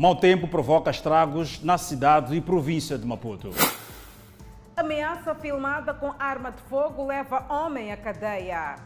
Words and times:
Mau 0.00 0.16
tempo 0.16 0.48
provoca 0.48 0.90
estragos 0.90 1.62
na 1.62 1.76
cidade 1.76 2.34
e 2.34 2.40
província 2.40 2.96
de 2.96 3.06
Maputo. 3.06 3.50
Ameaça 4.74 5.34
filmada 5.34 5.92
com 5.92 6.14
arma 6.18 6.50
de 6.52 6.62
fogo 6.70 7.06
leva 7.06 7.44
homem 7.50 7.92
à 7.92 7.98
cadeia. 7.98 8.76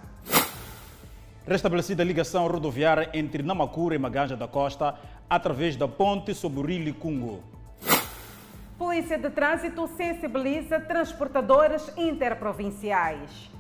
Restabelecida 1.47 2.03
a 2.03 2.05
ligação 2.05 2.49
rodoviária 2.49 3.11
entre 3.15 3.45
Namacura 3.45 3.95
e 3.95 3.99
Maganja 3.99 4.37
da 4.37 4.49
Costa 4.49 4.97
através 5.31 5.77
da 5.77 5.87
ponte 5.87 6.35
sobre 6.35 6.59
o 6.59 6.67
Rio 6.67 6.83
Licungo. 6.83 7.45
Polícia 8.77 9.17
de 9.17 9.31
Trânsito 9.31 9.87
sensibiliza 9.97 10.81
transportadores 10.81 11.93
interprovinciais. 11.97 13.54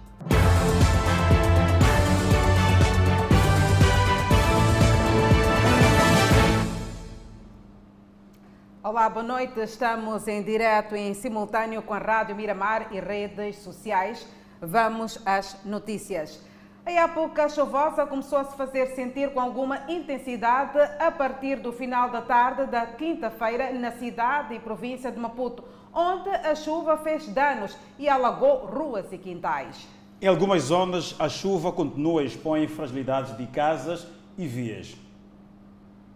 Olá, 8.86 9.08
boa 9.08 9.22
noite. 9.22 9.58
Estamos 9.60 10.28
em 10.28 10.42
direto 10.42 10.94
e 10.94 11.00
em 11.00 11.14
simultâneo 11.14 11.80
com 11.80 11.94
a 11.94 11.98
Rádio 11.98 12.36
Miramar 12.36 12.88
e 12.92 13.00
redes 13.00 13.56
sociais. 13.60 14.28
Vamos 14.60 15.18
às 15.24 15.56
notícias. 15.64 16.38
A 16.84 16.92
época 16.92 17.48
chuvosa 17.48 18.04
começou 18.04 18.36
a 18.36 18.44
se 18.44 18.54
fazer 18.54 18.88
sentir 18.88 19.32
com 19.32 19.40
alguma 19.40 19.90
intensidade 19.90 20.78
a 21.00 21.10
partir 21.10 21.60
do 21.60 21.72
final 21.72 22.10
da 22.10 22.20
tarde 22.20 22.66
da 22.66 22.84
quinta-feira 22.84 23.72
na 23.72 23.90
cidade 23.92 24.52
e 24.52 24.60
província 24.60 25.10
de 25.10 25.18
Maputo, 25.18 25.64
onde 25.90 26.28
a 26.28 26.54
chuva 26.54 26.98
fez 26.98 27.26
danos 27.28 27.74
e 27.98 28.06
alagou 28.06 28.66
ruas 28.66 29.10
e 29.10 29.16
quintais. 29.16 29.88
Em 30.20 30.26
algumas 30.26 30.64
zonas, 30.64 31.16
a 31.18 31.30
chuva 31.30 31.72
continua 31.72 32.20
a 32.20 32.24
expor 32.24 32.68
fragilidades 32.68 33.34
de 33.34 33.46
casas 33.46 34.06
e 34.36 34.46
vias. 34.46 35.03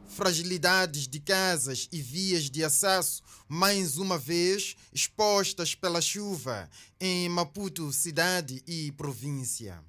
Fragilidades 0.09 1.07
de 1.07 1.21
casas 1.21 1.89
e 1.93 2.01
vias 2.01 2.51
de 2.51 2.65
acesso, 2.65 3.23
mais 3.47 3.99
uma 3.99 4.19
vez 4.19 4.75
expostas 4.93 5.75
pela 5.75 6.01
chuva 6.01 6.69
em 6.99 7.29
Maputo, 7.29 7.93
cidade 7.93 8.63
e 8.67 8.91
província. 8.93 9.81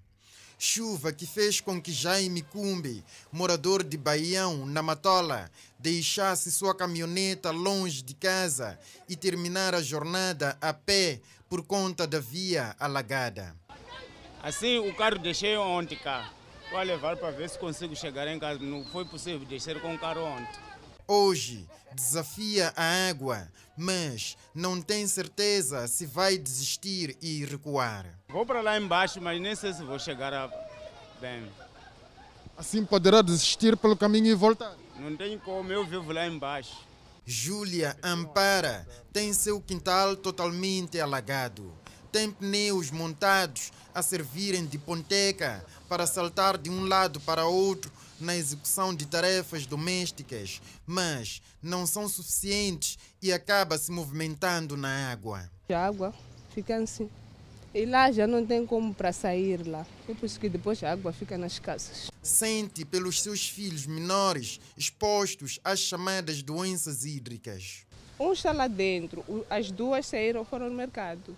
Chuva 0.61 1.13
que 1.13 1.25
fez 1.25 1.61
com 1.61 1.81
que 1.81 1.91
Jaime 1.91 2.41
Cumbi, 2.41 3.03
morador 3.31 3.81
de 3.81 3.97
Baião, 3.97 4.65
na 4.65 4.83
Matola, 4.83 5.49
deixasse 5.79 6.51
sua 6.51 6.75
caminhoneta 6.75 7.49
longe 7.49 8.01
de 8.01 8.13
casa 8.13 8.77
e 9.07 9.15
terminar 9.15 9.73
a 9.73 9.81
jornada 9.81 10.57
a 10.61 10.73
pé 10.73 11.21
por 11.49 11.63
conta 11.65 12.05
da 12.05 12.19
via 12.19 12.75
alagada. 12.77 13.55
Assim, 14.43 14.77
o 14.79 14.93
carro 14.93 15.17
deixei 15.17 15.55
ontem 15.55 15.97
cá. 15.97 16.29
Vou 16.69 16.79
a 16.79 16.83
levar 16.83 17.17
para 17.17 17.31
ver 17.31 17.49
se 17.49 17.57
consigo 17.57 17.95
chegar 17.95 18.27
em 18.27 18.37
casa. 18.37 18.59
Não 18.59 18.85
foi 18.85 19.03
possível 19.03 19.45
descer 19.45 19.81
com 19.81 19.93
o 19.93 19.99
carro 19.99 20.21
ontem. 20.21 20.59
Hoje 21.07 21.67
desafia 21.91 22.71
a 22.75 23.09
água, 23.09 23.47
mas 23.75 24.37
não 24.53 24.79
tem 24.79 25.07
certeza 25.07 25.87
se 25.87 26.05
vai 26.05 26.37
desistir 26.37 27.17
e 27.19 27.43
recuar. 27.45 28.05
Vou 28.27 28.45
para 28.45 28.61
lá 28.61 28.79
embaixo, 28.79 29.19
mas 29.19 29.41
nem 29.41 29.55
sei 29.55 29.73
se 29.73 29.83
vou 29.83 29.97
chegar 29.97 30.31
a... 30.31 30.47
bem. 31.19 31.49
Assim 32.55 32.85
poderá 32.85 33.23
desistir 33.23 33.75
pelo 33.75 33.97
caminho 33.97 34.27
e 34.27 34.35
voltar? 34.35 34.75
Não 34.99 35.15
tenho 35.17 35.39
como, 35.39 35.71
eu 35.71 35.83
vivo 35.83 36.11
lá 36.11 36.27
embaixo. 36.27 36.77
Júlia 37.25 37.97
Ampara 38.03 38.87
tem 39.11 39.33
seu 39.33 39.59
quintal 39.59 40.15
totalmente 40.15 40.99
alagado. 40.99 41.73
Tem 42.11 42.29
pneus 42.31 42.91
montados 42.91 43.71
a 43.93 44.01
servirem 44.01 44.65
de 44.65 44.77
ponteca 44.77 45.65
para 45.89 46.05
saltar 46.05 46.57
de 46.57 46.69
um 46.69 46.85
lado 46.85 47.19
para 47.19 47.45
outro 47.45 47.91
na 48.21 48.35
execução 48.35 48.93
de 48.93 49.07
tarefas 49.07 49.65
domésticas, 49.65 50.61
mas 50.85 51.41
não 51.61 51.87
são 51.87 52.07
suficientes 52.07 52.97
e 53.21 53.33
acaba 53.33 53.77
se 53.77 53.91
movimentando 53.91 54.77
na 54.77 55.11
água. 55.11 55.49
A 55.67 55.85
água 55.87 56.13
fica 56.53 56.77
assim. 56.77 57.09
E 57.73 57.85
lá 57.85 58.11
já 58.11 58.27
não 58.27 58.45
tem 58.45 58.65
como 58.65 58.93
para 58.93 59.11
sair 59.11 59.65
lá. 59.67 59.85
É 60.07 60.13
por 60.13 60.25
isso 60.25 60.39
que 60.39 60.49
depois 60.49 60.83
a 60.83 60.91
água 60.91 61.13
fica 61.13 61.37
nas 61.37 61.59
casas. 61.59 62.09
Sente 62.21 62.83
pelos 62.85 63.21
seus 63.21 63.47
filhos 63.47 63.85
menores 63.85 64.59
expostos 64.77 65.59
às 65.63 65.79
chamadas 65.79 66.41
doenças 66.41 67.05
hídricas. 67.05 67.85
Um 68.19 68.33
está 68.33 68.51
lá 68.51 68.67
dentro, 68.67 69.23
as 69.49 69.71
duas 69.71 70.05
saíram 70.05 70.43
foram 70.43 70.69
no 70.69 70.75
mercado. 70.75 71.35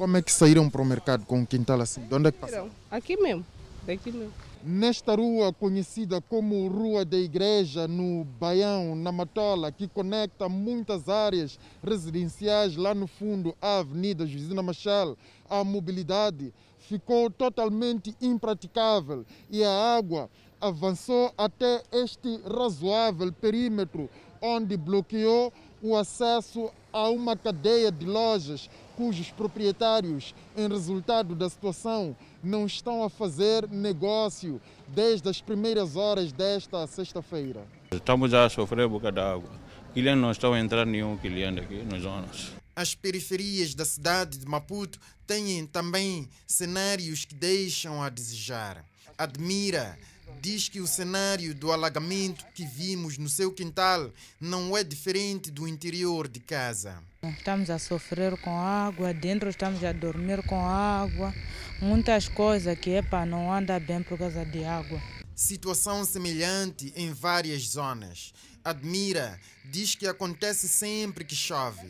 Como 0.00 0.16
é 0.16 0.22
que 0.22 0.32
saíram 0.32 0.70
para 0.70 0.80
o 0.80 0.84
mercado 0.86 1.26
com 1.26 1.40
um 1.40 1.44
quintal 1.44 1.78
assim? 1.78 2.00
De 2.00 2.14
onde 2.14 2.28
é 2.28 2.32
que 2.32 2.38
passaram? 2.38 2.70
Aqui 2.90 3.18
mesmo, 3.18 3.44
daqui 3.86 4.10
mesmo. 4.10 4.32
Nesta 4.64 5.14
rua 5.14 5.52
conhecida 5.52 6.22
como 6.22 6.68
Rua 6.68 7.04
da 7.04 7.18
Igreja, 7.18 7.86
no 7.86 8.24
Baião, 8.24 8.96
na 8.96 9.12
Matola, 9.12 9.70
que 9.70 9.86
conecta 9.86 10.48
muitas 10.48 11.06
áreas 11.10 11.58
residenciais 11.86 12.76
lá 12.76 12.94
no 12.94 13.06
fundo 13.06 13.54
à 13.60 13.80
Avenida 13.80 14.26
Jusina 14.26 14.62
Machel, 14.62 15.18
a 15.50 15.62
mobilidade 15.62 16.50
ficou 16.78 17.30
totalmente 17.30 18.16
impraticável 18.22 19.26
e 19.50 19.62
a 19.62 19.96
água 19.98 20.30
avançou 20.58 21.30
até 21.36 21.82
este 21.92 22.40
razoável 22.46 23.30
perímetro, 23.34 24.08
onde 24.40 24.78
bloqueou 24.78 25.52
o 25.82 25.94
acesso 25.94 26.70
a 26.90 27.08
uma 27.10 27.36
cadeia 27.36 27.92
de 27.92 28.06
lojas 28.06 28.68
cujos 29.00 29.30
proprietários, 29.30 30.34
em 30.54 30.68
resultado 30.68 31.34
da 31.34 31.48
situação, 31.48 32.14
não 32.44 32.66
estão 32.66 33.02
a 33.02 33.08
fazer 33.08 33.66
negócio 33.66 34.60
desde 34.88 35.26
as 35.26 35.40
primeiras 35.40 35.96
horas 35.96 36.32
desta 36.32 36.86
sexta-feira. 36.86 37.66
Estamos 37.90 38.34
a 38.34 38.46
sofrer 38.50 38.86
boca 38.86 39.10
d'água. 39.10 39.48
Clientes 39.94 40.20
não 40.20 40.30
estão 40.30 40.52
a 40.52 40.60
entrar 40.60 40.84
nenhum 40.84 41.16
cliente 41.16 41.60
aqui 41.60 41.82
nas 41.82 42.02
zonas. 42.02 42.52
As 42.76 42.94
periferias 42.94 43.74
da 43.74 43.86
cidade 43.86 44.36
de 44.36 44.44
Maputo 44.44 45.00
têm 45.26 45.64
também 45.64 46.28
cenários 46.46 47.24
que 47.24 47.34
deixam 47.34 48.02
a 48.02 48.10
desejar. 48.10 48.84
Admira 49.16 49.98
diz 50.40 50.68
que 50.68 50.80
o 50.80 50.86
cenário 50.86 51.54
do 51.54 51.72
alagamento 51.72 52.44
que 52.54 52.64
vimos 52.64 53.18
no 53.18 53.28
seu 53.28 53.52
quintal 53.52 54.10
não 54.40 54.76
é 54.76 54.84
diferente 54.84 55.50
do 55.50 55.66
interior 55.66 56.28
de 56.28 56.40
casa. 56.40 57.02
Estamos 57.22 57.70
a 57.70 57.78
sofrer 57.78 58.36
com 58.38 58.58
água, 58.58 59.12
dentro 59.12 59.48
estamos 59.48 59.84
a 59.84 59.92
dormir 59.92 60.42
com 60.46 60.64
água, 60.64 61.34
muitas 61.80 62.28
coisas 62.28 62.78
que 62.78 62.90
epa, 62.90 63.26
não 63.26 63.52
anda 63.52 63.78
bem 63.78 64.02
por 64.02 64.18
causa 64.18 64.44
de 64.44 64.64
água. 64.64 65.00
Situação 65.34 66.04
semelhante 66.04 66.92
em 66.96 67.12
várias 67.12 67.62
zonas. 67.62 68.32
Admira 68.64 69.40
diz 69.64 69.94
que 69.94 70.06
acontece 70.06 70.68
sempre 70.68 71.24
que 71.24 71.34
chove. 71.34 71.88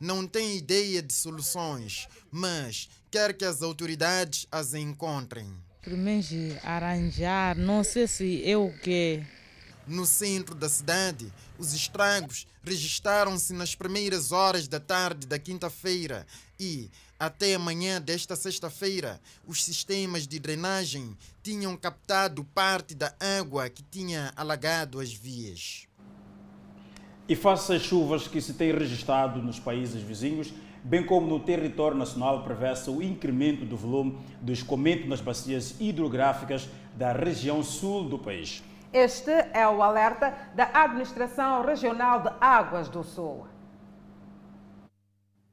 Não 0.00 0.26
tem 0.26 0.56
ideia 0.56 1.02
de 1.02 1.12
soluções, 1.12 2.08
mas 2.30 2.88
quer 3.10 3.34
que 3.34 3.44
as 3.44 3.62
autoridades 3.62 4.46
as 4.50 4.74
encontrem. 4.74 5.52
Primeiro 5.82 6.56
arranjar, 6.62 7.56
não 7.58 7.82
sei 7.82 8.06
se 8.06 8.40
eu 8.44 8.72
que. 8.84 9.20
No 9.84 10.06
centro 10.06 10.54
da 10.54 10.68
cidade, 10.68 11.32
os 11.58 11.74
estragos 11.74 12.46
registaram-se 12.62 13.52
nas 13.52 13.74
primeiras 13.74 14.30
horas 14.30 14.68
da 14.68 14.78
tarde 14.78 15.26
da 15.26 15.40
quinta-feira 15.40 16.24
e, 16.58 16.88
até 17.18 17.56
amanhã 17.56 18.00
desta 18.00 18.36
sexta-feira, 18.36 19.20
os 19.44 19.64
sistemas 19.64 20.24
de 20.24 20.38
drenagem 20.38 21.16
tinham 21.42 21.76
captado 21.76 22.44
parte 22.44 22.94
da 22.94 23.12
água 23.40 23.68
que 23.68 23.82
tinha 23.82 24.32
alagado 24.36 25.00
as 25.00 25.12
vias. 25.12 25.88
E 27.28 27.34
face 27.34 27.72
às 27.72 27.82
chuvas 27.82 28.28
que 28.28 28.40
se 28.40 28.54
têm 28.54 28.72
registrado 28.72 29.42
nos 29.42 29.58
países 29.58 30.00
vizinhos, 30.00 30.52
bem 30.84 31.04
como 31.04 31.26
no 31.26 31.40
território 31.40 31.96
nacional, 31.96 32.42
prevê-se 32.42 32.90
o 32.90 33.02
incremento 33.02 33.64
do 33.64 33.76
volume 33.76 34.18
do 34.40 34.52
escoamento 34.52 35.08
nas 35.08 35.20
bacias 35.20 35.74
hidrográficas 35.80 36.68
da 36.96 37.12
região 37.12 37.62
sul 37.62 38.08
do 38.08 38.18
país. 38.18 38.62
Este 38.92 39.30
é 39.30 39.66
o 39.66 39.82
alerta 39.82 40.36
da 40.54 40.68
Administração 40.74 41.64
Regional 41.64 42.20
de 42.20 42.30
Águas 42.40 42.88
do 42.88 43.02
Sul. 43.02 43.46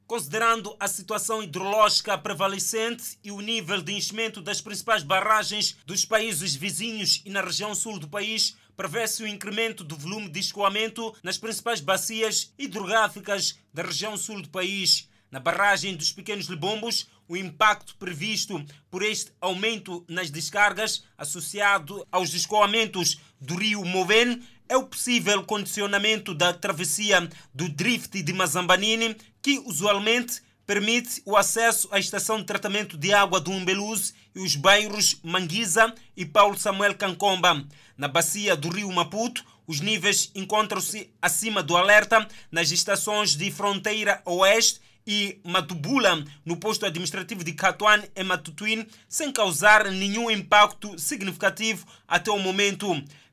Considerando 0.06 0.74
a 0.80 0.88
situação 0.88 1.40
hidrológica 1.40 2.18
prevalecente 2.18 3.16
e 3.22 3.30
o 3.30 3.40
nível 3.40 3.80
de 3.80 3.92
enchimento 3.92 4.42
das 4.42 4.60
principais 4.60 5.04
barragens 5.04 5.76
dos 5.86 6.04
países 6.04 6.54
vizinhos 6.54 7.22
e 7.24 7.30
na 7.30 7.40
região 7.40 7.74
sul 7.76 7.98
do 7.98 8.08
país, 8.08 8.56
prevê-se 8.76 9.22
o 9.22 9.26
incremento 9.26 9.84
do 9.84 9.96
volume 9.96 10.28
de 10.28 10.40
escoamento 10.40 11.14
nas 11.22 11.38
principais 11.38 11.80
bacias 11.80 12.52
hidrográficas 12.58 13.58
da 13.72 13.82
região 13.82 14.16
sul 14.16 14.42
do 14.42 14.48
país. 14.48 15.09
Na 15.30 15.38
barragem 15.38 15.94
dos 15.94 16.10
Pequenos 16.10 16.46
Libombos, 16.46 17.06
o 17.28 17.36
impacto 17.36 17.94
previsto 17.96 18.64
por 18.90 19.02
este 19.02 19.30
aumento 19.40 20.04
nas 20.08 20.28
descargas, 20.28 21.04
associado 21.16 22.04
aos 22.10 22.34
escoamentos 22.34 23.20
do 23.40 23.54
rio 23.54 23.84
Moven, 23.84 24.42
é 24.68 24.76
o 24.76 24.86
possível 24.86 25.44
condicionamento 25.44 26.34
da 26.34 26.52
travessia 26.52 27.28
do 27.54 27.68
drift 27.68 28.20
de 28.20 28.32
Mazambanini, 28.32 29.16
que 29.40 29.60
usualmente 29.60 30.42
permite 30.66 31.22
o 31.24 31.36
acesso 31.36 31.88
à 31.92 32.00
estação 32.00 32.38
de 32.38 32.44
tratamento 32.44 32.96
de 32.96 33.12
água 33.12 33.40
do 33.40 33.52
Umbeluz 33.52 34.12
e 34.34 34.40
os 34.40 34.56
bairros 34.56 35.20
Manguiza 35.22 35.94
e 36.16 36.26
Paulo 36.26 36.58
Samuel 36.58 36.96
Cancomba. 36.96 37.64
Na 37.96 38.08
bacia 38.08 38.56
do 38.56 38.68
rio 38.68 38.90
Maputo, 38.90 39.44
Os 39.70 39.78
níveis 39.78 40.32
encontram-se 40.34 41.14
acima 41.22 41.62
do 41.62 41.76
alerta 41.76 42.26
nas 42.50 42.72
estações 42.72 43.36
de 43.36 43.52
Fronteira 43.52 44.20
Oeste 44.24 44.80
e 45.12 45.40
Matubula, 45.42 46.24
no 46.46 46.56
posto 46.56 46.86
administrativo 46.86 47.42
de 47.42 47.52
Catuan, 47.52 48.00
em 48.14 48.22
Matutuin, 48.22 48.86
sem 49.08 49.32
causar 49.32 49.90
nenhum 49.90 50.30
impacto 50.30 50.96
significativo 50.96 51.84
até 52.06 52.30
o 52.30 52.38
momento. 52.38 52.86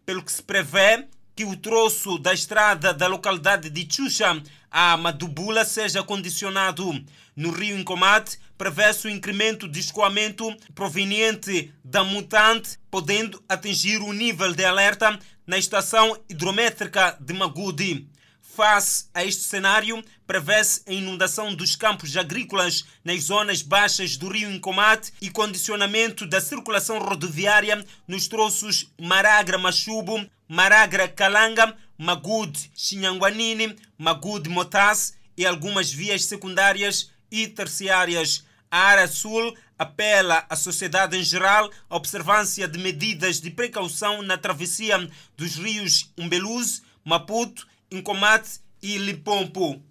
Pelo 0.03 0.23
que 0.23 0.31
se 0.31 0.41
prevê 0.41 1.05
que 1.35 1.45
o 1.45 1.55
troço 1.55 2.17
da 2.17 2.33
estrada 2.33 2.95
da 2.95 3.05
localidade 3.05 3.69
de 3.69 3.87
Chucha 3.87 4.41
a 4.71 4.97
Madubula 4.97 5.63
seja 5.63 6.01
condicionado. 6.01 6.99
No 7.35 7.51
rio 7.51 7.77
Incomate, 7.77 8.39
prevê-se 8.57 9.05
o 9.05 9.11
incremento 9.11 9.67
de 9.67 9.79
escoamento 9.79 10.51
proveniente 10.73 11.71
da 11.83 12.03
mutante, 12.03 12.79
podendo 12.89 13.39
atingir 13.47 14.01
o 14.01 14.11
nível 14.11 14.51
de 14.51 14.65
alerta 14.65 15.19
na 15.45 15.59
estação 15.59 16.19
hidrométrica 16.27 17.15
de 17.21 17.35
Magudi. 17.35 18.09
Face 18.57 19.05
a 19.13 19.23
este 19.23 19.43
cenário, 19.43 20.03
prevê-se 20.25 20.81
a 20.87 20.91
inundação 20.91 21.53
dos 21.53 21.75
campos 21.75 22.17
agrícolas 22.17 22.85
nas 23.03 23.25
zonas 23.25 23.61
baixas 23.61 24.17
do 24.17 24.29
rio 24.29 24.51
Incomate 24.51 25.13
e 25.21 25.29
condicionamento 25.29 26.25
da 26.25 26.41
circulação 26.41 26.97
rodoviária 26.97 27.85
nos 28.07 28.27
troços 28.27 28.91
Maragra-Machubo, 28.99 30.27
Maragra-Calanga, 30.49 31.77
Magud 31.99 32.71
Xinhanguanini, 32.75 33.75
Magud 33.95 34.49
Motas 34.49 35.13
e 35.37 35.45
algumas 35.45 35.91
vias 35.91 36.25
secundárias 36.25 37.11
e 37.29 37.47
terciárias. 37.47 38.43
A 38.71 38.79
área 38.79 39.07
sul 39.07 39.55
apela 39.77 40.47
à 40.49 40.55
sociedade 40.55 41.15
em 41.15 41.23
geral 41.23 41.69
à 41.87 41.95
observância 41.95 42.67
de 42.67 42.79
medidas 42.79 43.39
de 43.39 43.51
precaução 43.51 44.23
na 44.23 44.35
travessia 44.35 45.07
dos 45.37 45.57
rios 45.57 46.11
Umbeluz, 46.17 46.81
Maputo, 47.05 47.67
Incomate 47.89 48.59
e 48.83 48.97
Lipompo. 48.97 49.81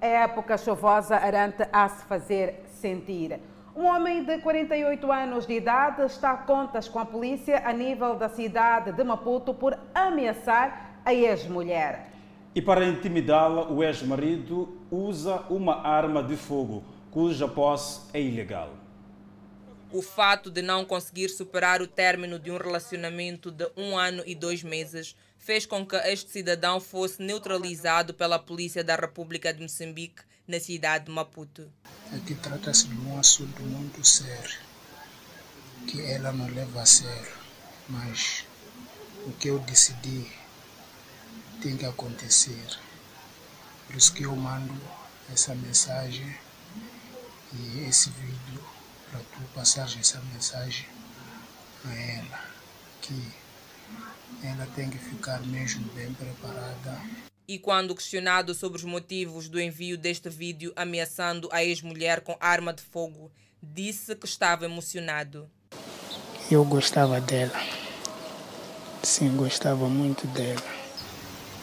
A 0.00 0.06
época 0.06 0.58
chuvosa 0.58 1.14
arante 1.14 1.62
a 1.72 1.88
se 1.88 2.04
fazer 2.06 2.64
sentir. 2.80 3.38
Um 3.76 3.84
homem 3.84 4.24
de 4.24 4.38
48 4.38 5.12
anos 5.12 5.46
de 5.46 5.54
idade 5.54 6.02
está 6.02 6.32
a 6.32 6.36
contas 6.38 6.88
com 6.88 6.98
a 6.98 7.06
polícia 7.06 7.62
a 7.64 7.72
nível 7.72 8.16
da 8.16 8.28
cidade 8.28 8.90
de 8.90 9.04
Maputo 9.04 9.54
por 9.54 9.78
ameaçar 9.94 11.00
a 11.04 11.14
ex-mulher. 11.14 12.10
E 12.52 12.60
para 12.60 12.84
intimidá-la, 12.84 13.70
o 13.70 13.84
ex-marido 13.84 14.76
usa 14.90 15.44
uma 15.48 15.86
arma 15.86 16.20
de 16.20 16.36
fogo, 16.36 16.82
cuja 17.12 17.46
posse 17.46 18.10
é 18.12 18.20
ilegal. 18.20 18.70
O 19.92 20.02
fato 20.02 20.50
de 20.50 20.62
não 20.62 20.84
conseguir 20.84 21.28
superar 21.28 21.80
o 21.80 21.86
término 21.86 22.40
de 22.40 22.50
um 22.50 22.56
relacionamento 22.56 23.52
de 23.52 23.70
um 23.76 23.96
ano 23.96 24.24
e 24.26 24.34
dois 24.34 24.64
meses 24.64 25.14
fez 25.46 25.64
com 25.64 25.86
que 25.86 25.94
este 25.94 26.28
cidadão 26.32 26.80
fosse 26.80 27.22
neutralizado 27.22 28.12
pela 28.12 28.36
Polícia 28.36 28.82
da 28.82 28.96
República 28.96 29.54
de 29.54 29.62
Moçambique 29.62 30.24
na 30.44 30.58
cidade 30.58 31.04
de 31.04 31.12
Maputo. 31.12 31.70
Aqui 32.12 32.34
trata-se 32.34 32.88
de 32.88 32.96
um 32.96 33.16
assunto 33.16 33.62
muito 33.62 34.04
sério, 34.04 34.58
que 35.86 36.04
ela 36.04 36.32
não 36.32 36.48
leva 36.48 36.82
a 36.82 36.84
sério, 36.84 37.32
mas 37.88 38.44
o 39.24 39.30
que 39.34 39.46
eu 39.46 39.60
decidi 39.60 40.26
tem 41.62 41.76
que 41.76 41.86
acontecer. 41.86 42.66
Por 43.86 43.94
isso 43.94 44.12
que 44.14 44.24
eu 44.24 44.34
mando 44.34 44.74
essa 45.32 45.54
mensagem 45.54 46.36
e 47.52 47.84
esse 47.88 48.10
vídeo 48.10 48.64
para 49.12 49.20
tu 49.20 49.40
passar 49.54 49.88
essa 49.96 50.20
mensagem 50.32 50.88
a 51.84 51.94
ela, 51.94 52.44
que 53.00 53.45
ela 54.42 54.66
tem 54.74 54.90
que 54.90 54.98
ficar 54.98 55.40
mesmo 55.46 55.84
bem 55.92 56.12
preparada. 56.12 57.00
E 57.48 57.58
quando 57.58 57.94
questionado 57.94 58.54
sobre 58.54 58.78
os 58.78 58.84
motivos 58.84 59.48
do 59.48 59.60
envio 59.60 59.96
deste 59.96 60.28
vídeo 60.28 60.72
ameaçando 60.74 61.48
a 61.52 61.64
ex-mulher 61.64 62.20
com 62.20 62.36
arma 62.40 62.72
de 62.72 62.82
fogo, 62.82 63.30
disse 63.62 64.14
que 64.16 64.26
estava 64.26 64.64
emocionado. 64.64 65.48
Eu 66.50 66.64
gostava 66.64 67.20
dela. 67.20 67.60
Sim, 69.02 69.36
gostava 69.36 69.88
muito 69.88 70.26
dela. 70.28 70.62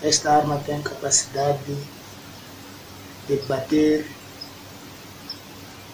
Esta 0.02 0.32
arma 0.32 0.60
tem 0.60 0.82
capacidade 0.82 1.76
de 3.28 3.38
bater 3.48 4.10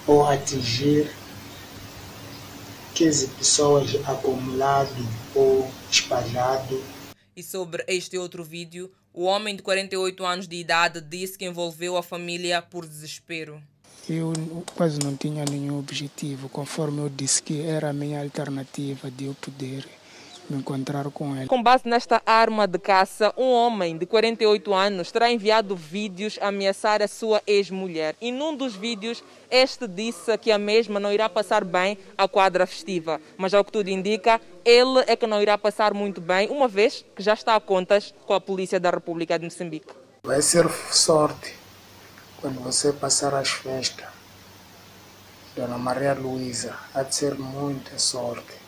ou 0.06 0.28
atingir 0.28 1.12
15 2.94 3.28
pessoas 3.28 3.96
acumulado 4.08 5.08
ou 5.36 5.70
espalhado. 5.92 6.84
E 7.36 7.44
sobre 7.44 7.84
este 7.88 8.18
outro 8.18 8.44
vídeo, 8.44 8.92
o 9.14 9.24
homem 9.24 9.56
de 9.56 9.62
48 9.62 10.26
anos 10.26 10.48
de 10.48 10.56
idade 10.56 11.02
disse 11.02 11.38
que 11.38 11.46
envolveu 11.46 11.98
a 11.98 12.04
família 12.04 12.62
por 12.62 12.86
desespero. 12.86 13.62
Eu 14.10 14.34
quase 14.76 15.00
não 15.00 15.16
tinha 15.16 15.46
nenhum 15.46 15.78
objetivo, 15.78 16.50
conforme 16.50 17.00
eu 17.00 17.10
disse 17.10 17.44
que 17.44 17.62
era 17.62 17.90
a 17.90 17.94
minha 17.94 18.22
alternativa 18.22 19.12
de 19.12 19.26
eu 19.26 19.36
poder 19.36 19.88
me 20.50 20.60
encontrar 20.60 21.10
com 21.12 21.36
ele. 21.36 21.48
Com 21.48 21.62
base 21.62 21.88
nesta 21.88 22.22
arma 22.26 22.68
de 22.68 22.80
caça, 22.80 23.34
um 23.38 23.52
homem 23.52 23.98
de 23.98 24.06
48 24.06 24.74
anos 24.74 25.12
terá 25.12 25.32
enviado 25.32 25.76
vídeos 25.76 26.38
a 26.42 26.48
ameaçar 26.48 27.02
a 27.02 27.08
sua 27.08 27.42
ex-mulher. 27.46 28.16
E 28.20 28.32
num 28.32 28.56
dos 28.56 28.76
vídeos, 28.76 29.24
este 29.50 29.88
disse 29.88 30.38
que 30.38 30.52
a 30.52 30.58
mesma 30.58 31.00
não 31.00 31.12
irá 31.12 31.30
passar 31.30 31.64
bem 31.64 31.98
a 32.18 32.28
quadra 32.28 32.66
festiva. 32.66 33.22
Mas 33.38 33.54
ao 33.54 33.64
que 33.64 33.72
tudo 33.72 33.90
indica, 33.90 34.42
ele 34.66 35.04
é 35.08 35.16
que 35.16 35.28
não 35.28 35.42
irá 35.42 35.58
passar 35.58 35.94
muito 35.94 36.20
bem, 36.20 36.50
uma 36.50 36.68
vez 36.68 37.06
que 37.16 37.24
já 37.24 37.34
está 37.34 37.56
a 37.56 37.60
contas 37.60 38.14
com 38.26 38.34
a 38.34 38.42
Polícia 38.42 38.80
da 38.80 38.90
República 38.90 39.38
de 39.38 39.46
Moçambique. 39.46 39.94
Vai 40.24 40.42
ser 40.42 40.70
sorte 40.92 41.56
quando 42.42 42.60
você 42.62 42.92
passar 42.92 43.34
as 43.34 43.50
festas. 43.50 44.08
Dona 45.56 45.78
Maria 45.78 46.14
Luísa, 46.14 46.76
há 46.94 47.04
de 47.04 47.16
ser 47.16 47.36
muita 47.36 47.98
sorte 47.98 48.59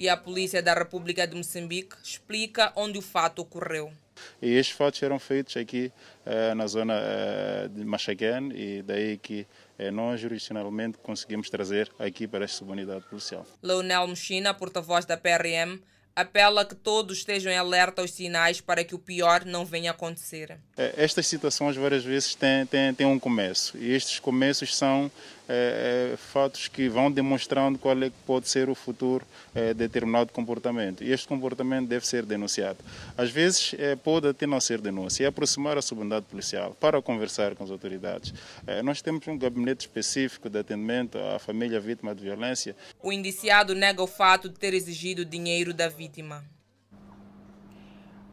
e 0.00 0.08
a 0.08 0.16
Polícia 0.16 0.62
da 0.62 0.72
República 0.72 1.26
de 1.26 1.36
Moçambique 1.36 1.94
explica 2.02 2.72
onde 2.74 2.98
o 2.98 3.02
fato 3.02 3.40
ocorreu. 3.42 3.92
E 4.40 4.54
estes 4.54 4.74
fatos 4.74 5.02
eram 5.02 5.18
feitos 5.18 5.58
aqui 5.58 5.92
eh, 6.24 6.54
na 6.54 6.66
zona 6.66 6.94
eh, 6.96 7.68
de 7.68 7.84
Machaguén 7.84 8.50
e 8.54 8.80
daí 8.80 9.18
que 9.18 9.46
eh, 9.78 9.90
nós 9.90 10.18
jurisdicionalmente 10.18 10.96
conseguimos 11.02 11.50
trazer 11.50 11.92
aqui 11.98 12.26
para 12.26 12.46
esta 12.46 12.56
subunidade 12.56 13.04
policial. 13.10 13.46
Leonel 13.62 14.08
Mechina, 14.08 14.54
porta-voz 14.54 15.04
da 15.04 15.18
PRM, 15.18 15.78
apela 16.16 16.64
que 16.64 16.74
todos 16.74 17.18
estejam 17.18 17.52
em 17.52 17.56
alerta 17.56 18.02
aos 18.02 18.12
sinais 18.12 18.60
para 18.60 18.82
que 18.84 18.94
o 18.94 18.98
pior 18.98 19.44
não 19.44 19.64
venha 19.64 19.90
a 19.90 19.94
acontecer. 19.94 20.58
É, 20.76 20.94
estas 20.96 21.26
situações 21.26 21.76
várias 21.76 22.04
vezes 22.04 22.34
têm, 22.34 22.66
têm, 22.66 22.94
têm 22.94 23.06
um 23.06 23.18
começo 23.18 23.76
e 23.76 23.92
estes 23.92 24.18
começos 24.18 24.76
são 24.76 25.10
é, 25.52 26.12
é, 26.12 26.16
fatos 26.16 26.68
que 26.68 26.88
vão 26.88 27.10
demonstrando 27.10 27.76
qual 27.76 28.00
é 28.00 28.08
que 28.08 28.16
pode 28.24 28.48
ser 28.48 28.70
o 28.70 28.74
futuro 28.74 29.26
é, 29.52 29.74
determinado 29.74 30.32
comportamento. 30.32 31.02
E 31.02 31.10
este 31.10 31.26
comportamento 31.26 31.88
deve 31.88 32.06
ser 32.06 32.24
denunciado. 32.24 32.78
Às 33.18 33.30
vezes 33.30 33.74
é, 33.76 33.96
pode 33.96 34.28
até 34.28 34.46
não 34.46 34.60
ser 34.60 34.80
denúncia 34.80 35.24
e 35.24 35.26
aproximar 35.26 35.76
a 35.76 35.82
subunidade 35.82 36.26
policial 36.26 36.76
para 36.78 37.02
conversar 37.02 37.56
com 37.56 37.64
as 37.64 37.70
autoridades. 37.70 38.32
É, 38.64 38.80
nós 38.80 39.02
temos 39.02 39.26
um 39.26 39.36
gabinete 39.36 39.80
específico 39.80 40.48
de 40.48 40.60
atendimento 40.60 41.18
à 41.18 41.40
família 41.40 41.80
vítima 41.80 42.14
de 42.14 42.22
violência. 42.22 42.76
O 43.02 43.12
indiciado 43.12 43.74
nega 43.74 44.00
o 44.00 44.06
fato 44.06 44.48
de 44.48 44.54
ter 44.54 44.72
exigido 44.72 45.24
dinheiro 45.24 45.74
da 45.74 45.88
vítima. 45.88 46.44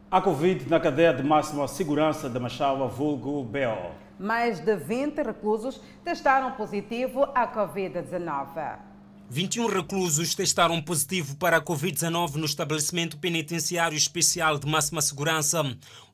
A 0.08 0.20
Covid 0.20 0.70
na 0.70 0.78
cadeia 0.78 1.12
de 1.12 1.24
máxima 1.24 1.66
segurança 1.66 2.28
da 2.30 2.38
Machava, 2.38 2.86
vulgo 2.86 3.42
BO 3.42 4.07
mais 4.18 4.60
de 4.60 4.76
20 4.76 5.22
reclusos 5.22 5.80
testaram 6.04 6.52
positivo 6.52 7.24
à 7.34 7.46
Covid-19. 7.46 8.88
21 9.30 9.66
reclusos 9.66 10.34
testaram 10.34 10.80
positivo 10.80 11.36
para 11.36 11.58
a 11.58 11.60
Covid-19 11.60 12.36
no 12.36 12.46
estabelecimento 12.46 13.18
penitenciário 13.18 13.94
especial 13.94 14.58
de 14.58 14.66
máxima 14.66 15.02
segurança. 15.02 15.62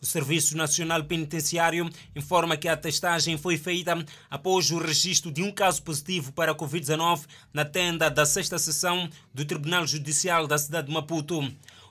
O 0.03 0.05
Serviço 0.05 0.57
Nacional 0.57 1.05
Penitenciário 1.05 1.89
informa 2.17 2.57
que 2.57 2.67
a 2.67 2.77
testagem 2.77 3.39
foi 3.39 3.57
feita 3.57 4.05
após 4.29 4.73
o 4.73 4.79
registro 4.79 5.31
de 5.31 5.45
um 5.45 5.53
caso 5.53 5.81
positivo 5.85 6.33
para 6.33 6.51
a 6.51 6.57
Covid-19 6.57 7.21
na 7.53 7.65
tenda 7.65 8.11
da 8.11 8.27
sexta 8.27 8.59
sessão 8.59 9.09
do 9.33 9.45
Tribunal 9.45 9.87
Judicial 9.87 10.49
da 10.49 10.59
cidade 10.59 10.89
de 10.89 10.93
Maputo 10.93 11.41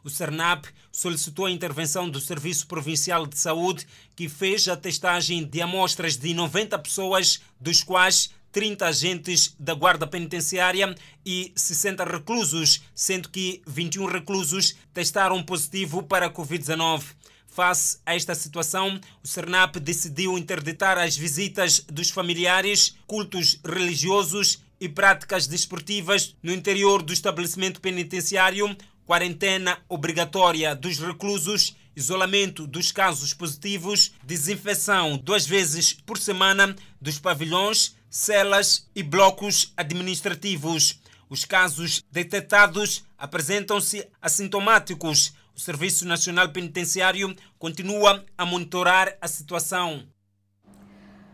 o 0.04 0.10
CERNAP 0.10 0.66
solicitou 0.92 1.46
a 1.46 1.52
intervenção 1.52 2.10
do 2.10 2.20
Serviço 2.20 2.68
Provincial 2.68 3.26
de 3.26 3.38
Saúde, 3.38 3.88
que 4.16 4.28
fez 4.28 4.68
a 4.68 4.76
testagem 4.76 5.44
de 5.44 5.62
amostras 5.62 6.18
de 6.18 6.34
90 6.34 6.78
pessoas, 6.80 7.42
dos 7.60 7.84
quais 7.84 8.30
30 8.52 8.86
agentes 8.86 9.56
da 9.58 9.74
Guarda 9.74 10.06
Penitenciária 10.06 10.94
e 11.26 11.52
60 11.56 12.04
reclusos, 12.04 12.82
sendo 12.94 13.30
que 13.30 13.62
21 13.66 14.06
reclusos 14.06 14.76
testaram 14.94 15.42
positivo 15.42 16.04
para 16.04 16.28
a 16.28 16.30
Covid-19. 16.30 17.04
Face 17.48 18.00
a 18.06 18.16
esta 18.16 18.34
situação, 18.36 19.00
o 19.24 19.28
CERNAP 19.28 19.78
decidiu 19.80 20.38
interditar 20.38 20.98
as 20.98 21.16
visitas 21.16 21.84
dos 21.88 22.10
familiares, 22.10 22.96
cultos 23.08 23.60
religiosos 23.64 24.60
e 24.80 24.90
práticas 24.90 25.48
desportivas 25.48 26.36
no 26.44 26.52
interior 26.52 27.02
do 27.02 27.14
estabelecimento 27.14 27.80
penitenciário, 27.80 28.76
quarentena 29.06 29.78
obrigatória 29.90 30.76
dos 30.76 31.00
reclusos 31.00 31.76
isolamento 31.96 32.66
dos 32.66 32.92
casos 32.92 33.34
positivos, 33.34 34.14
desinfecção 34.24 35.18
duas 35.18 35.46
vezes 35.46 35.94
por 35.94 36.18
semana 36.18 36.76
dos 37.00 37.20
pavilhões, 37.20 37.96
celas 38.10 38.90
e 38.96 39.04
blocos 39.04 39.74
administrativos. 39.78 41.00
Os 41.30 41.46
casos 41.46 42.04
detectados 42.12 43.04
apresentam-se 43.18 44.08
assintomáticos. 44.22 45.34
O 45.56 45.60
Serviço 45.60 46.06
Nacional 46.06 46.50
Penitenciário 46.50 47.36
continua 47.60 48.26
a 48.38 48.46
monitorar 48.46 49.16
a 49.22 49.28
situação. 49.28 50.08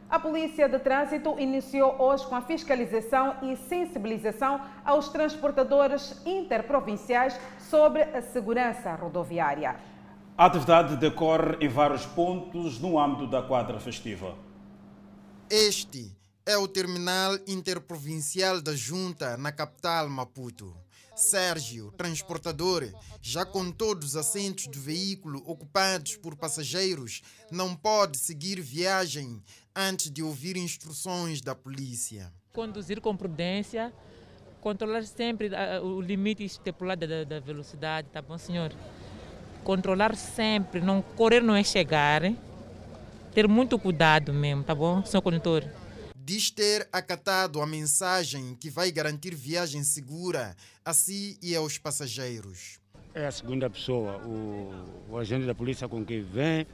A 0.10 0.20
Polícia 0.20 0.68
de 0.68 0.80
Trânsito 0.80 1.36
iniciou 1.38 1.96
hoje 2.02 2.26
com 2.26 2.34
a 2.34 2.42
fiscalização 2.42 3.36
e 3.44 3.56
sensibilização 3.56 4.60
aos 4.84 5.08
transportadores 5.10 6.20
interprovinciais 6.26 7.40
sobre 7.60 8.02
a 8.02 8.20
segurança 8.20 8.96
rodoviária. 8.96 9.76
A 10.36 10.46
atividade 10.46 10.98
decorre 10.98 11.58
em 11.62 11.68
vários 11.68 12.08
pontos 12.08 12.80
no 12.80 12.98
âmbito 12.98 13.28
da 13.28 13.44
quadra 13.44 13.80
festiva. 13.80 14.34
Este 15.48 16.12
é 16.50 16.58
o 16.58 16.68
terminal 16.68 17.38
interprovincial 17.46 18.60
da 18.60 18.76
Junta 18.76 19.38
na 19.38 19.52
capital 19.52 20.10
Maputo. 20.10 20.76
Sérgio, 21.16 21.92
transportador, 21.92 22.92
já 23.22 23.46
com 23.46 23.72
todos 23.72 24.10
os 24.10 24.16
assentos 24.16 24.66
do 24.66 24.80
veículo 24.80 25.44
ocupados 25.46 26.16
por 26.16 26.36
passageiros, 26.36 27.22
não 27.52 27.76
pode 27.76 28.18
seguir 28.18 28.60
viagem 28.62 29.44
antes 29.76 30.10
de 30.10 30.24
ouvir 30.24 30.58
instruções 30.58 31.40
da 31.40 31.54
polícia. 31.54 32.34
Conduzir 32.52 33.00
com 33.00 33.16
prudência, 33.16 33.94
controlar 34.60 35.04
sempre 35.04 35.52
o 35.84 36.02
limite 36.02 36.44
estipulado 36.44 37.06
da, 37.06 37.26
da 37.26 37.40
velocidade, 37.40 38.08
tá 38.12 38.24
bom, 38.24 38.40
senhor? 38.40 38.74
Controlar 39.64 40.16
sempre, 40.16 40.82
não 40.82 41.00
correr 41.04 41.44
não 41.44 41.56
é 41.56 41.64
chegar, 41.64 42.24
hein? 42.24 42.36
ter 43.34 43.48
muito 43.48 43.78
cuidado 43.78 44.34
mesmo, 44.34 44.64
tá 44.64 44.74
bom, 44.74 45.06
senhor 45.06 45.22
condutor? 45.22 45.64
Diz 46.30 46.52
ter 46.52 46.88
acatado 46.94 47.60
a 47.60 47.66
mensagem 47.66 48.54
que 48.54 48.70
vai 48.70 48.92
garantir 48.92 49.34
viagem 49.34 49.84
segura 49.84 50.56
a 50.86 50.94
si 50.94 51.40
e 51.42 51.56
aos 51.56 51.80
passageiros. 51.80 52.80
É 53.16 53.26
a 53.26 53.32
segunda 53.32 53.68
pessoa, 53.68 54.24
o, 54.24 55.10
o 55.10 55.18
agente 55.18 55.48
da 55.48 55.56
polícia 55.56 55.90
com 55.90 56.06
quem 56.06 56.22
vem 56.22 56.68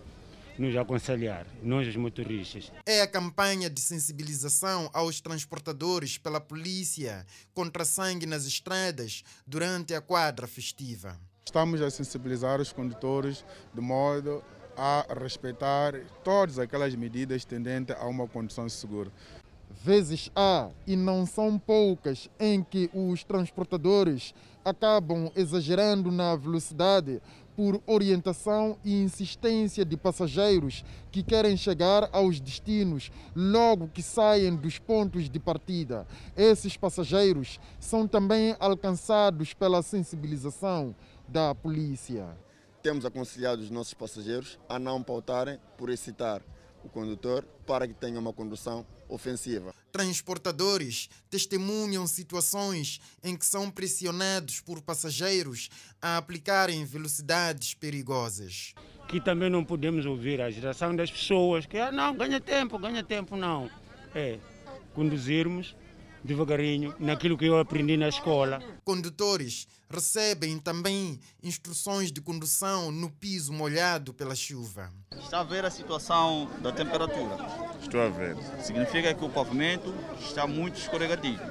nos 0.60 0.76
aconselhar, 0.76 1.48
nós 1.64 1.88
os 1.88 1.96
motoristas. 1.96 2.70
É 2.86 3.02
a 3.02 3.08
campanha 3.08 3.70
de 3.70 3.80
sensibilização 3.80 4.90
aos 4.92 5.22
transportadores 5.22 6.18
pela 6.18 6.42
polícia 6.42 7.26
contra 7.54 7.86
sangue 7.86 8.26
nas 8.26 8.46
estradas 8.46 9.24
durante 9.48 9.94
a 9.94 10.02
quadra 10.02 10.48
festiva. 10.48 11.18
Estamos 11.46 11.82
a 11.82 11.90
sensibilizar 11.90 12.60
os 12.60 12.74
condutores 12.74 13.46
de 13.74 13.80
modo 13.80 14.44
a 14.78 15.06
respeitar 15.22 15.94
todas 16.24 16.60
aquelas 16.60 16.94
medidas 16.96 17.46
tendentes 17.46 17.96
a 17.96 18.06
uma 18.06 18.28
condução 18.28 18.68
segura 18.68 19.12
vezes 19.86 20.32
há, 20.36 20.70
e 20.88 20.96
não 20.96 21.28
são 21.28 21.60
poucas, 21.60 22.28
em 22.40 22.64
que 22.64 22.90
os 22.92 23.24
transportadores 23.24 24.34
acabam 24.66 25.32
exagerando 25.36 26.12
na 26.12 26.36
velocidade 26.36 27.22
por 27.56 27.80
orientação 27.86 28.78
e 28.84 29.00
insistência 29.02 29.86
de 29.86 29.96
passageiros 29.96 30.84
que 31.12 31.22
querem 31.22 31.56
chegar 31.56 32.10
aos 32.12 32.40
destinos 32.40 33.12
logo 33.36 33.88
que 33.88 34.02
saem 34.02 34.56
dos 34.56 34.80
pontos 34.80 35.30
de 35.30 35.40
partida. 35.40 36.08
Esses 36.36 36.76
passageiros 36.76 37.60
são 37.80 38.08
também 38.08 38.56
alcançados 38.60 39.54
pela 39.54 39.84
sensibilização 39.84 40.96
da 41.28 41.54
polícia. 41.54 42.28
Temos 42.82 43.06
aconselhado 43.06 43.62
os 43.62 43.70
nossos 43.70 43.94
passageiros 43.94 44.60
a 44.68 44.80
não 44.80 45.02
pautarem 45.02 45.60
por 45.78 45.92
excitar 45.92 46.42
o 46.86 46.90
condutor 46.90 47.44
para 47.66 47.88
que 47.88 47.94
tenha 47.94 48.20
uma 48.20 48.32
condução 48.32 48.86
ofensiva. 49.10 49.74
Transportadores 49.92 51.10
testemunham 51.30 52.06
situações 52.06 53.00
em 53.24 53.36
que 53.36 53.46
são 53.46 53.72
pressionados 53.72 54.62
por 54.62 54.82
passageiros 54.82 55.70
a 56.02 56.18
aplicarem 56.18 56.86
velocidades 56.86 57.74
perigosas. 57.74 58.74
Que 59.08 59.22
também 59.22 59.50
não 59.50 59.64
podemos 59.64 60.06
ouvir 60.06 60.42
a 60.42 60.50
geração 60.50 60.96
das 60.96 61.12
pessoas 61.12 61.66
que 61.66 61.78
ah, 61.78 61.92
não, 61.92 62.16
ganha 62.16 62.40
tempo, 62.40 62.80
ganha 62.80 63.04
tempo, 63.04 63.36
não. 63.36 63.70
É 64.14 64.40
conduzirmos 64.94 65.76
devagarinho 66.26 66.94
naquilo 67.00 67.38
que 67.38 67.46
eu 67.46 67.58
aprendi 67.58 67.96
na 67.96 68.10
escola. 68.10 68.60
Condutores 68.84 69.68
recebem 69.90 70.58
também 70.60 71.20
instruções 71.42 72.12
de 72.12 72.20
condução 72.20 72.92
no 72.92 73.10
piso 73.10 73.54
molhado 73.54 74.14
pela 74.14 74.36
chuva. 74.36 74.92
Está 75.18 75.40
a 75.40 75.44
ver 75.44 75.64
a 75.64 75.70
situação 75.70 76.50
da 76.62 76.72
temperatura? 76.72 77.38
Estou 77.82 78.02
a 78.02 78.10
ver. 78.10 78.36
Significa 78.62 79.14
que 79.14 79.24
o 79.24 79.30
pavimento 79.30 79.94
está 80.20 80.46
muito 80.48 80.80
escorregadizo. 80.80 81.42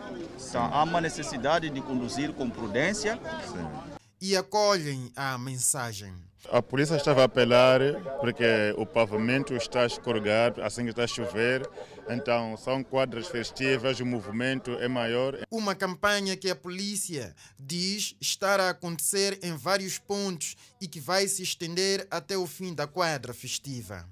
Então 0.48 0.64
há 0.64 0.82
uma 0.82 1.00
necessidade 1.00 1.70
de 1.70 1.80
conduzir 1.80 2.32
com 2.32 2.50
prudência. 2.50 3.18
Sim. 3.46 3.98
E 4.20 4.36
acolhem 4.36 5.12
a 5.14 5.38
mensagem. 5.38 6.12
A 6.50 6.60
polícia 6.60 6.96
estava 6.96 7.22
a 7.22 7.24
apelar 7.24 7.80
porque 8.20 8.74
o 8.76 8.84
pavimento 8.84 9.54
está 9.54 9.86
escorregado, 9.86 10.62
assim 10.62 10.84
que 10.84 10.90
está 10.90 11.04
a 11.04 11.06
chover, 11.06 11.68
então 12.08 12.56
são 12.56 12.84
quadras 12.84 13.26
festivas, 13.26 13.98
o 13.98 14.06
movimento 14.06 14.72
é 14.72 14.86
maior. 14.86 15.38
Uma 15.50 15.74
campanha 15.74 16.36
que 16.36 16.50
a 16.50 16.54
polícia 16.54 17.34
diz 17.58 18.14
estar 18.20 18.60
a 18.60 18.70
acontecer 18.70 19.38
em 19.42 19.56
vários 19.56 19.98
pontos 19.98 20.54
e 20.80 20.86
que 20.86 21.00
vai 21.00 21.26
se 21.26 21.42
estender 21.42 22.06
até 22.10 22.36
o 22.36 22.46
fim 22.46 22.74
da 22.74 22.86
quadra 22.86 23.32
festiva. 23.32 24.04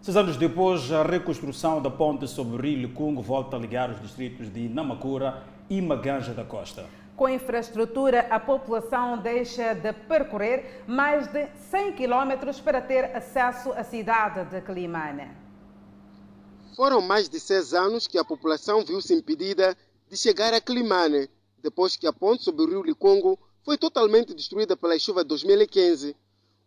Seis 0.00 0.16
anos 0.16 0.36
depois, 0.36 0.92
a 0.92 1.02
reconstrução 1.02 1.82
da 1.82 1.90
ponte 1.90 2.28
sobre 2.28 2.56
o 2.56 2.60
rio 2.60 2.82
Licungo 2.82 3.22
volta 3.22 3.56
a 3.56 3.58
ligar 3.58 3.90
os 3.90 4.00
distritos 4.00 4.52
de 4.52 4.68
Namacura 4.68 5.42
e 5.68 5.80
Maganja 5.80 6.32
da 6.32 6.44
Costa. 6.44 6.86
Com 7.16 7.28
infraestrutura, 7.28 8.26
a 8.28 8.40
população 8.40 9.18
deixa 9.18 9.72
de 9.72 9.92
percorrer 9.92 10.82
mais 10.84 11.28
de 11.28 11.46
100 11.70 11.92
quilômetros 11.92 12.58
para 12.58 12.80
ter 12.80 13.16
acesso 13.16 13.70
à 13.72 13.84
cidade 13.84 14.44
de 14.50 14.60
Climane. 14.60 15.30
Foram 16.74 17.00
mais 17.00 17.28
de 17.28 17.38
seis 17.38 17.72
anos 17.72 18.08
que 18.08 18.18
a 18.18 18.24
população 18.24 18.84
viu-se 18.84 19.14
impedida 19.14 19.76
de 20.08 20.16
chegar 20.16 20.52
a 20.52 20.60
Climane, 20.60 21.30
depois 21.62 21.94
que 21.94 22.08
a 22.08 22.12
ponte 22.12 22.42
sobre 22.42 22.64
o 22.64 22.68
rio 22.68 22.82
Licongo 22.82 23.38
foi 23.64 23.78
totalmente 23.78 24.34
destruída 24.34 24.76
pela 24.76 24.98
chuva 24.98 25.22
de 25.22 25.28
2015. 25.28 26.16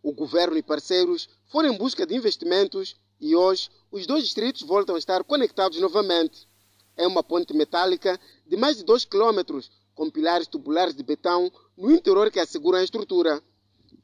O 0.01 0.13
governo 0.13 0.55
e 0.55 0.63
parceiros 0.63 1.27
foram 1.51 1.73
em 1.73 1.77
busca 1.77 2.05
de 2.05 2.15
investimentos 2.15 2.95
e 3.19 3.35
hoje 3.35 3.69
os 3.91 4.07
dois 4.07 4.23
distritos 4.23 4.61
voltam 4.61 4.95
a 4.95 4.99
estar 4.99 5.21
conectados 5.25 5.81
novamente. 5.81 6.47
É 6.95 7.05
uma 7.05 7.21
ponte 7.21 7.53
metálica 7.53 8.17
de 8.47 8.55
mais 8.55 8.77
de 8.77 8.85
2 8.85 9.03
quilômetros 9.03 9.69
com 9.97 10.11
pilares 10.11 10.47
tubulares 10.47 10.95
de 10.95 11.01
betão 11.01 11.51
no 11.75 11.91
interior 11.91 12.29
que 12.31 12.39
asseguram 12.39 12.77
a 12.77 12.83
estrutura. 12.83 13.41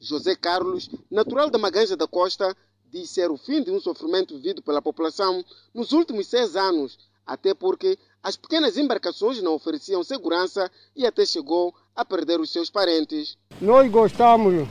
José 0.00 0.34
Carlos, 0.34 0.90
natural 1.08 1.48
da 1.48 1.56
Maganja 1.56 1.96
da 1.96 2.08
Costa, 2.08 2.54
diz 2.90 3.08
ser 3.10 3.30
o 3.30 3.36
fim 3.36 3.62
de 3.62 3.70
um 3.70 3.80
sofrimento 3.80 4.34
vivido 4.34 4.60
pela 4.60 4.82
população 4.82 5.44
nos 5.72 5.92
últimos 5.92 6.26
seis 6.26 6.56
anos, 6.56 6.98
até 7.24 7.54
porque 7.54 7.96
as 8.20 8.36
pequenas 8.36 8.76
embarcações 8.76 9.40
não 9.40 9.54
ofereciam 9.54 10.02
segurança 10.02 10.68
e 10.96 11.06
até 11.06 11.24
chegou 11.24 11.72
a 11.94 12.04
perder 12.04 12.40
os 12.40 12.50
seus 12.50 12.68
parentes. 12.68 13.38
Nós 13.60 13.88
gostamos, 13.88 14.68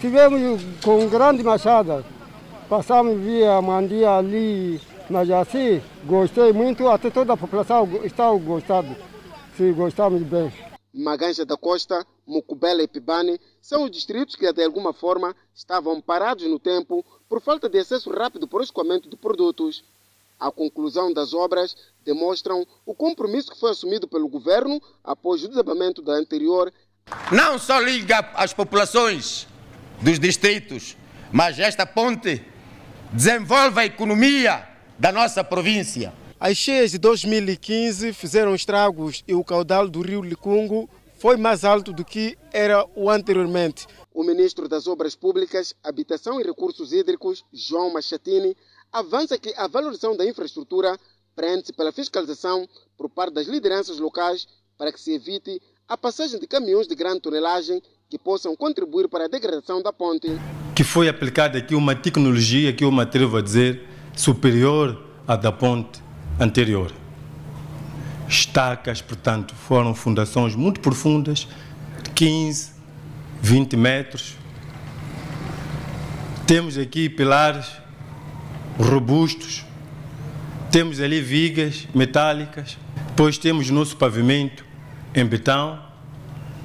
tivemos 0.00 0.62
com 0.82 1.08
grande 1.08 1.42
machada, 1.42 2.04
passamos 2.70 3.20
via 3.20 3.60
Mandia 3.60 4.12
ali, 4.12 4.80
mas 5.10 5.30
assim, 5.30 5.82
gostei 6.06 6.54
muito, 6.54 6.88
até 6.88 7.10
toda 7.10 7.34
a 7.34 7.36
população 7.36 7.86
está 8.02 8.32
gostando. 8.32 8.96
Sim, 9.58 9.72
gostamos 9.72 10.22
bem. 10.22 10.52
Maganja 10.94 11.44
da 11.44 11.56
Costa, 11.56 12.06
Mucubela 12.24 12.80
e 12.80 12.86
Pibane 12.86 13.40
são 13.60 13.82
os 13.82 13.90
distritos 13.90 14.36
que, 14.36 14.52
de 14.52 14.62
alguma 14.62 14.92
forma, 14.92 15.34
estavam 15.52 16.00
parados 16.00 16.48
no 16.48 16.60
tempo 16.60 17.04
por 17.28 17.40
falta 17.40 17.68
de 17.68 17.76
acesso 17.76 18.08
rápido 18.08 18.46
para 18.46 18.60
o 18.60 18.62
escoamento 18.62 19.10
de 19.10 19.16
produtos. 19.16 19.82
A 20.38 20.52
conclusão 20.52 21.12
das 21.12 21.34
obras 21.34 21.76
demonstram 22.04 22.64
o 22.86 22.94
compromisso 22.94 23.50
que 23.50 23.58
foi 23.58 23.72
assumido 23.72 24.06
pelo 24.06 24.28
governo 24.28 24.80
após 25.02 25.42
o 25.42 25.48
desabamento 25.48 26.00
da 26.02 26.12
anterior. 26.12 26.72
Não 27.32 27.58
só 27.58 27.80
liga 27.80 28.30
as 28.34 28.52
populações 28.52 29.48
dos 30.00 30.20
distritos, 30.20 30.96
mas 31.32 31.58
esta 31.58 31.84
ponte 31.84 32.44
desenvolve 33.12 33.80
a 33.80 33.86
economia 33.86 34.68
da 34.96 35.10
nossa 35.10 35.42
província. 35.42 36.12
As 36.40 36.56
cheias 36.56 36.92
de 36.92 36.98
2015 36.98 38.12
fizeram 38.12 38.54
estragos 38.54 39.24
e 39.26 39.34
o 39.34 39.42
caudal 39.42 39.88
do 39.88 40.00
rio 40.00 40.22
Licungo 40.22 40.88
foi 41.18 41.36
mais 41.36 41.64
alto 41.64 41.92
do 41.92 42.04
que 42.04 42.38
era 42.52 42.86
o 42.94 43.10
anteriormente. 43.10 43.88
O 44.14 44.22
ministro 44.22 44.68
das 44.68 44.86
Obras 44.86 45.16
Públicas, 45.16 45.74
Habitação 45.82 46.40
e 46.40 46.44
Recursos 46.44 46.92
Hídricos, 46.92 47.44
João 47.52 47.92
Machatini, 47.92 48.56
avança 48.92 49.36
que 49.36 49.52
a 49.56 49.66
valorização 49.66 50.16
da 50.16 50.24
infraestrutura 50.24 50.96
prende-se 51.34 51.72
pela 51.72 51.90
fiscalização 51.90 52.68
por 52.96 53.10
parte 53.10 53.34
das 53.34 53.48
lideranças 53.48 53.98
locais 53.98 54.46
para 54.78 54.92
que 54.92 55.00
se 55.00 55.14
evite 55.14 55.60
a 55.88 55.96
passagem 55.96 56.38
de 56.38 56.46
caminhões 56.46 56.86
de 56.86 56.94
grande 56.94 57.18
tonelagem 57.18 57.82
que 58.08 58.16
possam 58.16 58.54
contribuir 58.54 59.08
para 59.08 59.24
a 59.24 59.28
degradação 59.28 59.82
da 59.82 59.92
ponte. 59.92 60.28
Que 60.76 60.84
foi 60.84 61.08
aplicada 61.08 61.58
aqui 61.58 61.74
uma 61.74 61.96
tecnologia 61.96 62.72
que 62.72 62.84
eu 62.84 62.92
me 62.92 63.00
atrevo 63.00 63.38
a 63.38 63.42
dizer 63.42 63.88
superior 64.16 65.04
à 65.26 65.34
da 65.34 65.50
ponte 65.50 66.06
anterior. 66.38 66.92
Estacas, 68.28 69.00
portanto, 69.00 69.54
foram 69.54 69.94
fundações 69.94 70.54
muito 70.54 70.80
profundas, 70.80 71.48
de 72.02 72.10
15, 72.10 72.72
20 73.40 73.76
metros. 73.76 74.36
Temos 76.46 76.76
aqui 76.78 77.08
pilares 77.08 77.66
robustos, 78.78 79.64
temos 80.70 81.00
ali 81.00 81.20
vigas 81.20 81.86
metálicas, 81.94 82.76
depois 83.08 83.38
temos 83.38 83.70
nosso 83.70 83.96
pavimento 83.96 84.64
em 85.14 85.24
betão, 85.24 85.80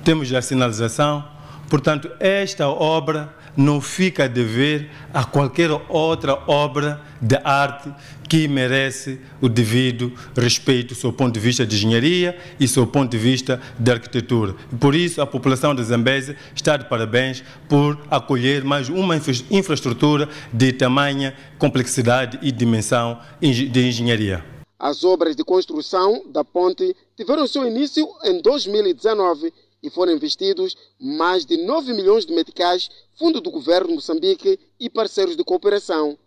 temos 0.03 0.32
a 0.34 0.42
sinalização. 0.42 1.27
Portanto, 1.70 2.12
esta 2.20 2.68
obra 2.68 3.34
não 3.56 3.80
fica 3.80 4.26
a 4.26 4.28
dever 4.28 4.90
a 5.14 5.24
qualquer 5.24 5.70
outra 5.90 6.34
obra 6.48 7.02
de 7.22 7.38
arte 7.44 7.94
que 8.28 8.48
merece 8.48 9.20
o 9.40 9.48
devido 9.48 10.12
respeito, 10.36 10.90
do 10.90 10.96
seu 10.96 11.14
ponto 11.14 11.34
de 11.34 11.40
vista 11.40 11.66
de 11.66 11.76
engenharia 11.76 12.38
e 12.60 12.66
do 12.66 12.70
seu 12.70 12.88
ponto 12.88 13.12
de 13.12 13.18
vista 13.18 13.62
de 13.78 13.92
arquitetura. 13.92 14.56
Por 14.80 14.96
isso, 14.96 15.22
a 15.22 15.28
população 15.28 15.76
de 15.76 15.84
Zambeze 15.84 16.36
está 16.56 16.76
de 16.78 16.86
parabéns 16.90 17.44
por 17.70 18.00
acolher 18.10 18.64
mais 18.64 18.90
uma 18.90 19.16
infraestrutura 19.52 20.28
de 20.52 20.72
tamanha 20.72 21.36
complexidade 21.60 22.40
e 22.42 22.52
dimensão 22.52 23.20
de 23.40 23.88
engenharia. 23.88 24.44
As 24.80 25.04
obras 25.04 25.36
de 25.36 25.44
construção 25.46 26.24
da 26.28 26.44
ponte 26.44 26.96
tiveram 27.16 27.48
seu 27.48 27.66
início 27.66 28.06
em 28.26 28.42
2019 28.42 29.54
e 29.84 29.90
foram 29.90 30.13
investidos 30.13 30.75
mais 31.00 31.46
de 31.46 31.58
9 31.58 31.94
milhões 31.94 32.25
de 32.25 32.34
meticais, 32.34 32.90
fundo 33.20 33.42
do 33.42 33.52
governo 33.52 33.90
de 33.90 33.96
Moçambique 33.96 34.58
e 34.80 34.90
parceiros 34.90 35.36
de 35.36 35.44
cooperação. 35.44 36.18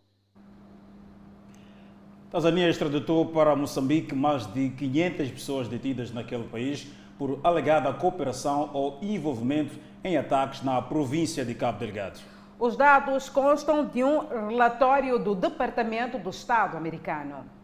Tanzânia 2.31 2.69
extraditou 2.69 3.25
para 3.27 3.57
Moçambique 3.57 4.15
mais 4.15 4.47
de 4.53 4.69
500 4.71 5.31
pessoas 5.31 5.69
detidas 5.69 6.11
naquele 6.13 6.45
país 6.45 6.87
por 7.17 7.41
alegada 7.43 7.93
cooperação 7.95 8.71
ou 8.75 8.99
envolvimento 9.01 9.75
em 10.05 10.19
ataques 10.19 10.63
na 10.63 10.83
província 10.83 11.45
de 11.45 11.55
Cabo 11.55 11.79
Delgado. 11.79 12.21
Os 12.59 12.77
dados 12.77 13.29
constam 13.29 13.87
de 13.87 14.05
um 14.05 14.49
relatório 14.49 15.19
do 15.19 15.35
Departamento 15.35 16.19
do 16.19 16.31
Estado 16.31 16.77
americano. 16.77 17.56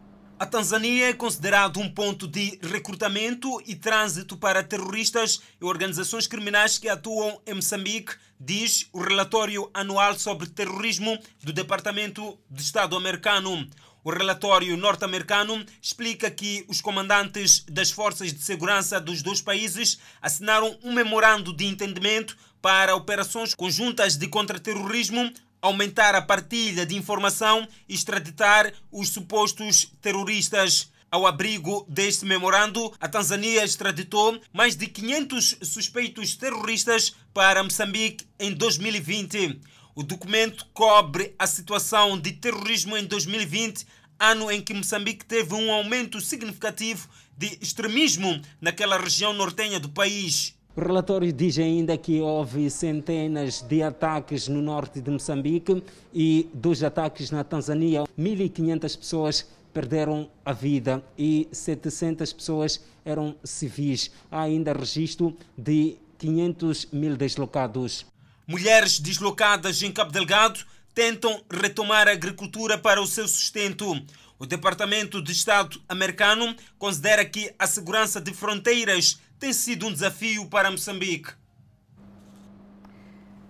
A 0.43 0.45
Tanzânia 0.45 1.07
é 1.07 1.13
considerado 1.13 1.79
um 1.79 1.89
ponto 1.89 2.27
de 2.27 2.59
recrutamento 2.61 3.63
e 3.65 3.75
trânsito 3.75 4.35
para 4.35 4.61
terroristas 4.61 5.39
e 5.61 5.63
organizações 5.63 6.27
criminais 6.27 6.77
que 6.77 6.89
atuam 6.89 7.41
em 7.47 7.53
Moçambique, 7.53 8.17
diz 8.37 8.89
o 8.91 8.99
relatório 8.99 9.71
anual 9.73 10.19
sobre 10.19 10.49
terrorismo 10.49 11.17
do 11.41 11.53
Departamento 11.53 12.37
de 12.51 12.61
Estado 12.61 12.97
americano. 12.97 13.65
O 14.03 14.11
relatório 14.11 14.75
norte-americano 14.75 15.65
explica 15.81 16.29
que 16.29 16.65
os 16.67 16.81
comandantes 16.81 17.63
das 17.69 17.89
forças 17.89 18.33
de 18.33 18.41
segurança 18.41 18.99
dos 18.99 19.21
dois 19.21 19.39
países 19.39 19.97
assinaram 20.21 20.77
um 20.83 20.91
memorando 20.91 21.53
de 21.53 21.63
entendimento 21.63 22.35
para 22.61 22.97
operações 22.97 23.55
conjuntas 23.55 24.17
de 24.17 24.27
contra-terrorismo 24.27 25.31
aumentar 25.63 26.13
a 26.13 26.21
partilha 26.21 26.85
de 26.85 26.93
informação 26.93 27.65
e 27.87 27.95
extraditar 27.95 28.73
os 28.91 29.09
supostos 29.09 29.89
terroristas. 30.01 30.91
Ao 31.09 31.25
abrigo 31.25 31.85
deste 31.87 32.25
memorando, 32.25 32.91
a 32.99 33.07
Tanzânia 33.07 33.63
extraditou 33.63 34.41
mais 34.51 34.75
de 34.75 34.87
500 34.87 35.59
suspeitos 35.61 36.35
terroristas 36.35 37.15
para 37.33 37.63
Moçambique 37.63 38.27
em 38.37 38.51
2020. 38.51 39.61
O 39.95 40.03
documento 40.03 40.67
cobre 40.73 41.33
a 41.39 41.47
situação 41.47 42.19
de 42.19 42.33
terrorismo 42.33 42.97
em 42.97 43.05
2020, 43.05 43.85
ano 44.19 44.51
em 44.51 44.61
que 44.61 44.73
Moçambique 44.73 45.23
teve 45.23 45.53
um 45.53 45.71
aumento 45.71 46.19
significativo 46.19 47.07
de 47.37 47.57
extremismo 47.61 48.41
naquela 48.59 48.97
região 48.97 49.31
nortenha 49.31 49.79
do 49.79 49.89
país. 49.89 50.55
O 50.75 50.81
relatório 50.81 51.31
diz 51.31 51.59
ainda 51.59 51.95
que 51.95 52.19
houve 52.19 52.67
centenas 52.67 53.61
de 53.61 53.83
ataques 53.83 54.47
no 54.47 54.59
norte 54.59 54.99
de 54.99 55.11
Moçambique 55.11 55.83
e 56.11 56.49
dos 56.51 56.83
ataques 56.83 57.29
na 57.29 57.43
Tanzânia. 57.43 58.05
1.500 58.17 58.97
pessoas 58.97 59.47
perderam 59.71 60.27
a 60.43 60.51
vida 60.51 61.03
e 61.15 61.47
700 61.51 62.33
pessoas 62.33 62.83
eram 63.05 63.35
civis. 63.43 64.09
Há 64.31 64.41
ainda 64.41 64.73
registro 64.73 65.37
de 65.55 65.95
500 66.17 66.87
mil 66.91 67.15
deslocados. 67.15 68.07
Mulheres 68.47 68.99
deslocadas 68.99 69.83
em 69.83 69.91
Cabo 69.91 70.11
Delgado 70.11 70.59
tentam 70.95 71.39
retomar 71.51 72.07
a 72.07 72.13
agricultura 72.13 72.79
para 72.79 72.99
o 72.99 73.05
seu 73.05 73.27
sustento. 73.27 73.95
O 74.39 74.45
Departamento 74.47 75.21
de 75.21 75.31
Estado 75.33 75.79
americano 75.87 76.55
considera 76.79 77.23
que 77.23 77.53
a 77.59 77.67
segurança 77.67 78.19
de 78.19 78.33
fronteiras 78.33 79.19
tem 79.43 79.51
sido 79.51 79.87
um 79.87 79.91
desafio 79.91 80.45
para 80.45 80.71
Moçambique. 80.71 81.33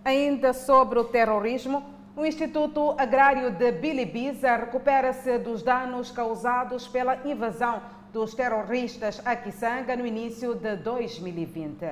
Ainda 0.03 0.51
sobre 0.51 0.97
o 0.97 1.03
terrorismo, 1.03 1.86
o 2.17 2.25
Instituto 2.25 2.95
Agrário 2.97 3.51
de 3.51 3.71
Bilibiza 3.73 4.56
recupera-se 4.56 5.38
dos 5.38 5.62
danos 5.62 6.10
causados 6.10 6.88
pela 6.88 7.17
invasão 7.29 7.79
dos 8.12 8.34
terroristas 8.34 9.21
a 9.23 9.36
Kisanga 9.36 9.95
no 9.95 10.03
início 10.03 10.56
de 10.56 10.77
2020. 10.77 11.86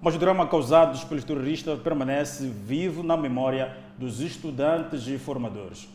Mas 0.00 0.14
o 0.14 0.18
drama 0.18 0.48
causado 0.48 0.98
pelos 1.06 1.24
terroristas 1.24 1.78
permanece 1.80 2.48
vivo 2.48 3.02
na 3.02 3.14
memória 3.14 3.76
dos 3.98 4.20
estudantes 4.20 5.06
e 5.06 5.18
formadores. 5.18 5.86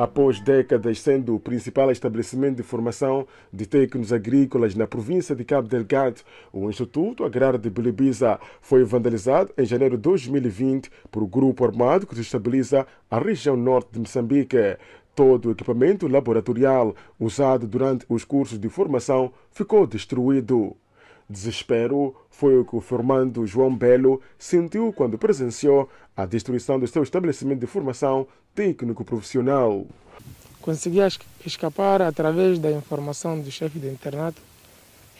Após 0.00 0.40
décadas 0.40 0.98
sendo 0.98 1.34
o 1.34 1.38
principal 1.38 1.90
estabelecimento 1.90 2.56
de 2.56 2.62
formação 2.62 3.26
de 3.52 3.66
técnicos 3.66 4.14
agrícolas 4.14 4.74
na 4.74 4.86
província 4.86 5.36
de 5.36 5.44
Cabo 5.44 5.68
Delgado, 5.68 6.22
o 6.50 6.70
Instituto 6.70 7.22
Agrário 7.22 7.58
de 7.58 7.68
Bilibiza 7.68 8.40
foi 8.62 8.82
vandalizado 8.82 9.52
em 9.58 9.66
janeiro 9.66 9.98
de 9.98 10.02
2020 10.04 10.90
por 11.10 11.22
um 11.22 11.26
grupo 11.26 11.66
armado 11.66 12.06
que 12.06 12.14
desestabiliza 12.14 12.86
a 13.10 13.18
região 13.18 13.58
norte 13.58 13.90
de 13.92 13.98
Moçambique. 13.98 14.78
Todo 15.14 15.50
o 15.50 15.52
equipamento 15.52 16.08
laboratorial 16.08 16.96
usado 17.18 17.68
durante 17.68 18.06
os 18.08 18.24
cursos 18.24 18.58
de 18.58 18.70
formação 18.70 19.30
ficou 19.50 19.86
destruído. 19.86 20.78
Desespero 21.30 22.16
foi 22.28 22.58
o 22.58 22.64
que 22.64 22.74
o 22.74 22.80
formando 22.80 23.46
João 23.46 23.72
Belo 23.72 24.20
sentiu 24.36 24.92
quando 24.92 25.16
presenciou 25.16 25.88
a 26.16 26.26
destruição 26.26 26.76
do 26.76 26.88
seu 26.88 27.04
estabelecimento 27.04 27.60
de 27.60 27.68
formação 27.68 28.26
técnico-profissional. 28.52 29.86
Consegui 30.60 30.98
escapar 31.46 32.02
através 32.02 32.58
da 32.58 32.72
informação 32.72 33.38
do 33.38 33.48
chefe 33.48 33.78
do 33.78 33.86
internato. 33.86 34.42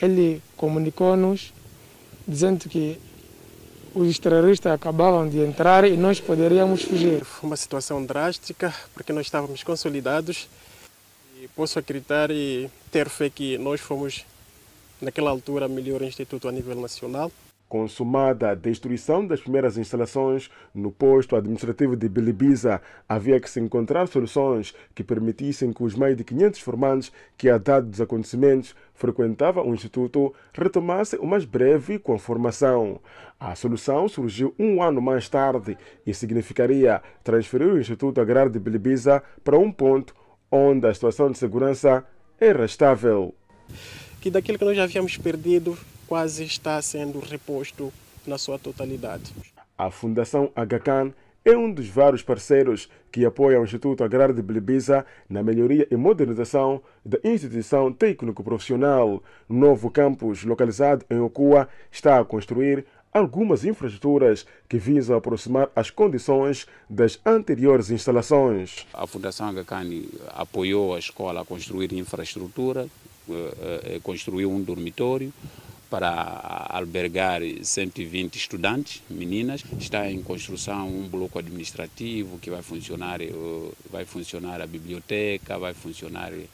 Ele 0.02 0.42
comunicou-nos 0.56 1.52
dizendo 2.26 2.68
que 2.68 2.98
os 3.94 4.18
terroristas 4.18 4.72
acabavam 4.72 5.28
de 5.28 5.38
entrar 5.38 5.84
e 5.84 5.96
nós 5.96 6.20
poderíamos 6.20 6.82
fugir. 6.82 7.24
Foi 7.24 7.48
uma 7.48 7.56
situação 7.56 8.04
drástica 8.04 8.74
porque 8.94 9.12
nós 9.12 9.26
estávamos 9.26 9.62
consolidados 9.62 10.48
e 11.40 11.46
posso 11.48 11.78
acreditar 11.78 12.32
e 12.32 12.68
ter 12.90 13.08
fé 13.08 13.30
que 13.30 13.56
nós 13.58 13.80
fomos 13.80 14.24
naquela 15.00 15.30
altura, 15.30 15.68
melhor 15.68 16.02
instituto 16.02 16.48
a 16.48 16.52
nível 16.52 16.74
nacional. 16.74 17.30
Consumada 17.70 18.50
a 18.50 18.54
destruição 18.56 19.24
das 19.24 19.40
primeiras 19.40 19.78
instalações 19.78 20.50
no 20.74 20.90
posto 20.90 21.36
administrativo 21.36 21.94
de 21.94 22.08
Bilibiza, 22.08 22.82
havia 23.08 23.38
que 23.38 23.48
se 23.48 23.60
encontrar 23.60 24.08
soluções 24.08 24.74
que 24.92 25.04
permitissem 25.04 25.72
que 25.72 25.84
os 25.84 25.94
mais 25.94 26.16
de 26.16 26.24
500 26.24 26.58
formandos 26.58 27.12
que, 27.38 27.48
a 27.48 27.58
dado 27.58 27.86
dos 27.86 28.00
acontecimentos, 28.00 28.74
frequentavam 28.92 29.68
o 29.68 29.72
instituto 29.72 30.34
retomassem 30.52 31.20
o 31.20 31.26
mais 31.26 31.44
breve 31.44 32.00
com 32.00 32.12
a 32.12 32.18
formação. 32.18 33.00
A 33.38 33.54
solução 33.54 34.08
surgiu 34.08 34.52
um 34.58 34.82
ano 34.82 35.00
mais 35.00 35.28
tarde 35.28 35.78
e 36.04 36.12
significaria 36.12 37.00
transferir 37.22 37.68
o 37.68 37.78
Instituto 37.78 38.20
Agrário 38.20 38.50
de 38.50 38.58
Bilibiza 38.58 39.22
para 39.44 39.56
um 39.56 39.70
ponto 39.70 40.12
onde 40.50 40.88
a 40.88 40.92
situação 40.92 41.30
de 41.30 41.38
segurança 41.38 42.04
era 42.40 42.64
estável 42.64 43.32
que 44.20 44.30
daquilo 44.30 44.58
que 44.58 44.64
nós 44.64 44.76
já 44.76 44.84
havíamos 44.84 45.16
perdido 45.16 45.76
quase 46.06 46.44
está 46.44 46.80
sendo 46.82 47.18
reposto 47.20 47.92
na 48.26 48.36
sua 48.36 48.58
totalidade. 48.58 49.32
A 49.78 49.90
Fundação 49.90 50.50
Agacan 50.54 51.12
é 51.44 51.56
um 51.56 51.72
dos 51.72 51.88
vários 51.88 52.22
parceiros 52.22 52.88
que 53.10 53.24
apoiam 53.24 53.62
o 53.62 53.64
Instituto 53.64 54.04
Agrário 54.04 54.34
de 54.34 54.42
Bilibiza 54.42 55.06
na 55.28 55.42
melhoria 55.42 55.86
e 55.90 55.96
modernização 55.96 56.82
da 57.04 57.18
instituição 57.24 57.90
técnico-profissional. 57.92 59.22
O 59.48 59.54
novo 59.54 59.90
campus, 59.90 60.44
localizado 60.44 61.04
em 61.10 61.18
Okua, 61.18 61.66
está 61.90 62.20
a 62.20 62.24
construir 62.24 62.84
algumas 63.12 63.64
infraestruturas 63.64 64.46
que 64.68 64.78
visam 64.78 65.16
aproximar 65.16 65.70
as 65.74 65.90
condições 65.90 66.66
das 66.88 67.18
anteriores 67.24 67.90
instalações. 67.90 68.86
A 68.92 69.06
Fundação 69.06 69.48
Agacan 69.48 69.88
apoiou 70.28 70.94
a 70.94 70.98
escola 70.98 71.40
a 71.40 71.44
construir 71.44 71.92
infraestrutura, 71.94 72.86
construiu 74.02 74.50
um 74.50 74.62
dormitório, 74.62 75.32
para 75.90 76.66
albergar 76.70 77.42
120 77.62 78.36
estudantes, 78.36 79.02
meninas. 79.10 79.64
Está 79.78 80.08
em 80.08 80.22
construção 80.22 80.88
um 80.88 81.08
bloco 81.08 81.38
administrativo 81.38 82.38
que 82.38 82.48
vai 82.48 82.62
funcionar, 82.62 83.18
vai 83.90 84.04
funcionar 84.04 84.62
a 84.62 84.66
biblioteca, 84.66 85.58
vai 85.58 85.74
funcionar 85.74 86.32
é, 86.32 86.46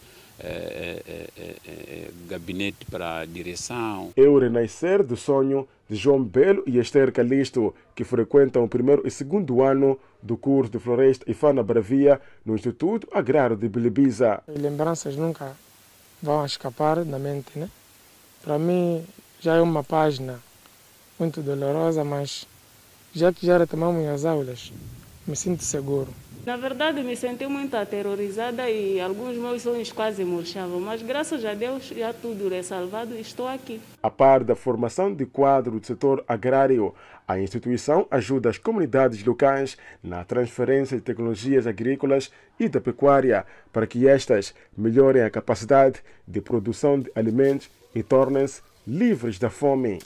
é, 1.07 1.27
é, 1.39 2.11
gabinete 2.29 2.87
para 2.91 3.27
direção. 3.27 4.11
É 4.17 4.23
o 4.23 4.39
renascer 4.39 5.05
do 5.05 5.17
sonho 5.17 5.69
de 5.89 5.97
João 5.97 6.23
Belo 6.25 6.63
e 6.67 6.79
Esther 6.79 7.13
Calisto, 7.13 7.75
que 7.95 8.05
frequentam 8.05 8.65
o 8.65 8.69
primeiro 8.69 9.07
e 9.07 9.11
segundo 9.11 9.63
ano 9.63 9.99
do 10.23 10.37
curso 10.37 10.73
de 10.73 10.79
Floresta 10.79 11.31
e 11.31 11.35
Fana 11.35 11.63
Bravia 11.63 12.21
no 12.45 12.55
Instituto 12.55 13.07
Agrário 13.13 13.57
de 13.57 13.69
Bilibiza. 13.69 14.43
Lembranças 14.49 15.15
nunca 15.15 15.55
vão 16.23 16.45
escapar 16.45 17.05
da 17.05 17.19
mente, 17.19 17.59
né? 17.59 17.69
Para 18.43 18.59
mim 18.59 19.05
já 19.41 19.57
é 19.57 19.61
uma 19.61 19.85
página 19.85 20.41
muito 21.19 21.41
dolorosa, 21.43 22.05
mas 22.05 22.47
já 23.15 23.33
que 23.33 23.47
já 23.47 23.59
retomamos 23.59 24.07
as 24.09 24.25
aulas, 24.25 24.73
me 25.27 25.35
sinto 25.35 25.65
seguro. 25.65 26.09
Na 26.45 26.57
verdade, 26.57 27.03
me 27.03 27.17
senti 27.17 27.45
muito 27.49 27.75
aterrorizada 27.77 28.71
e 28.71 29.01
alguns 29.01 29.37
meus 29.37 29.63
sonhos 29.63 29.91
quase 29.91 30.25
murchavam, 30.25 30.81
mas 30.81 31.03
graças 31.03 31.45
a 31.45 31.55
Deus 31.55 31.89
já 31.89 32.13
tudo 32.13 32.55
é 32.55 32.63
salvado 32.63 33.17
e 33.17 33.21
estou 33.21 33.49
aqui. 33.49 33.81
A 34.01 34.09
par 34.09 34.45
da 34.45 34.55
formação 34.55 35.13
de 35.13 35.27
quadro 35.27 35.81
do 35.81 35.85
setor 35.85 36.25
agrário, 36.29 36.95
a 37.27 37.39
instituição 37.39 38.07
ajuda 38.11 38.51
as 38.51 38.59
comunidades 38.59 39.25
locais 39.25 39.77
na 40.03 40.25
transferência 40.25 40.97
de 40.97 41.03
tecnologias 41.03 41.67
agrícolas 41.67 42.31
e 42.59 42.69
da 42.69 42.81
pecuária 42.81 43.45
para 43.73 43.87
que 43.87 44.07
estas 44.07 44.55
melhorem 44.77 45.23
a 45.23 45.31
capacidade 45.31 46.03
de 46.27 46.41
produção 46.41 47.01
de 47.01 47.11
alimentos 47.15 47.69
e 47.95 48.03
tornem-se 48.03 48.63
livres 48.87 49.39
da 49.39 49.51
fome. 49.51 49.99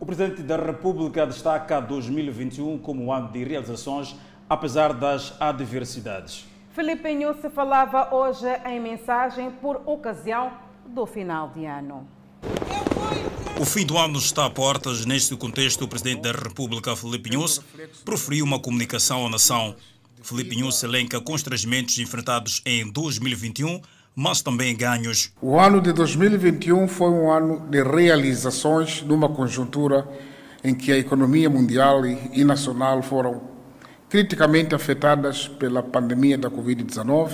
O 0.00 0.04
Presidente 0.04 0.42
da 0.42 0.56
República 0.56 1.24
destaca 1.24 1.80
2021 1.80 2.78
como 2.78 3.04
um 3.04 3.12
ano 3.12 3.30
de 3.30 3.44
realizações 3.44 4.16
apesar 4.48 4.92
das 4.92 5.40
adversidades. 5.40 6.44
Felipe 6.72 7.08
se 7.40 7.48
falava 7.48 8.12
hoje 8.14 8.48
em 8.66 8.80
mensagem 8.80 9.50
por 9.50 9.82
ocasião 9.86 10.52
do 10.86 11.06
final 11.06 11.50
de 11.50 11.64
ano. 11.64 12.08
O 13.62 13.64
fim 13.64 13.86
do 13.86 13.96
ano 13.96 14.18
está 14.18 14.44
a 14.44 14.50
portas. 14.50 15.06
Neste 15.06 15.36
contexto, 15.36 15.84
o 15.84 15.88
Presidente 15.88 16.22
da 16.22 16.32
República, 16.32 16.96
Felipe 16.96 17.30
Nunes, 17.30 17.60
proferiu 18.04 18.44
uma 18.44 18.58
comunicação 18.58 19.24
à 19.24 19.30
nação. 19.30 19.76
Felipe 20.20 20.56
Nunes 20.56 20.82
elenca 20.82 21.20
constrangimentos 21.20 21.96
enfrentados 21.98 22.60
em 22.66 22.90
2021, 22.90 23.80
mas 24.16 24.42
também 24.42 24.76
ganhos. 24.76 25.32
O 25.40 25.60
ano 25.60 25.80
de 25.80 25.92
2021 25.92 26.88
foi 26.88 27.10
um 27.10 27.30
ano 27.30 27.60
de 27.70 27.84
realizações 27.84 29.00
numa 29.02 29.28
conjuntura 29.28 30.08
em 30.64 30.74
que 30.74 30.90
a 30.90 30.98
economia 30.98 31.48
mundial 31.48 32.04
e 32.04 32.44
nacional 32.44 33.00
foram 33.00 33.42
criticamente 34.08 34.74
afetadas 34.74 35.46
pela 35.46 35.84
pandemia 35.84 36.36
da 36.36 36.50
Covid-19, 36.50 37.30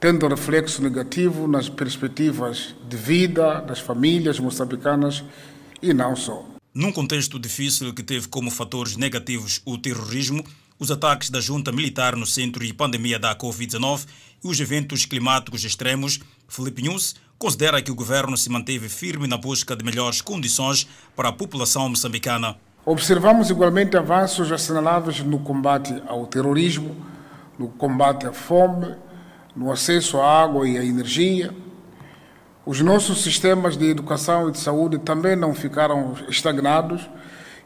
tendo 0.00 0.26
reflexo 0.26 0.82
negativo 0.82 1.46
nas 1.46 1.68
perspectivas 1.68 2.74
de 2.88 2.96
vida 2.96 3.60
das 3.60 3.80
famílias 3.80 4.40
moçambicanas 4.40 5.22
e 5.82 5.92
não 5.92 6.16
só. 6.16 6.42
Num 6.72 6.90
contexto 6.90 7.38
difícil 7.38 7.92
que 7.92 8.02
teve 8.02 8.26
como 8.26 8.50
fatores 8.50 8.96
negativos 8.96 9.60
o 9.66 9.76
terrorismo, 9.76 10.42
os 10.78 10.90
ataques 10.90 11.28
da 11.28 11.38
junta 11.38 11.70
militar 11.70 12.16
no 12.16 12.24
centro 12.24 12.64
e 12.64 12.72
pandemia 12.72 13.18
da 13.18 13.36
Covid-19 13.36 14.06
e 14.42 14.48
os 14.48 14.58
eventos 14.58 15.04
climáticos 15.04 15.62
extremos, 15.64 16.18
Felipe 16.48 16.80
News 16.80 17.14
considera 17.38 17.82
que 17.82 17.90
o 17.90 17.94
governo 17.94 18.36
se 18.38 18.48
manteve 18.48 18.88
firme 18.88 19.26
na 19.26 19.36
busca 19.36 19.76
de 19.76 19.84
melhores 19.84 20.22
condições 20.22 20.88
para 21.14 21.28
a 21.28 21.32
população 21.32 21.88
moçambicana. 21.90 22.56
Observamos 22.86 23.50
igualmente 23.50 23.98
avanços 23.98 24.50
assinalados 24.50 25.20
no 25.20 25.40
combate 25.40 26.02
ao 26.06 26.26
terrorismo, 26.26 26.96
no 27.58 27.68
combate 27.68 28.26
à 28.26 28.32
fome, 28.32 28.94
no 29.60 29.70
acesso 29.70 30.16
à 30.16 30.42
água 30.42 30.66
e 30.66 30.78
à 30.78 30.82
energia. 30.82 31.54
Os 32.64 32.80
nossos 32.80 33.22
sistemas 33.22 33.76
de 33.76 33.90
educação 33.90 34.48
e 34.48 34.52
de 34.52 34.58
saúde 34.58 34.98
também 34.98 35.36
não 35.36 35.54
ficaram 35.54 36.14
estagnados 36.30 37.06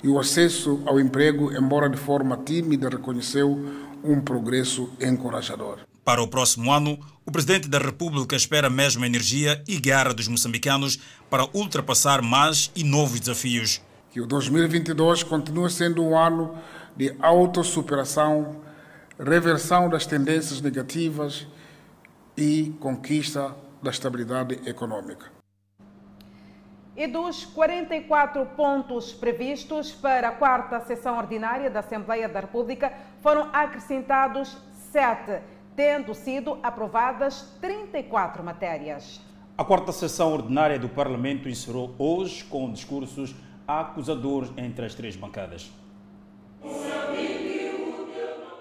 e 0.03 0.09
o 0.09 0.19
acesso 0.19 0.83
ao 0.87 0.99
emprego, 0.99 1.57
embora 1.57 1.89
de 1.89 1.97
forma 1.97 2.37
tímida, 2.37 2.89
reconheceu 2.89 3.65
um 4.03 4.21
progresso 4.21 4.91
encorajador. 5.01 5.79
Para 6.05 6.21
o 6.21 6.27
próximo 6.27 6.73
ano, 6.73 6.99
o 7.25 7.31
Presidente 7.31 7.69
da 7.69 7.79
República 7.79 8.35
espera 8.35 8.69
mesmo 8.69 9.05
energia 9.05 9.63
e 9.69 9.79
garra 9.79 10.13
dos 10.13 10.27
moçambicanos 10.27 10.99
para 11.31 11.47
ultrapassar 11.55 12.21
mais 12.23 12.73
e 12.75 12.83
novos 12.83 13.21
desafios 13.21 13.81
que 14.11 14.21
o 14.21 14.27
2022 14.27 15.25
continue 15.25 15.69
sendo 15.69 16.01
um 16.05 16.17
ano 16.17 16.57
de 16.97 17.17
autossuperação, 17.21 18.61
reversão 19.19 19.89
das 19.89 20.07
tendências 20.07 20.61
negativas 20.61 21.49
e 22.37 22.75
conquista 22.81 23.55
da 23.83 23.91
estabilidade 23.91 24.61
econômica. 24.69 25.33
E 26.97 27.07
dos 27.07 27.45
44 27.45 28.47
pontos 28.57 29.13
previstos 29.13 29.93
para 29.93 30.29
a 30.29 30.33
quarta 30.33 30.81
sessão 30.81 31.19
ordinária 31.19 31.69
da 31.69 31.81
Assembleia 31.81 32.29
da 32.29 32.41
República, 32.41 32.93
foram 33.21 33.51
acrescentados 33.53 34.57
sete, 34.93 35.43
tendo 35.75 36.15
sido 36.15 36.59
aprovadas 36.63 37.57
34 37.61 38.45
matérias. 38.45 39.21
A 39.59 39.65
quarta 39.65 39.93
sessão 39.93 40.33
ordinária 40.33 40.79
do 40.79 40.89
Parlamento 40.89 41.49
encerrou 41.49 41.95
hoje 41.99 42.45
com 42.45 42.71
discursos 42.73 43.35
acusadores 43.67 44.53
entre 44.57 44.87
as 44.87 44.95
três 44.95 45.17
bancadas. 45.17 45.73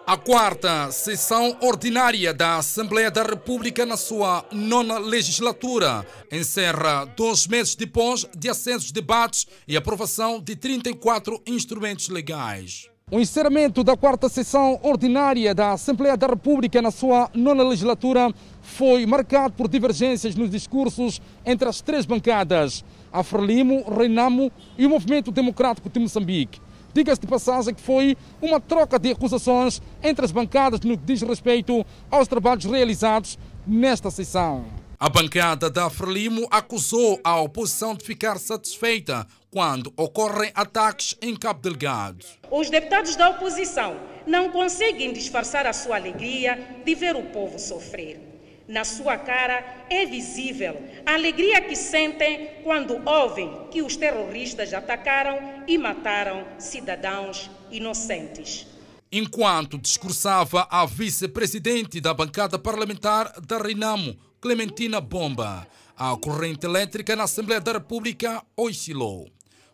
A 0.06 0.18
quarta 0.18 0.92
sessão 0.92 1.56
ordinária 1.62 2.34
da 2.34 2.58
Assembleia 2.58 3.10
da 3.10 3.24
República, 3.24 3.86
na 3.86 3.96
sua 3.96 4.44
nona 4.52 4.98
legislatura, 4.98 6.06
encerra 6.30 7.06
dois 7.16 7.48
meses 7.48 7.74
depois 7.74 8.26
de 8.38 8.50
acensos 8.50 8.92
debates 8.92 9.48
e 9.66 9.78
aprovação 9.78 10.42
de 10.42 10.58
34 10.58 11.42
instrumentos 11.48 12.10
legais. 12.10 12.90
O 13.10 13.18
encerramento 13.18 13.82
da 13.82 13.96
quarta 13.96 14.28
sessão 14.28 14.78
ordinária 14.84 15.56
da 15.56 15.72
Assembleia 15.72 16.18
da 16.18 16.28
República 16.28 16.82
na 16.82 16.92
sua 16.92 17.30
nona 17.34 17.64
legislatura 17.64 18.30
foi 18.62 19.06
marcado 19.06 19.54
por 19.54 19.70
divergências 19.70 20.36
nos 20.36 20.50
discursos 20.50 21.22
entre 21.46 21.70
as 21.70 21.80
três 21.80 22.06
bancadas, 22.06 22.84
a 23.10 23.24
Frelimo, 23.24 23.86
Renamo 23.90 24.52
e 24.78 24.86
o 24.86 24.90
Movimento 24.90 25.32
Democrático 25.32 25.90
de 25.90 25.98
Moçambique. 25.98 26.60
Diga-se 26.94 27.22
de 27.22 27.28
passagem 27.28 27.74
que 27.74 27.82
foi 27.82 28.16
uma 28.42 28.60
troca 28.60 29.00
de 29.00 29.12
acusações 29.12 29.82
entre 30.02 30.26
as 30.26 30.32
bancadas 30.32 30.80
no 30.82 30.98
que 30.98 31.06
diz 31.06 31.22
respeito 31.22 31.86
aos 32.10 32.28
trabalhos 32.28 32.66
realizados 32.66 33.38
nesta 33.66 34.12
sessão. 34.12 34.66
A 35.00 35.10
bancada 35.10 35.70
da 35.70 35.90
Frelimo 35.90 36.48
acusou 36.50 37.20
a 37.24 37.42
oposição 37.42 37.94
de 37.94 38.06
ficar 38.06 38.38
satisfeita 38.38 39.28
quando 39.52 39.92
ocorrem 39.98 40.52
ataques 40.56 41.18
em 41.22 41.36
Cabo 41.36 41.62
Delgado. 41.62 42.26
Os 42.50 42.70
deputados 42.70 43.16
da 43.16 43.30
oposição 43.32 43.98
não 44.26 44.50
conseguem 44.50 45.12
disfarçar 45.12 45.66
a 45.66 45.74
sua 45.74 45.98
alegria 45.98 46.58
de 46.86 46.96
ver 46.96 47.16
o 47.16 47.24
povo 47.24 47.60
sofrer. 47.60 48.33
Na 48.68 48.86
sua 48.86 49.18
cara 49.18 49.86
é 49.90 50.06
visível 50.06 50.82
a 51.06 51.16
alegria 51.16 51.60
que 51.62 51.76
sentem 51.76 52.62
quando 52.64 53.02
ouvem 53.06 53.68
que 53.70 53.82
os 53.82 53.98
terroristas 53.98 54.74
atacaram 54.74 55.64
e 55.68 55.78
mataram 55.78 56.46
cidadãos 56.58 57.52
inocentes. 57.70 58.66
Enquanto 59.12 59.78
discursava 59.78 60.66
a 60.72 60.86
vice-presidente 60.86 62.00
da 62.00 62.14
bancada 62.14 62.58
parlamentar 62.58 63.34
da 63.42 63.58
Renamo, 63.58 64.16
Clementina 64.40 65.02
Bomba, 65.02 65.68
a 65.96 66.16
corrente 66.16 66.66
elétrica 66.66 67.16
na 67.16 67.24
Assembleia 67.24 67.60
da 67.60 67.74
República 67.74 68.42
oscilou. 68.56 69.28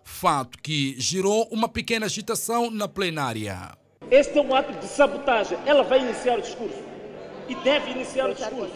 Fato 0.04 0.58
que 0.58 0.96
gerou 1.00 1.48
uma 1.52 1.70
pequena 1.70 2.08
agitação 2.08 2.72
na 2.72 2.88
plenária. 2.88 3.78
Este 4.10 4.40
é 4.40 4.42
um 4.42 4.56
ato 4.56 4.74
de 4.74 4.88
sabotagem. 4.88 5.58
Ela 5.68 5.84
vai 5.84 6.00
iniciar 6.00 6.40
o 6.40 6.42
discurso 6.42 6.89
e 7.50 7.56
deve 7.56 7.92
iniciar 7.92 8.30
o 8.30 8.34
discurso. 8.34 8.74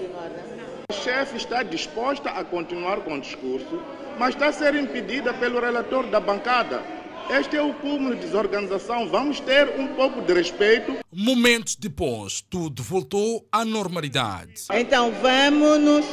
A 0.89 0.93
chefe 0.93 1.37
está 1.37 1.63
disposta 1.63 2.29
a 2.31 2.43
continuar 2.43 3.01
com 3.01 3.15
o 3.15 3.21
discurso, 3.21 3.79
mas 4.17 4.33
está 4.33 4.47
a 4.47 4.51
ser 4.51 4.75
impedida 4.75 5.33
pelo 5.33 5.59
relator 5.59 6.07
da 6.07 6.19
bancada. 6.19 6.81
Este 7.29 7.55
é 7.55 7.61
o 7.61 7.73
cúmulo 7.75 8.15
de 8.15 8.21
desorganização. 8.21 9.07
Vamos 9.07 9.39
ter 9.39 9.79
um 9.79 9.87
pouco 9.95 10.21
de 10.21 10.33
respeito. 10.33 10.97
Momentos 11.11 11.75
depois, 11.75 12.41
tudo 12.41 12.83
voltou 12.83 13.47
à 13.49 13.63
normalidade. 13.63 14.65
Então 14.73 15.11
vamos 15.21 15.79
nos 15.79 16.05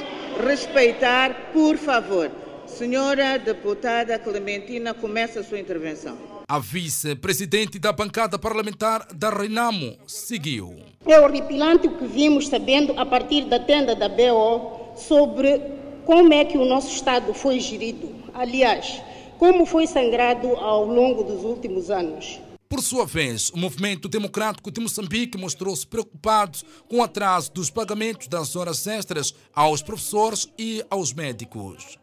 respeitar, 0.46 1.50
por 1.52 1.76
favor. 1.76 2.30
Senhora 2.76 3.38
deputada 3.38 4.18
Clementina, 4.18 4.94
começa 4.94 5.40
a 5.40 5.44
sua 5.44 5.58
intervenção. 5.58 6.16
A 6.48 6.58
vice-presidente 6.58 7.78
da 7.78 7.92
bancada 7.92 8.38
parlamentar 8.38 9.06
da 9.14 9.28
Renamo 9.28 9.96
seguiu. 10.06 10.76
É 11.06 11.20
horripilante 11.20 11.86
o 11.86 11.98
que 11.98 12.06
vimos 12.06 12.48
sabendo 12.48 12.98
a 12.98 13.04
partir 13.04 13.44
da 13.44 13.58
tenda 13.58 13.94
da 13.94 14.08
BO 14.08 14.94
sobre 14.96 15.60
como 16.06 16.32
é 16.32 16.44
que 16.44 16.56
o 16.56 16.64
nosso 16.64 16.94
Estado 16.94 17.34
foi 17.34 17.60
gerido. 17.60 18.14
Aliás, 18.32 19.02
como 19.38 19.66
foi 19.66 19.86
sangrado 19.86 20.48
ao 20.56 20.86
longo 20.86 21.22
dos 21.22 21.44
últimos 21.44 21.90
anos. 21.90 22.40
Por 22.68 22.80
sua 22.80 23.04
vez, 23.04 23.50
o 23.50 23.58
Movimento 23.58 24.08
Democrático 24.08 24.70
de 24.70 24.80
Moçambique 24.80 25.36
mostrou-se 25.36 25.86
preocupado 25.86 26.58
com 26.88 26.98
o 26.98 27.02
atraso 27.02 27.52
dos 27.52 27.68
pagamentos 27.68 28.28
das 28.28 28.54
horas 28.56 28.86
extras 28.86 29.34
aos 29.52 29.82
professores 29.82 30.48
e 30.56 30.82
aos 30.88 31.12
médicos. 31.12 31.99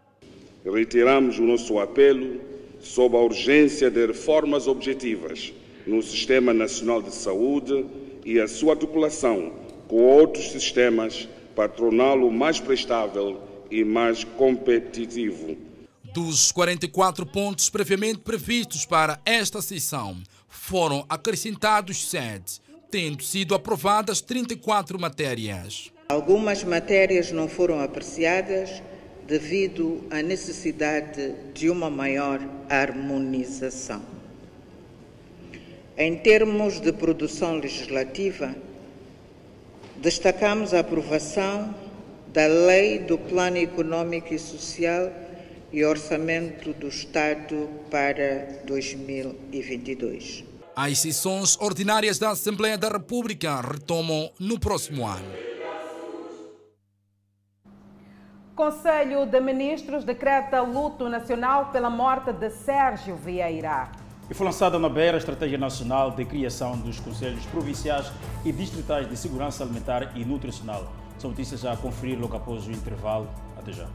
Reiteramos 0.71 1.39
o 1.39 1.43
nosso 1.43 1.79
apelo 1.79 2.41
sobre 2.81 3.17
a 3.17 3.21
urgência 3.21 3.89
de 3.89 4.05
reformas 4.05 4.67
objetivas 4.67 5.53
no 5.85 6.01
Sistema 6.03 6.53
Nacional 6.53 7.01
de 7.01 7.15
Saúde 7.15 7.85
e 8.25 8.39
a 8.39 8.47
sua 8.47 8.73
articulação 8.73 9.53
com 9.87 10.03
outros 10.03 10.51
sistemas 10.51 11.27
para 11.55 11.69
torná-lo 11.69 12.29
mais 12.29 12.59
prestável 12.59 13.41
e 13.71 13.85
mais 13.85 14.25
competitivo. 14.25 15.57
Dos 16.13 16.51
44 16.51 17.25
pontos 17.25 17.69
previamente 17.69 18.19
previstos 18.19 18.85
para 18.85 19.19
esta 19.25 19.61
sessão, 19.61 20.17
foram 20.49 21.05
acrescentados 21.07 22.09
sete, 22.09 22.59
tendo 22.91 23.23
sido 23.23 23.55
aprovadas 23.55 24.19
34 24.19 24.99
matérias. 24.99 25.91
Algumas 26.09 26.63
matérias 26.63 27.31
não 27.31 27.47
foram 27.47 27.79
apreciadas 27.79 28.81
devido 29.27 30.03
à 30.09 30.21
necessidade 30.21 31.35
de 31.53 31.69
uma 31.69 31.89
maior 31.89 32.39
harmonização. 32.69 34.01
Em 35.97 36.15
termos 36.15 36.79
de 36.79 36.93
produção 36.93 37.57
legislativa, 37.57 38.55
destacamos 39.97 40.73
a 40.73 40.79
aprovação 40.79 41.75
da 42.27 42.47
Lei 42.47 42.99
do 42.99 43.17
Plano 43.17 43.57
Econômico 43.57 44.33
e 44.33 44.39
Social 44.39 45.11
e 45.73 45.83
Orçamento 45.83 46.71
do 46.73 46.87
Estado 46.87 47.69
para 47.91 48.61
2022. 48.65 50.45
As 50.75 50.99
sessões 50.99 51.57
ordinárias 51.59 52.19
da 52.19 52.29
Assembleia 52.29 52.77
da 52.77 52.87
República 52.87 53.59
retomam 53.59 54.31
no 54.39 54.59
próximo 54.59 55.05
ano. 55.05 55.56
Conselho 58.57 59.27
de 59.27 59.39
Ministros 59.39 60.03
decreta 60.03 60.61
luto 60.61 61.07
nacional 61.07 61.67
pela 61.67 61.91
morte 61.91 62.33
de 62.33 62.49
Sérgio 62.49 63.15
Vieira. 63.15 63.87
E 64.27 64.33
foi 64.33 64.47
lançada 64.47 64.79
na 64.79 64.89
Beira 64.89 65.15
a 65.15 65.19
Estratégia 65.19 65.59
Nacional 65.59 66.09
de 66.09 66.25
Criação 66.25 66.75
dos 66.75 66.99
Conselhos 66.99 67.45
Provinciais 67.45 68.11
e 68.43 68.51
Distritais 68.51 69.07
de 69.07 69.15
Segurança 69.15 69.63
Alimentar 69.63 70.17
e 70.17 70.25
Nutricional. 70.25 70.87
São 71.19 71.29
notícias 71.29 71.63
a 71.65 71.77
conferir 71.77 72.19
logo 72.19 72.35
após 72.35 72.65
o 72.65 72.71
intervalo. 72.71 73.29
Até 73.55 73.73
já. 73.73 73.85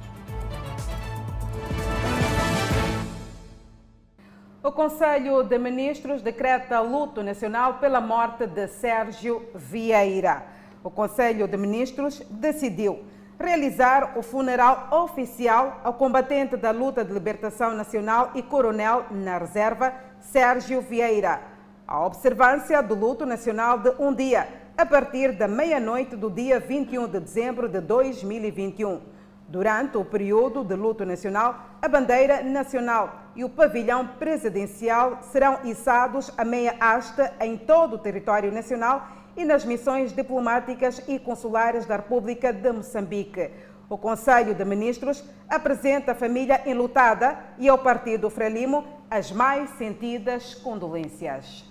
O 4.63 4.71
Conselho 4.71 5.43
de 5.43 5.59
Ministros 5.59 6.23
decreta 6.23 6.79
luto 6.79 7.21
nacional 7.21 7.79
pela 7.79 8.01
morte 8.01 8.47
de 8.47 8.69
Sérgio 8.69 9.43
Vieira. 9.57 10.47
O 10.85 10.91
Conselho 10.91 11.49
de 11.49 11.57
Ministros 11.57 12.23
decidiu 12.31 13.11
realizar 13.39 14.17
o 14.17 14.23
funeral 14.23 14.89
oficial 14.91 15.81
ao 15.83 15.95
combatente 15.95 16.57
da 16.57 16.71
luta 16.71 17.05
de 17.05 17.13
libertação 17.13 17.75
nacional 17.75 18.31
e 18.35 18.43
coronel 18.43 19.07
na 19.11 19.39
reserva, 19.39 19.93
Sérgio 20.21 20.81
Vieira. 20.81 21.41
A 21.87 22.05
observância 22.07 22.83
do 22.83 22.95
luto 22.95 23.27
nacional 23.27 23.79
de 23.79 23.91
um 23.99 24.15
dia, 24.15 24.49
a 24.77 24.87
partir 24.87 25.33
da 25.33 25.49
meia-noite 25.49 26.17
do 26.17 26.31
dia 26.31 26.61
21 26.61 27.09
de 27.09 27.21
dezembro 27.21 27.69
de 27.69 27.81
2021. 27.81 29.01
Durante 29.49 29.99
o 29.99 30.05
período 30.05 30.65
de 30.65 30.75
luto 30.75 31.05
nacional, 31.05 31.67
a 31.83 31.89
bandeira 31.89 32.43
nacional 32.43 33.23
e 33.37 33.45
o 33.45 33.51
pavilhão 33.51 34.07
presidencial 34.19 35.19
serão 35.23 35.59
içados 35.65 36.33
a 36.39 36.45
meia 36.45 36.75
haste 36.81 37.23
em 37.41 37.59
todo 37.59 37.97
o 37.97 37.99
território 37.99 38.51
nacional 38.51 39.07
e 39.37 39.45
nas 39.45 39.65
missões 39.65 40.13
diplomáticas 40.13 41.03
e 41.09 41.19
consulares 41.19 41.87
da 41.87 41.97
República 41.97 42.53
de 42.53 42.73
Moçambique. 42.73 43.51
O 43.89 43.99
Conselho 43.99 44.55
de 44.55 44.65
Ministros 44.65 45.23
apresenta 45.49 46.13
a 46.13 46.15
família 46.15 46.63
enlutada 46.69 47.39
e 47.59 47.69
ao 47.69 47.79
Partido 47.79 48.31
Frelimo 48.31 48.85
as 49.11 49.31
mais 49.31 49.71
sentidas 49.71 50.55
condolências. 50.55 51.65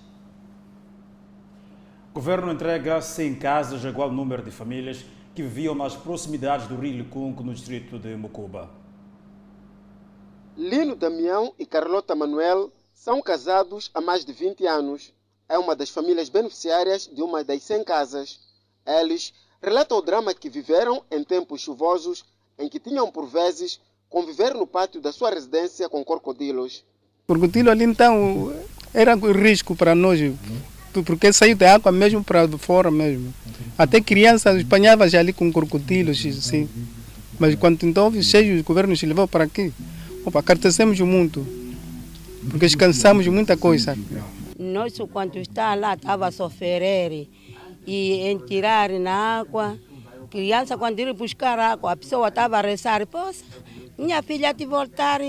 O 2.10 2.14
governo 2.14 2.52
entrega 2.52 3.00
100 3.00 3.34
casas 3.36 3.84
a 3.84 3.88
igual 3.88 4.12
número 4.12 4.42
de 4.42 4.50
famílias 4.50 5.04
que 5.34 5.42
viviam 5.42 5.74
nas 5.74 5.96
proximidades 5.96 6.66
do 6.66 6.76
Rio 6.76 6.98
Licunco, 6.98 7.42
no 7.42 7.54
distrito 7.54 7.98
de 7.98 8.14
Mocoba. 8.16 8.70
Lino 10.56 10.94
Damião 10.94 11.54
e 11.58 11.64
Carlota 11.64 12.14
Manuel 12.14 12.70
são 12.92 13.22
casados 13.22 13.90
há 13.94 14.00
mais 14.00 14.24
de 14.24 14.32
20 14.32 14.66
anos. 14.66 15.14
É 15.52 15.58
uma 15.58 15.76
das 15.76 15.90
famílias 15.90 16.30
beneficiárias 16.30 17.10
de 17.12 17.20
uma 17.20 17.44
das 17.44 17.62
100 17.64 17.84
casas. 17.84 18.40
Eles 18.86 19.34
relatam 19.62 19.98
o 19.98 20.00
drama 20.00 20.32
que 20.32 20.48
viveram 20.48 21.02
em 21.10 21.22
tempos 21.22 21.60
chuvosos, 21.60 22.24
em 22.58 22.70
que 22.70 22.80
tinham 22.80 23.12
por 23.12 23.26
vezes 23.26 23.78
conviver 24.08 24.54
no 24.54 24.66
pátio 24.66 24.98
da 24.98 25.12
sua 25.12 25.28
residência 25.28 25.90
com 25.90 26.02
crocodilos. 26.02 26.82
Crocodilo 27.26 27.70
ali 27.70 27.84
então 27.84 28.50
era 28.94 29.14
um 29.14 29.30
risco 29.30 29.76
para 29.76 29.94
nós, 29.94 30.18
porque 31.04 31.30
saiu 31.34 31.54
da 31.54 31.74
água 31.74 31.92
mesmo 31.92 32.24
para 32.24 32.48
fora 32.56 32.90
mesmo. 32.90 33.34
Até 33.76 34.00
crianças 34.00 34.64
apanhava 34.64 35.06
já 35.06 35.18
ali 35.18 35.34
com 35.34 35.52
crocodilos, 35.52 36.24
assim. 36.24 36.66
Mas 37.38 37.54
quando 37.56 37.84
então 37.84 38.04
houve 38.04 38.22
cheio, 38.22 38.58
o 38.58 38.64
governo 38.64 38.96
se 38.96 39.04
levou 39.04 39.28
para 39.28 39.44
aqui. 39.44 39.70
Opa, 40.24 40.42
cartecemos 40.42 40.98
muito, 41.00 41.46
porque 42.48 42.64
descansamos 42.64 43.26
muita 43.26 43.54
coisa. 43.54 43.94
Nós, 44.62 44.96
quando 45.12 45.36
está 45.38 45.74
lá, 45.74 45.94
estava 45.94 46.28
a 46.28 46.30
sofrer 46.30 47.28
e 47.84 48.12
em 48.28 48.38
tirar 48.38 48.90
na 48.90 49.40
água. 49.40 49.76
Criança, 50.30 50.78
quando 50.78 51.00
ir 51.00 51.12
buscar 51.12 51.58
água, 51.58 51.92
a 51.92 51.96
pessoa 51.96 52.28
estava 52.28 52.58
a 52.58 52.60
rezar, 52.60 53.06
poxa, 53.06 53.44
minha 53.98 54.22
filha 54.22 54.54
te 54.54 54.64
voltar. 54.64 55.20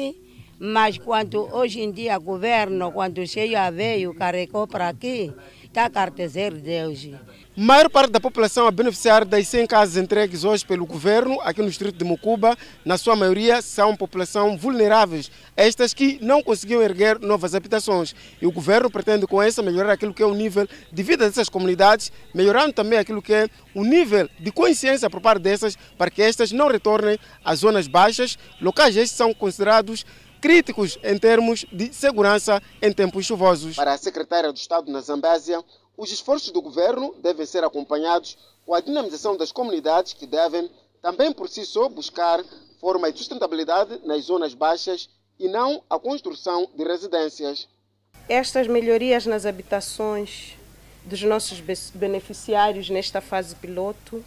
Mas 0.65 0.97
quando 0.97 1.53
hoje 1.53 1.81
em 1.81 1.91
dia 1.91 2.17
o 2.17 2.21
governo, 2.21 2.89
quando 2.89 3.27
cheio 3.27 3.59
a 3.59 3.69
veio, 3.69 4.13
carregou 4.13 4.65
para 4.65 4.87
aqui, 4.87 5.29
está 5.65 5.83
a 5.83 5.89
cartezer 5.89 6.53
Deus. 6.53 7.09
A 7.55 7.61
maior 7.61 7.89
parte 7.89 8.11
da 8.11 8.19
população 8.19 8.65
a 8.65 8.71
beneficiar 8.71 9.25
das 9.25 9.45
100 9.49 9.67
casas 9.67 9.97
entregues 9.97 10.45
hoje 10.45 10.65
pelo 10.65 10.85
governo 10.85 11.37
aqui 11.41 11.61
no 11.61 11.67
distrito 11.67 11.97
de 11.97 12.05
Mocuba, 12.05 12.57
na 12.85 12.97
sua 12.97 13.13
maioria 13.13 13.61
são 13.61 13.95
população 13.95 14.57
vulneráveis, 14.57 15.29
estas 15.55 15.93
que 15.93 16.17
não 16.21 16.41
conseguiam 16.41 16.81
erguer 16.81 17.19
novas 17.19 17.53
habitações. 17.53 18.15
E 18.41 18.47
o 18.47 18.51
governo 18.51 18.89
pretende 18.89 19.27
com 19.27 19.43
essa 19.43 19.61
melhorar 19.61 19.91
aquilo 19.91 20.13
que 20.13 20.23
é 20.23 20.25
o 20.25 20.33
nível 20.33 20.65
de 20.91 21.03
vida 21.03 21.27
dessas 21.27 21.49
comunidades, 21.49 22.09
melhorando 22.33 22.71
também 22.71 22.97
aquilo 22.97 23.21
que 23.21 23.33
é 23.33 23.49
o 23.75 23.83
nível 23.83 24.29
de 24.39 24.51
consciência 24.51 25.09
por 25.09 25.19
parte 25.19 25.41
dessas, 25.41 25.77
para 25.97 26.09
que 26.09 26.21
estas 26.21 26.53
não 26.53 26.69
retornem 26.69 27.19
às 27.43 27.59
zonas 27.59 27.85
baixas. 27.85 28.37
Locais 28.61 28.95
estes 28.95 29.17
são 29.17 29.33
considerados 29.33 30.05
críticos 30.43 30.99
em 31.01 31.17
termos 31.17 31.65
de 31.71 31.93
segurança 31.93 32.61
em 32.81 32.91
tempos 32.91 33.25
chuvosos. 33.25 33.77
Para 33.77 33.93
a 33.93 33.97
secretária 33.97 34.51
do 34.51 34.57
Estado 34.57 34.91
na 34.91 34.99
Zambésia, 34.99 35.63
os 35.95 36.11
esforços 36.11 36.51
do 36.51 36.61
governo 36.61 37.15
devem 37.23 37.45
ser 37.45 37.63
acompanhados 37.63 38.37
com 38.65 38.73
a 38.75 38.81
dinamização 38.81 39.37
das 39.37 39.53
comunidades 39.53 40.11
que 40.11 40.27
devem, 40.27 40.69
também 41.01 41.31
por 41.31 41.47
si 41.47 41.65
só, 41.65 41.87
buscar 41.87 42.43
forma 42.81 43.09
de 43.09 43.19
sustentabilidade 43.19 44.01
nas 44.03 44.25
zonas 44.25 44.53
baixas 44.53 45.09
e 45.39 45.47
não 45.47 45.81
a 45.89 45.97
construção 45.97 46.67
de 46.75 46.83
residências. 46.83 47.69
Estas 48.27 48.67
melhorias 48.67 49.25
nas 49.25 49.45
habitações 49.45 50.57
dos 51.05 51.21
nossos 51.21 51.61
beneficiários 51.93 52.89
nesta 52.89 53.21
fase 53.21 53.55
piloto 53.55 54.21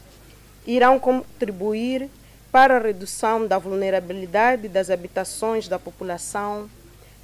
irão 0.66 0.98
contribuir 0.98 2.08
para 2.50 2.76
a 2.76 2.80
redução 2.80 3.46
da 3.46 3.58
vulnerabilidade 3.58 4.68
das 4.68 4.90
habitações 4.90 5.68
da 5.68 5.78
população 5.78 6.68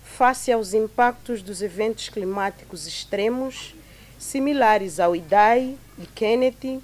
face 0.02 0.52
aos 0.52 0.74
impactos 0.74 1.42
dos 1.42 1.62
eventos 1.62 2.08
climáticos 2.08 2.86
extremos 2.86 3.74
similares 4.18 5.00
ao 5.00 5.16
Idai 5.16 5.76
e 5.98 6.06
Kennedy, 6.06 6.80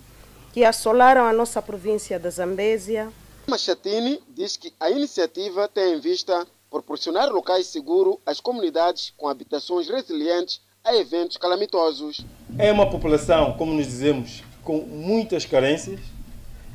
que 0.53 0.65
assolaram 0.65 1.25
a 1.25 1.33
nossa 1.33 1.63
província 1.63 2.19
da 2.19 2.31
Zambésia. 2.31 3.13
Machatini 3.47 4.21
diz 4.31 4.57
que 4.57 4.73
a 4.81 4.91
iniciativa 4.91 5.69
tem 5.69 5.95
em 5.95 6.01
vista 6.01 6.47
proporcionar 6.71 7.31
locais 7.31 7.67
seguros 7.67 8.17
às 8.27 8.41
comunidades 8.41 9.13
com 9.17 9.29
habitações 9.29 9.89
resilientes 9.89 10.61
a 10.85 10.97
eventos 10.97 11.37
calamitosos. 11.37 12.25
É 12.59 12.73
uma 12.73 12.91
população, 12.91 13.53
como 13.57 13.73
nos 13.73 13.87
dizemos, 13.87 14.43
com 14.65 14.79
muitas 14.81 15.45
carências 15.45 16.01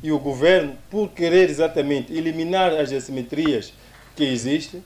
e 0.04 0.12
o 0.12 0.18
governo, 0.18 0.76
por 0.90 1.08
querer 1.12 1.48
exatamente 1.48 2.12
eliminar 2.12 2.74
as 2.74 2.92
assimetrias 2.92 3.72
que 4.14 4.22
existem, 4.22 4.84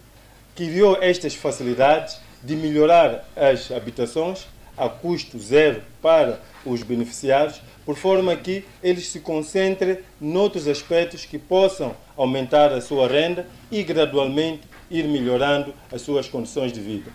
criou 0.54 0.96
estas 1.02 1.34
facilidades 1.34 2.20
de 2.40 2.54
melhorar 2.54 3.28
as 3.34 3.72
habitações 3.72 4.46
a 4.76 4.88
custo 4.88 5.36
zero 5.36 5.82
para 6.00 6.40
os 6.64 6.84
beneficiários, 6.84 7.60
por 7.84 7.96
forma 7.96 8.36
que 8.36 8.64
eles 8.80 9.08
se 9.08 9.18
concentrem 9.18 9.98
noutros 10.20 10.68
aspectos 10.68 11.24
que 11.24 11.36
possam 11.36 11.96
aumentar 12.16 12.72
a 12.72 12.80
sua 12.80 13.08
renda 13.08 13.44
e 13.72 13.82
gradualmente 13.82 14.68
ir 14.88 15.08
melhorando 15.08 15.74
as 15.90 16.00
suas 16.00 16.28
condições 16.28 16.72
de 16.72 16.80
vida. 16.80 17.12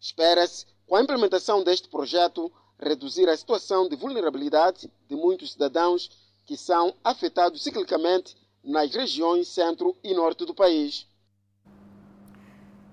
Espera-se, 0.00 0.64
com 0.86 0.94
a 0.94 1.02
implementação 1.02 1.64
deste 1.64 1.88
projeto, 1.88 2.52
reduzir 2.78 3.28
a 3.28 3.36
situação 3.36 3.88
de 3.88 3.96
vulnerabilidade 3.96 4.88
de 5.08 5.16
muitos 5.16 5.52
cidadãos 5.54 6.08
que 6.52 6.56
são 6.58 6.92
afetados 7.02 7.64
ciclicamente 7.64 8.36
nas 8.62 8.94
regiões 8.94 9.48
centro 9.48 9.96
e 10.04 10.12
norte 10.12 10.44
do 10.44 10.52
país. 10.52 11.08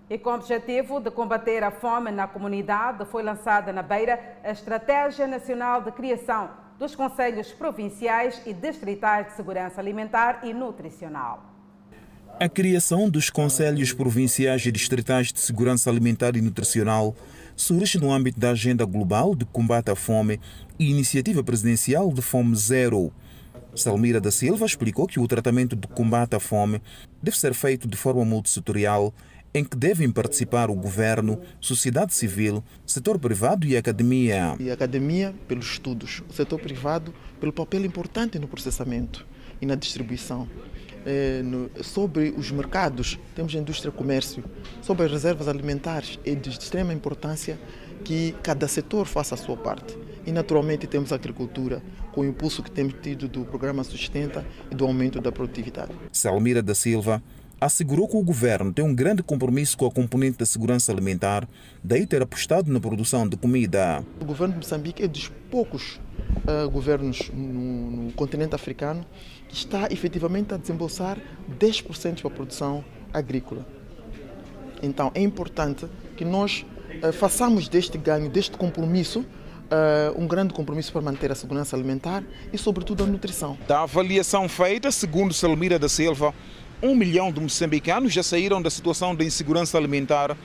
E 0.09 0.17
com 0.17 0.29
o 0.29 0.35
objetivo 0.35 1.01
de 1.01 1.11
combater 1.11 1.61
a 1.61 1.69
fome 1.69 2.09
na 2.09 2.25
comunidade, 2.25 3.03
foi 3.11 3.21
lançada 3.21 3.73
na 3.73 3.83
Beira 3.83 4.37
a 4.45 4.51
Estratégia 4.51 5.27
Nacional 5.27 5.81
de 5.81 5.91
Criação 5.91 6.49
dos 6.79 6.95
Conselhos 6.95 7.51
Provinciais 7.51 8.41
e 8.45 8.53
Distritais 8.53 9.27
de 9.27 9.33
Segurança 9.33 9.81
Alimentar 9.81 10.39
e 10.45 10.53
Nutricional. 10.53 11.43
A 12.39 12.47
criação 12.47 13.09
dos 13.09 13.29
Conselhos 13.29 13.91
Provinciais 13.91 14.65
e 14.65 14.71
Distritais 14.71 15.33
de 15.33 15.41
Segurança 15.41 15.89
Alimentar 15.89 16.37
e 16.37 16.41
Nutricional 16.41 17.13
surge 17.57 17.99
no 17.99 18.09
âmbito 18.09 18.39
da 18.39 18.51
Agenda 18.51 18.85
Global 18.85 19.35
de 19.35 19.43
Combate 19.43 19.91
à 19.91 19.97
Fome 19.97 20.39
e 20.79 20.89
Iniciativa 20.89 21.43
Presidencial 21.43 22.09
de 22.13 22.21
Fome 22.21 22.55
Zero. 22.55 23.11
Salmira 23.75 24.19
da 24.19 24.31
Silva 24.31 24.65
explicou 24.65 25.07
que 25.07 25.19
o 25.19 25.27
tratamento 25.27 25.75
do 25.75 25.87
combate 25.87 26.35
à 26.35 26.39
fome 26.39 26.81
deve 27.21 27.37
ser 27.37 27.53
feito 27.53 27.87
de 27.87 27.95
forma 27.95 28.25
multissetorial, 28.25 29.13
em 29.53 29.63
que 29.63 29.75
devem 29.75 30.11
participar 30.11 30.69
o 30.69 30.75
governo, 30.75 31.39
sociedade 31.59 32.13
civil, 32.13 32.63
setor 32.85 33.17
privado 33.17 33.65
e 33.65 33.75
academia. 33.75 34.55
E 34.59 34.69
a 34.69 34.73
academia 34.73 35.33
pelos 35.47 35.65
estudos, 35.65 36.21
o 36.29 36.33
setor 36.33 36.59
privado 36.59 37.13
pelo 37.39 37.51
papel 37.51 37.85
importante 37.85 38.37
no 38.37 38.47
processamento 38.47 39.25
e 39.61 39.65
na 39.65 39.75
distribuição. 39.75 40.47
É, 41.05 41.41
no, 41.41 41.71
sobre 41.81 42.33
os 42.37 42.51
mercados, 42.51 43.17
temos 43.33 43.55
a 43.55 43.57
indústria 43.57 43.91
comércio. 43.91 44.43
Sobre 44.81 45.05
as 45.05 45.11
reservas 45.11 45.47
alimentares, 45.47 46.19
é 46.25 46.35
de 46.35 46.49
extrema 46.49 46.93
importância 46.93 47.57
que 48.03 48.35
cada 48.43 48.67
setor 48.67 49.05
faça 49.05 49.35
a 49.35 49.37
sua 49.37 49.57
parte. 49.57 49.97
E 50.25 50.31
naturalmente 50.31 50.85
temos 50.85 51.11
a 51.11 51.15
agricultura, 51.15 51.81
com 52.11 52.21
o 52.21 52.25
impulso 52.25 52.63
que 52.63 52.71
temos 52.71 52.95
tido 53.01 53.27
do 53.27 53.45
programa 53.45 53.83
Sustenta 53.83 54.45
e 54.71 54.75
do 54.75 54.85
aumento 54.85 55.21
da 55.21 55.31
produtividade. 55.31 55.91
Salmira 56.11 56.61
da 56.61 56.75
Silva 56.75 57.21
assegurou 57.59 58.07
que 58.07 58.15
o 58.15 58.23
governo 58.23 58.71
tem 58.71 58.85
um 58.85 58.95
grande 58.95 59.21
compromisso 59.21 59.77
com 59.77 59.85
a 59.85 59.91
componente 59.91 60.37
da 60.37 60.45
segurança 60.45 60.91
alimentar, 60.91 61.47
daí 61.83 62.05
ter 62.05 62.21
apostado 62.21 62.71
na 62.71 62.79
produção 62.79 63.27
de 63.27 63.35
comida. 63.35 64.03
O 64.19 64.25
governo 64.25 64.53
de 64.53 64.59
Moçambique 64.59 65.03
é 65.03 65.07
dos 65.07 65.29
poucos 65.51 65.99
uh, 66.45 66.69
governos 66.69 67.29
no, 67.33 67.91
no, 67.91 68.11
continente 68.13 68.55
africano 68.55 69.05
que 69.47 69.55
está 69.55 69.87
efetivamente 69.91 70.53
a 70.53 70.57
desembolsar 70.57 71.17
10% 71.59 72.21
para 72.21 72.27
a 72.27 72.33
produção 72.33 72.83
agrícola. 73.13 73.65
Então 74.81 75.11
é 75.13 75.21
importante 75.21 75.85
que 76.15 76.23
nós 76.23 76.65
uh, 77.03 77.11
façamos 77.11 77.67
deste 77.67 77.97
ganho, 77.97 78.29
deste 78.29 78.55
compromisso, 78.57 79.25
Uh, 79.69 80.19
um 80.19 80.25
grande 80.25 80.51
compromisso 80.51 80.91
para 80.91 81.01
manter 81.01 81.31
a 81.31 81.35
segurança 81.35 81.75
alimentar 81.75 82.23
e, 82.51 82.57
sobretudo, 82.57 83.03
a 83.03 83.05
nutrição. 83.05 83.55
Da 83.67 83.83
avaliação 83.83 84.49
feita, 84.49 84.89
segundo 84.91 85.31
Salmira 85.31 85.77
da 85.77 85.87
Silva, 85.87 86.33
um 86.81 86.95
milhão 86.95 87.31
de 87.31 87.39
moçambicanos 87.39 88.11
já 88.11 88.23
saíram 88.23 88.61
da 88.61 88.69
situação 88.69 89.13
de 89.15 89.25
insegurança 89.25 89.77
alimentar, 89.77 90.35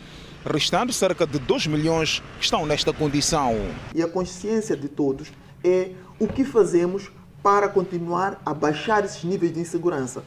restando 0.45 0.93
cerca 0.93 1.27
de 1.27 1.39
2 1.39 1.69
milhões 1.69 2.23
que 2.39 2.45
estão 2.45 2.67
nesta 2.67 2.93
condição. 2.93 3.55
E 3.95 4.03
a 4.03 4.09
consciência 4.09 4.77
de 4.77 4.89
todos 4.89 5.33
é 5.63 5.93
o 6.19 6.27
que 6.29 6.45
fazemos 6.45 7.11
para 7.43 7.69
continuar 7.69 8.41
a 8.45 8.53
baixar 8.53 9.05
esses 9.05 9.25
níveis 9.25 9.53
de 9.53 9.61
insegurança. 9.61 10.25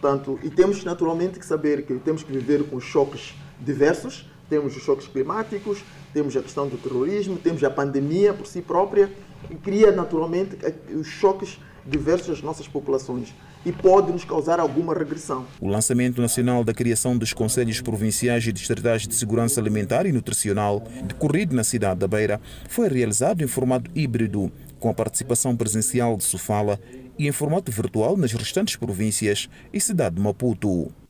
Portanto, 0.00 0.38
e 0.42 0.50
temos 0.50 0.82
naturalmente 0.82 1.38
que 1.38 1.46
saber 1.46 1.84
que 1.86 1.94
temos 1.94 2.22
que 2.22 2.32
viver 2.32 2.64
com 2.64 2.80
choques 2.80 3.34
diversos, 3.60 4.26
temos 4.48 4.76
os 4.76 4.82
choques 4.82 5.06
climáticos, 5.06 5.82
temos 6.12 6.36
a 6.36 6.42
questão 6.42 6.68
do 6.68 6.76
terrorismo, 6.76 7.36
temos 7.36 7.62
a 7.64 7.70
pandemia 7.70 8.34
por 8.34 8.46
si 8.46 8.60
própria, 8.60 9.10
e 9.50 9.54
cria 9.54 9.90
naturalmente 9.90 10.56
os 10.94 11.06
choques 11.06 11.58
diversos 11.84 12.38
às 12.38 12.42
nossas 12.42 12.68
populações 12.68 13.34
e 13.64 13.72
pode 13.72 14.12
nos 14.12 14.24
causar 14.24 14.58
alguma 14.58 14.94
regressão. 14.94 15.46
O 15.60 15.68
lançamento 15.68 16.20
nacional 16.20 16.64
da 16.64 16.74
criação 16.74 17.16
dos 17.16 17.32
Conselhos 17.32 17.80
Provinciais 17.80 18.46
e 18.46 18.52
Distritais 18.52 19.06
de 19.06 19.14
Segurança 19.14 19.60
Alimentar 19.60 20.06
e 20.06 20.12
Nutricional, 20.12 20.82
decorrido 21.04 21.54
na 21.54 21.64
cidade 21.64 22.00
da 22.00 22.08
Beira, 22.08 22.40
foi 22.68 22.88
realizado 22.88 23.42
em 23.42 23.46
formato 23.46 23.90
híbrido, 23.94 24.50
com 24.80 24.88
a 24.88 24.94
participação 24.94 25.56
presencial 25.56 26.16
de 26.16 26.24
Sofala 26.24 26.78
e 27.18 27.28
em 27.28 27.32
formato 27.32 27.70
virtual 27.70 28.16
nas 28.16 28.32
restantes 28.32 28.74
províncias 28.74 29.48
e 29.72 29.80
cidade 29.80 30.16
de 30.16 30.22
Maputo. 30.22 31.01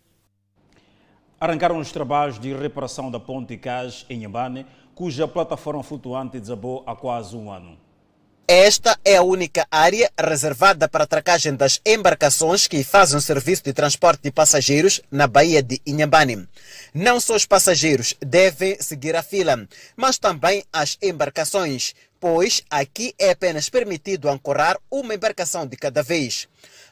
Arrancaram 1.42 1.81
os 1.81 1.90
trabalhos 1.90 2.38
de 2.38 2.55
reparação 2.55 3.11
da 3.11 3.18
ponte 3.18 3.57
Caj 3.57 4.07
em 4.09 4.22
Yambane, 4.22 4.64
cuja 4.94 5.26
plataforma 5.26 5.83
flutuante 5.83 6.38
desabou 6.38 6.85
há 6.87 6.94
quase 6.94 7.37
um 7.37 7.50
ano. 7.50 7.76
Esta 8.46 8.96
é 9.05 9.16
a 9.16 9.24
única 9.24 9.66
área 9.68 10.09
reservada 10.16 10.88
para 10.88 11.02
a 11.02 11.05
atracagem 11.05 11.57
das 11.57 11.81
embarcações 11.85 12.68
que 12.68 12.85
fazem 12.85 13.18
serviço 13.18 13.64
de 13.64 13.72
transporte 13.72 14.22
de 14.22 14.31
passageiros 14.31 15.00
na 15.11 15.26
Baía 15.26 15.61
de 15.61 15.83
Inhambane. 15.85 16.46
Não 16.94 17.18
só 17.18 17.35
os 17.35 17.44
passageiros 17.44 18.14
devem 18.24 18.76
seguir 18.81 19.16
a 19.16 19.22
fila, 19.24 19.66
mas 19.96 20.18
também 20.18 20.62
as 20.72 20.96
embarcações, 21.02 21.92
pois 22.20 22.62
aqui 22.70 23.16
é 23.18 23.33
apenas 23.33 23.68
permitido 23.68 24.28
ancorar 24.28 24.78
uma 24.88 25.12
embarcação 25.12 25.66
de 25.66 25.76
cada 25.76 26.05
vez. 26.05 26.46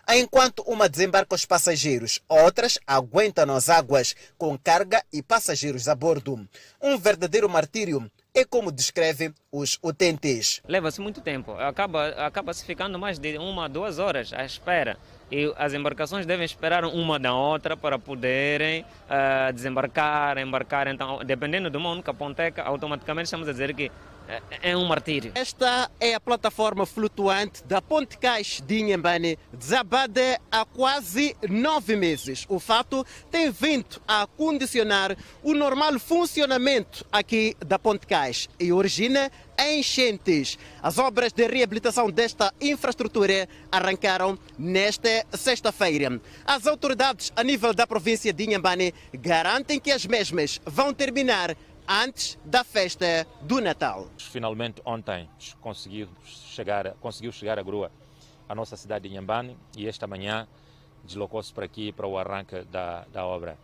Enquanto 0.08 0.62
uma 0.66 0.88
desembarca 0.88 1.34
os 1.34 1.44
passageiros, 1.44 2.20
outras 2.28 2.78
aguentam 2.86 3.46
nas 3.46 3.68
águas 3.68 4.14
com 4.36 4.58
carga 4.58 5.02
e 5.12 5.22
passageiros 5.22 5.88
a 5.88 5.94
bordo. 5.94 6.48
Um 6.80 6.98
verdadeiro 6.98 7.48
martírio 7.48 8.10
é 8.34 8.44
como 8.44 8.70
descrevem 8.70 9.34
os 9.50 9.78
utentes. 9.82 10.62
Leva-se 10.66 11.00
muito 11.00 11.20
tempo, 11.20 11.52
acaba, 11.52 12.08
acaba 12.10 12.54
se 12.54 12.64
ficando 12.64 12.98
mais 12.98 13.18
de 13.18 13.36
uma, 13.38 13.68
duas 13.68 13.98
horas 13.98 14.32
à 14.32 14.44
espera. 14.44 14.96
E 15.30 15.52
as 15.56 15.74
embarcações 15.74 16.26
devem 16.26 16.44
esperar 16.44 16.84
uma 16.84 17.18
da 17.18 17.32
outra 17.32 17.76
para 17.76 17.98
poderem 17.98 18.82
uh, 18.82 19.52
desembarcar, 19.52 20.38
embarcar. 20.38 20.88
Então, 20.88 21.24
dependendo 21.24 21.70
de 21.70 21.76
uma 21.76 21.90
única 21.90 22.12
ponteca, 22.12 22.62
automaticamente 22.62 23.26
estamos 23.26 23.48
a 23.48 23.52
dizer 23.52 23.72
que 23.74 23.92
é, 24.31 24.71
é 24.71 24.77
um 24.77 24.85
martírio. 24.85 25.33
Esta 25.35 25.90
é 25.99 26.14
a 26.14 26.21
plataforma 26.21 26.87
flutuante 26.87 27.64
da 27.64 27.83
Ponte 27.83 28.16
Cais 28.16 28.62
de 28.64 28.79
Inhambane, 28.79 29.37
desabada 29.53 30.40
há 30.51 30.64
quase 30.64 31.37
nove 31.49 31.97
meses. 31.97 32.47
O 32.49 32.61
fato 32.61 33.05
tem 33.31 33.51
vindo 33.51 34.01
a 34.07 34.27
condicionar 34.27 35.16
o 35.43 35.53
normal 35.53 35.99
funcionamento 35.99 37.05
aqui 37.11 37.57
da 37.66 37.79
Ponte 37.79 38.07
Cais 38.07 38.49
e 38.61 38.73
origina 38.73 39.31
enchentes. 39.59 40.59
As 40.83 40.99
obras 40.99 41.33
de 41.33 41.47
reabilitação 41.47 42.11
desta 42.11 42.53
infraestrutura 42.61 43.49
arrancaram 43.71 44.38
nesta 44.59 45.27
sexta-feira. 45.33 46.21
As 46.45 46.66
autoridades 46.66 47.33
a 47.37 47.43
nível 47.43 47.75
da 47.75 47.87
província 47.87 48.33
de 48.33 48.45
Inhambane 48.45 48.95
garantem 49.12 49.79
que 49.79 49.90
as 49.90 50.07
mesmas 50.07 50.61
vão 50.64 50.95
terminar 50.95 51.55
antes 51.90 52.38
da 52.44 52.62
festa 52.62 53.26
do 53.42 53.61
Natal. 53.61 54.07
Finalmente 54.16 54.81
ontem 54.85 55.29
conseguiu 55.61 56.09
chegar, 56.24 56.94
conseguiu 57.00 57.33
chegar 57.33 57.59
a 57.59 57.62
grua 57.64 57.90
à 58.48 58.55
nossa 58.55 58.76
cidade 58.76 59.09
de 59.09 59.14
Inhambane 59.14 59.59
e 59.76 59.88
esta 59.88 60.07
manhã 60.07 60.46
deslocou-se 61.03 61.53
para 61.53 61.64
aqui 61.64 61.90
para 61.90 62.07
o 62.07 62.16
arranque 62.16 62.62
da, 62.66 63.05
da 63.12 63.26
obra. 63.26 63.59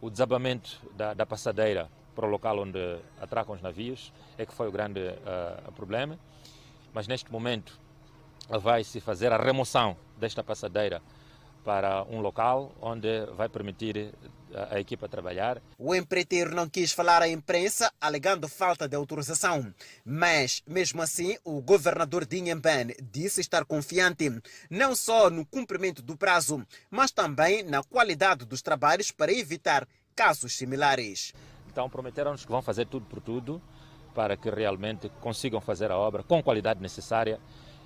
O 0.00 0.08
desabamento 0.08 0.80
da, 0.96 1.12
da, 1.12 1.26
passadeira 1.26 1.90
para 2.14 2.24
o 2.24 2.30
local 2.30 2.58
onde 2.58 2.78
atracam 3.20 3.54
os 3.54 3.60
navios 3.60 4.14
é 4.38 4.46
que 4.46 4.54
foi 4.54 4.66
o 4.66 4.72
grande 4.72 5.00
uh, 5.00 5.70
problema, 5.72 6.18
mas 6.94 7.06
neste 7.06 7.30
momento 7.30 7.78
vai-se 8.48 8.98
fazer 8.98 9.30
a 9.30 9.36
remoção 9.36 9.94
desta 10.16 10.42
passadeira 10.42 11.02
para 11.62 12.02
um 12.04 12.20
local 12.20 12.72
onde 12.80 13.26
vai 13.36 13.46
permitir 13.46 14.14
a, 14.54 14.76
a 14.76 14.80
equipa 14.80 15.08
trabalhar. 15.08 15.60
O 15.78 15.94
empreiteiro 15.94 16.54
não 16.54 16.68
quis 16.68 16.92
falar 16.92 17.22
à 17.22 17.28
imprensa, 17.28 17.92
alegando 18.00 18.48
falta 18.48 18.88
de 18.88 18.96
autorização. 18.96 19.72
Mas, 20.04 20.62
mesmo 20.66 21.02
assim, 21.02 21.36
o 21.44 21.60
governador 21.60 22.24
de 22.24 22.38
Inhambane 22.38 22.94
disse 23.10 23.40
estar 23.40 23.64
confiante 23.64 24.30
não 24.70 24.94
só 24.94 25.30
no 25.30 25.44
cumprimento 25.44 26.02
do 26.02 26.16
prazo, 26.16 26.66
mas 26.90 27.10
também 27.10 27.62
na 27.62 27.82
qualidade 27.82 28.44
dos 28.44 28.62
trabalhos 28.62 29.10
para 29.10 29.32
evitar 29.32 29.86
casos 30.14 30.56
similares. 30.56 31.32
Então, 31.70 31.88
prometeram-nos 31.88 32.44
que 32.44 32.50
vão 32.50 32.62
fazer 32.62 32.86
tudo 32.86 33.06
por 33.06 33.20
tudo 33.20 33.62
para 34.14 34.36
que 34.36 34.50
realmente 34.50 35.08
consigam 35.20 35.60
fazer 35.60 35.90
a 35.92 35.96
obra 35.96 36.24
com 36.24 36.42
qualidade 36.42 36.80
necessária 36.80 37.38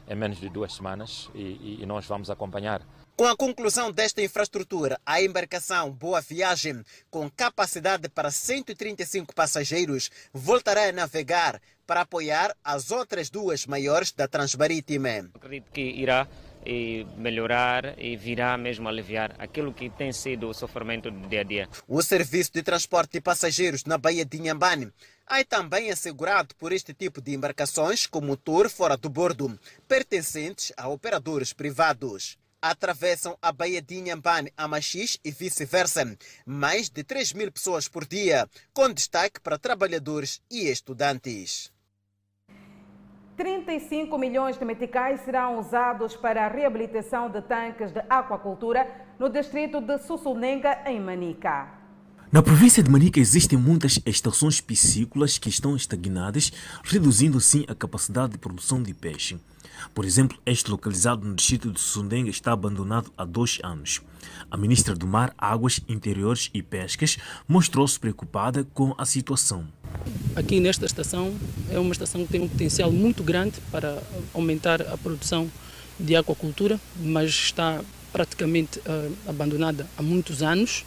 em 0.08 0.14
menos 0.14 0.38
de 0.38 0.48
duas 0.48 0.74
semanas 0.74 1.30
e, 1.34 1.42
e, 1.42 1.78
e 1.82 1.86
nós 1.86 2.06
vamos 2.06 2.30
acompanhar 2.30 2.82
com 3.16 3.26
a 3.26 3.36
conclusão 3.36 3.92
desta 3.92 4.22
infraestrutura, 4.22 4.98
a 5.04 5.22
embarcação 5.22 5.90
Boa 5.90 6.20
Viagem, 6.20 6.82
com 7.10 7.30
capacidade 7.30 8.08
para 8.08 8.30
135 8.30 9.34
passageiros, 9.34 10.10
voltará 10.32 10.88
a 10.88 10.92
navegar 10.92 11.60
para 11.86 12.02
apoiar 12.02 12.56
as 12.64 12.90
outras 12.90 13.28
duas 13.28 13.66
maiores 13.66 14.12
da 14.12 14.26
Transmarítima. 14.26 15.30
Acredito 15.34 15.70
que 15.70 15.82
irá 15.82 16.26
e 16.64 17.04
melhorar 17.16 17.98
e 17.98 18.16
virá 18.16 18.56
mesmo 18.56 18.88
aliviar 18.88 19.34
aquilo 19.38 19.74
que 19.74 19.90
tem 19.90 20.12
sido 20.12 20.48
o 20.48 20.54
sofrimento 20.54 21.10
do 21.10 21.28
dia 21.28 21.40
a 21.40 21.44
dia. 21.44 21.68
O 21.88 22.00
serviço 22.02 22.52
de 22.52 22.62
transporte 22.62 23.12
de 23.12 23.20
passageiros 23.20 23.84
na 23.84 23.98
Baía 23.98 24.24
de 24.24 24.38
Inhambane 24.38 24.92
é 25.28 25.44
também 25.44 25.90
assegurado 25.90 26.54
por 26.54 26.72
este 26.72 26.94
tipo 26.94 27.20
de 27.20 27.34
embarcações 27.34 28.06
com 28.06 28.20
motor 28.20 28.70
fora 28.70 28.96
do 28.96 29.08
bordo, 29.08 29.58
pertencentes 29.88 30.72
a 30.76 30.88
operadores 30.88 31.52
privados 31.52 32.38
atravessam 32.62 33.36
a 33.42 33.50
Baía 33.50 33.82
de 33.82 33.96
Inhambane 33.96 34.52
a 34.56 34.68
Machis 34.68 35.18
e 35.24 35.32
vice-versa. 35.32 36.16
Mais 36.46 36.88
de 36.88 37.02
3 37.02 37.32
mil 37.32 37.50
pessoas 37.50 37.88
por 37.88 38.06
dia, 38.06 38.48
com 38.72 38.88
destaque 38.88 39.40
para 39.40 39.58
trabalhadores 39.58 40.40
e 40.48 40.70
estudantes. 40.70 41.72
35 43.36 44.16
milhões 44.16 44.56
de 44.56 44.64
meticais 44.64 45.20
serão 45.22 45.58
usados 45.58 46.14
para 46.14 46.46
a 46.46 46.48
reabilitação 46.48 47.28
de 47.28 47.42
tanques 47.42 47.90
de 47.90 48.00
aquacultura 48.08 48.86
no 49.18 49.28
distrito 49.28 49.80
de 49.80 49.98
Sussunenga, 49.98 50.82
em 50.86 51.00
Manica. 51.00 51.81
Na 52.32 52.42
província 52.42 52.82
de 52.82 52.90
Manica 52.90 53.20
existem 53.20 53.58
muitas 53.58 54.00
estações 54.06 54.58
piscícolas 54.58 55.36
que 55.36 55.50
estão 55.50 55.76
estagnadas, 55.76 56.50
reduzindo 56.82 57.36
assim 57.36 57.66
a 57.68 57.74
capacidade 57.74 58.32
de 58.32 58.38
produção 58.38 58.82
de 58.82 58.94
peixe. 58.94 59.36
Por 59.94 60.06
exemplo, 60.06 60.38
este 60.46 60.70
localizado 60.70 61.28
no 61.28 61.34
distrito 61.34 61.70
de 61.70 61.78
Sundenga 61.78 62.30
está 62.30 62.52
abandonado 62.52 63.12
há 63.18 63.26
dois 63.26 63.58
anos. 63.62 64.00
A 64.50 64.56
ministra 64.56 64.94
do 64.94 65.06
Mar, 65.06 65.34
Águas 65.36 65.82
Interiores 65.86 66.48
e 66.54 66.62
Pescas 66.62 67.18
mostrou-se 67.46 68.00
preocupada 68.00 68.66
com 68.72 68.94
a 68.96 69.04
situação. 69.04 69.68
Aqui 70.34 70.58
nesta 70.58 70.86
estação 70.86 71.34
é 71.68 71.78
uma 71.78 71.92
estação 71.92 72.24
que 72.24 72.32
tem 72.32 72.40
um 72.40 72.48
potencial 72.48 72.90
muito 72.90 73.22
grande 73.22 73.60
para 73.70 74.02
aumentar 74.32 74.80
a 74.80 74.96
produção 74.96 75.52
de 76.00 76.16
aquacultura, 76.16 76.80
mas 76.98 77.28
está 77.28 77.84
praticamente 78.10 78.78
uh, 78.78 79.14
abandonada 79.28 79.86
há 79.98 80.02
muitos 80.02 80.42
anos 80.42 80.82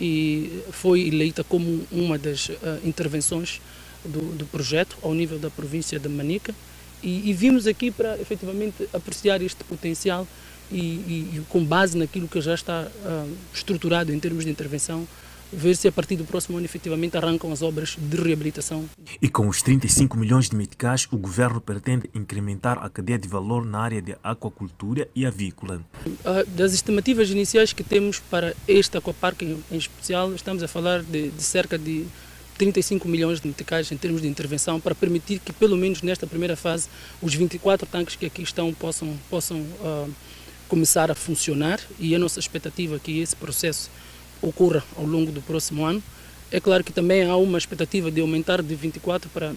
e 0.00 0.62
foi 0.70 1.08
eleita 1.08 1.44
como 1.44 1.86
uma 1.92 2.16
das 2.16 2.48
uh, 2.48 2.54
intervenções 2.84 3.60
do, 4.04 4.20
do 4.36 4.46
projeto 4.46 4.96
ao 5.02 5.12
nível 5.12 5.38
da 5.38 5.50
província 5.50 5.98
de 5.98 6.08
Manica. 6.08 6.54
E, 7.02 7.30
e 7.30 7.32
vimos 7.32 7.66
aqui 7.66 7.90
para 7.90 8.18
efetivamente 8.20 8.88
apreciar 8.92 9.42
este 9.42 9.62
potencial 9.64 10.26
e, 10.70 10.76
e, 10.76 11.30
e, 11.36 11.42
com 11.48 11.64
base 11.64 11.96
naquilo 11.96 12.28
que 12.28 12.40
já 12.40 12.54
está 12.54 12.86
uh, 12.86 13.36
estruturado 13.52 14.12
em 14.12 14.18
termos 14.18 14.44
de 14.44 14.50
intervenção, 14.50 15.06
ver 15.52 15.76
se 15.76 15.88
a 15.88 15.92
partir 15.92 16.16
do 16.16 16.24
próximo 16.24 16.56
ano 16.56 16.66
efetivamente 16.66 17.16
arrancam 17.16 17.52
as 17.52 17.62
obras 17.62 17.96
de 17.98 18.16
reabilitação. 18.16 18.88
E 19.20 19.28
com 19.28 19.48
os 19.48 19.62
35 19.62 20.16
milhões 20.16 20.48
de 20.48 20.56
meticais, 20.56 21.06
o 21.10 21.16
governo 21.16 21.60
pretende 21.60 22.08
incrementar 22.14 22.78
a 22.78 22.88
cadeia 22.88 23.18
de 23.18 23.28
valor 23.28 23.64
na 23.64 23.80
área 23.80 24.00
de 24.00 24.16
aquacultura 24.22 25.08
e 25.14 25.26
avícola. 25.26 25.82
Uh, 26.06 26.46
das 26.50 26.72
estimativas 26.72 27.30
iniciais 27.30 27.72
que 27.72 27.82
temos 27.82 28.18
para 28.18 28.54
este 28.66 28.96
aquaparque 28.96 29.44
em, 29.44 29.64
em 29.70 29.78
especial, 29.78 30.32
estamos 30.34 30.62
a 30.62 30.68
falar 30.68 31.02
de, 31.02 31.30
de 31.30 31.42
cerca 31.42 31.78
de 31.78 32.06
35 32.60 33.08
milhões 33.08 33.40
de 33.40 33.48
meticais 33.48 33.90
em 33.90 33.96
termos 33.96 34.20
de 34.20 34.28
intervenção 34.28 34.78
para 34.78 34.94
permitir 34.94 35.38
que, 35.38 35.50
pelo 35.50 35.78
menos 35.78 36.02
nesta 36.02 36.26
primeira 36.26 36.54
fase, 36.54 36.88
os 37.22 37.34
24 37.34 37.86
tanques 37.86 38.16
que 38.16 38.26
aqui 38.26 38.42
estão 38.42 38.72
possam, 38.74 39.16
possam 39.30 39.60
uh, 39.60 40.10
começar 40.68 41.10
a 41.10 41.14
funcionar 41.14 41.80
e 41.98 42.14
a 42.14 42.18
nossa 42.18 42.38
expectativa 42.38 42.96
é 42.96 42.98
que 42.98 43.18
esse 43.18 43.34
processo 43.34 43.90
ocorra 44.42 44.82
ao 44.96 45.04
longo 45.04 45.30
do 45.32 45.42
próximo 45.42 45.84
ano. 45.84 46.02
É 46.50 46.60
claro 46.60 46.82
que 46.82 46.92
também 46.92 47.28
há 47.28 47.36
uma 47.36 47.58
expectativa 47.58 48.10
de 48.10 48.20
aumentar 48.20 48.62
de 48.62 48.74
24 48.74 49.30
para 49.30 49.52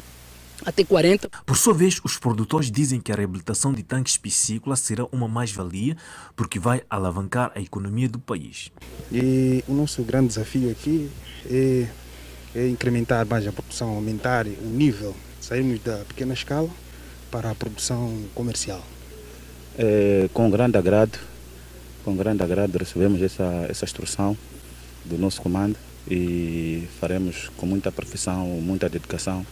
até 0.66 0.84
40. 0.84 1.30
Por 1.46 1.58
sua 1.58 1.74
vez, 1.74 2.00
os 2.04 2.18
produtores 2.18 2.72
dizem 2.72 3.02
que 3.02 3.12
a 3.12 3.16
reabilitação 3.16 3.74
de 3.74 3.84
tanques 3.84 4.16
piscícolas 4.16 4.80
será 4.80 5.06
uma 5.12 5.28
mais-valia 5.28 5.98
porque 6.36 6.60
vai 6.60 6.84
alavancar 6.90 7.52
a 7.56 7.60
economia 7.60 8.08
do 8.08 8.20
país. 8.20 8.72
E 9.12 9.64
o 9.68 9.74
nosso 9.74 10.04
grande 10.04 10.28
desafio 10.28 10.70
aqui 10.70 11.10
é 11.50 11.88
é 12.56 12.68
incrementar 12.68 13.26
mais 13.26 13.48
a 13.48 13.52
produção, 13.52 13.90
aumentar 13.90 14.46
o 14.46 14.66
nível, 14.66 15.16
sairmos 15.42 15.80
da 15.82 15.98
pequena 16.08 16.34
escala 16.34 16.70
para 17.32 17.50
a 17.50 17.56
produção 17.56 18.16
comercial. 18.36 18.84
É, 19.78 20.30
com 20.34 20.50
grande 20.52 20.78
agrado, 20.78 21.18
com 22.06 22.16
grande 22.16 22.44
agrado 22.44 22.78
recebemos 22.78 23.22
essa, 23.22 23.66
essa 23.68 23.86
instrução 23.86 24.38
do 25.06 25.18
nosso 25.18 25.42
comando 25.42 25.78
e 26.10 26.88
faremos 27.00 27.50
com 27.58 27.66
muita 27.66 27.92
profissão, 27.92 28.46
muita 28.62 28.90
dedicação 28.90 29.46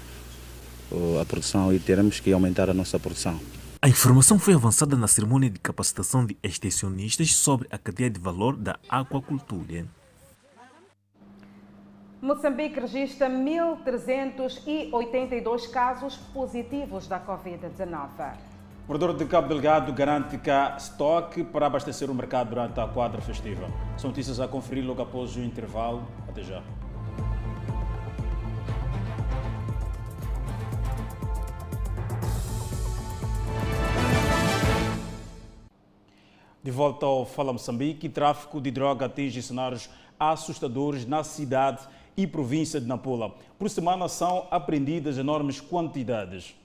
a 1.21 1.25
produção 1.25 1.73
e 1.73 1.79
teremos 1.79 2.19
que 2.19 2.33
aumentar 2.33 2.69
a 2.69 2.73
nossa 2.73 2.99
produção. 2.99 3.39
A 3.81 3.89
informação 3.89 4.37
foi 4.37 4.53
avançada 4.53 4.95
na 4.95 5.07
cerimônia 5.07 5.49
de 5.49 5.59
capacitação 5.59 6.23
de 6.25 6.37
extensionistas 6.43 7.33
sobre 7.33 7.67
a 7.71 7.77
cadeia 7.77 8.09
de 8.09 8.19
valor 8.19 8.55
da 8.55 8.77
aquacultura. 8.87 9.85
Moçambique 12.21 12.79
registra 12.79 13.27
1.382 13.27 15.69
casos 15.71 16.15
positivos 16.17 17.07
da 17.07 17.19
Covid-19. 17.19 18.50
O 18.91 18.93
morador 18.93 19.15
de 19.15 19.23
Cabo 19.23 19.47
Delgado 19.47 19.93
garante 19.93 20.37
há 20.51 20.75
estoque 20.75 21.45
para 21.45 21.65
abastecer 21.65 22.11
o 22.11 22.13
mercado 22.13 22.49
durante 22.49 22.77
a 22.77 22.85
quadra 22.85 23.21
festiva. 23.21 23.71
São 23.97 24.09
notícias 24.09 24.37
a 24.37 24.49
conferir 24.49 24.85
logo 24.85 25.01
após 25.01 25.33
o 25.37 25.39
intervalo. 25.39 26.05
Até 26.27 26.43
já. 26.43 26.61
De 36.61 36.69
volta 36.69 37.05
ao 37.05 37.25
Fala 37.25 37.53
Moçambique, 37.53 38.09
tráfico 38.09 38.59
de 38.59 38.71
droga 38.71 39.05
atinge 39.05 39.41
cenários 39.41 39.89
assustadores 40.19 41.05
na 41.05 41.23
cidade 41.23 41.87
e 42.17 42.27
província 42.27 42.81
de 42.81 42.87
Nampula. 42.87 43.33
Por 43.57 43.69
semana 43.69 44.09
são 44.09 44.47
apreendidas 44.51 45.17
enormes 45.17 45.61
quantidades. 45.61 46.59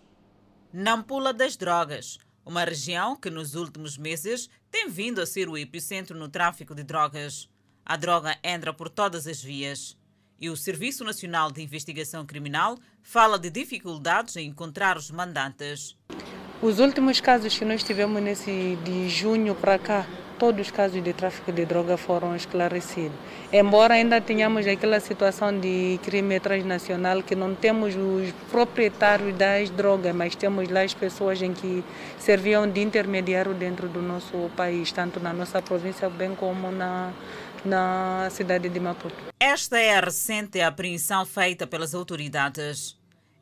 Nampula 0.78 1.32
das 1.32 1.56
Drogas, 1.56 2.18
uma 2.44 2.62
região 2.62 3.16
que 3.16 3.30
nos 3.30 3.54
últimos 3.54 3.96
meses 3.96 4.50
tem 4.70 4.90
vindo 4.90 5.22
a 5.22 5.26
ser 5.26 5.48
o 5.48 5.56
epicentro 5.56 6.14
no 6.18 6.28
tráfico 6.28 6.74
de 6.74 6.82
drogas. 6.82 7.48
A 7.82 7.96
droga 7.96 8.36
entra 8.44 8.74
por 8.74 8.90
todas 8.90 9.26
as 9.26 9.42
vias. 9.42 9.96
E 10.38 10.50
o 10.50 10.56
Serviço 10.56 11.02
Nacional 11.02 11.50
de 11.50 11.62
Investigação 11.62 12.26
Criminal 12.26 12.76
fala 13.00 13.38
de 13.38 13.48
dificuldades 13.48 14.36
em 14.36 14.48
encontrar 14.48 14.98
os 14.98 15.10
mandantes. 15.10 15.96
Os 16.60 16.78
últimos 16.78 17.22
casos 17.22 17.58
que 17.58 17.64
nós 17.64 17.82
tivemos 17.82 18.22
nesse 18.22 18.76
de 18.84 19.08
junho 19.08 19.54
para 19.54 19.78
cá 19.78 20.06
todos 20.38 20.66
os 20.66 20.70
casos 20.70 21.02
de 21.02 21.12
tráfico 21.12 21.52
de 21.52 21.64
droga 21.64 21.96
foram 21.96 22.34
esclarecidos. 22.34 23.16
Embora 23.52 23.94
ainda 23.94 24.20
tenhamos 24.20 24.66
aquela 24.66 25.00
situação 25.00 25.58
de 25.58 25.98
crime 26.02 26.38
transnacional 26.40 27.22
que 27.22 27.34
não 27.34 27.54
temos 27.54 27.94
os 27.94 28.32
proprietários 28.50 29.36
das 29.36 29.70
drogas, 29.70 30.14
mas 30.14 30.34
temos 30.34 30.68
lá 30.68 30.82
as 30.82 30.94
pessoas 30.94 31.40
em 31.42 31.52
que 31.52 31.84
serviam 32.18 32.68
de 32.68 32.80
intermediário 32.80 33.54
dentro 33.54 33.88
do 33.88 34.02
nosso 34.02 34.50
país, 34.56 34.92
tanto 34.92 35.20
na 35.20 35.32
nossa 35.32 35.60
província 35.62 36.08
bem 36.08 36.34
como 36.34 36.70
na 36.70 37.12
na 37.64 38.28
cidade 38.30 38.68
de 38.68 38.80
Maputo. 38.80 39.16
Esta 39.38 39.78
é 39.78 39.96
a 39.96 40.00
recente 40.00 40.60
apreensão 40.60 41.26
feita 41.26 41.66
pelas 41.66 41.94
autoridades. 41.94 42.96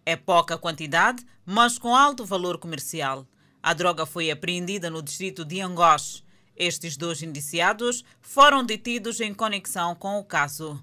É 0.05 0.17
pouca 0.17 0.59
quantidade, 0.59 1.25
mas 1.45 1.79
com 1.79 1.95
alto 1.95 2.25
valor 2.25 2.59
comercial. 2.59 3.27
A 3.63 3.73
droga 3.73 4.05
foi 4.05 4.31
apreendida 4.31 4.91
no 4.91 5.03
distrito 5.03 5.45
de 5.45 5.61
Angós, 5.61 6.23
estes 6.57 6.97
dois 6.97 7.23
indiciados 7.23 8.05
foram 8.21 8.65
detidos 8.65 9.21
em 9.21 9.35
conexão 9.35 9.95
com 9.95 10.19
o 10.19 10.25
caso. 10.25 10.83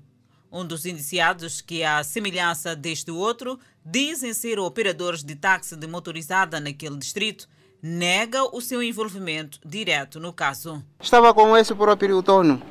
Um 0.51 0.65
dos 0.65 0.85
indiciados, 0.85 1.61
que, 1.61 1.83
à 1.83 2.03
semelhança 2.03 2.75
deste 2.75 3.09
outro, 3.09 3.57
dizem 3.85 4.33
ser 4.33 4.59
operadores 4.59 5.23
de 5.23 5.35
táxi 5.35 5.75
de 5.75 5.87
motorizada 5.87 6.59
naquele 6.59 6.97
distrito, 6.97 7.47
nega 7.81 8.43
o 8.43 8.59
seu 8.59 8.83
envolvimento 8.83 9.59
direto 9.65 10.19
no 10.19 10.33
caso. 10.33 10.83
Estava 10.99 11.33
com 11.33 11.55
esse 11.55 11.73
próprio 11.73 12.21
dono, 12.21 12.61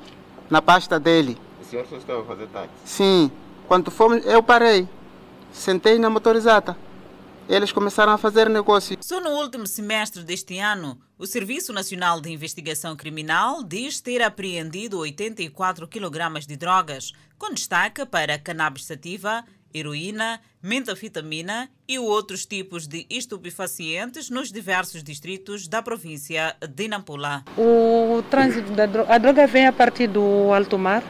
na 0.51 0.61
pasta 0.61 1.01
dele. 1.01 1.39
O 1.61 1.65
senhor 1.65 1.87
só 1.87 1.97
estava 1.97 2.21
a 2.21 2.25
fazer 2.25 2.47
táxi? 2.49 2.71
Sim. 2.85 3.31
Quando 3.67 3.91
fomos, 3.91 4.25
eu 4.27 4.43
parei. 4.43 4.87
Sentei 5.53 5.99
na 5.99 6.11
motorizada 6.11 6.77
eles 7.51 7.73
começaram 7.73 8.13
a 8.13 8.19
fazer 8.19 8.49
negócio. 8.49 8.97
Só 9.01 9.21
no 9.21 9.31
último 9.31 9.67
semestre 9.67 10.23
deste 10.23 10.59
ano, 10.59 11.01
o 11.19 11.27
Serviço 11.27 11.73
Nacional 11.73 12.21
de 12.21 12.31
Investigação 12.31 12.97
Criminal 12.97 13.65
diz 13.65 14.01
ter 14.01 14.23
apreendido 14.23 14.99
84 14.99 15.89
kg 15.89 16.47
de 16.47 16.57
drogas, 16.57 17.13
com 17.37 17.53
destaque 17.53 18.07
para 18.07 18.39
cannabis 18.39 18.85
sativa, 18.85 19.45
heroína, 19.75 20.41
metafetamina 20.63 21.69
e 21.89 21.99
outros 21.99 22.47
tipos 22.47 22.87
de 22.87 23.05
estupefacientes 23.11 24.31
nos 24.31 24.53
diversos 24.53 25.03
distritos 25.03 25.67
da 25.67 25.83
província 25.83 26.57
de 26.69 26.87
Nampula. 26.87 27.45
O 27.59 28.23
trânsito 28.31 28.71
da 28.73 28.87
droga, 28.87 29.13
a 29.13 29.19
droga 29.19 29.47
vem 29.47 29.67
a 29.67 29.73
partir 29.73 30.07
do 30.07 30.53
alto 30.53 30.79
mar 30.79 31.03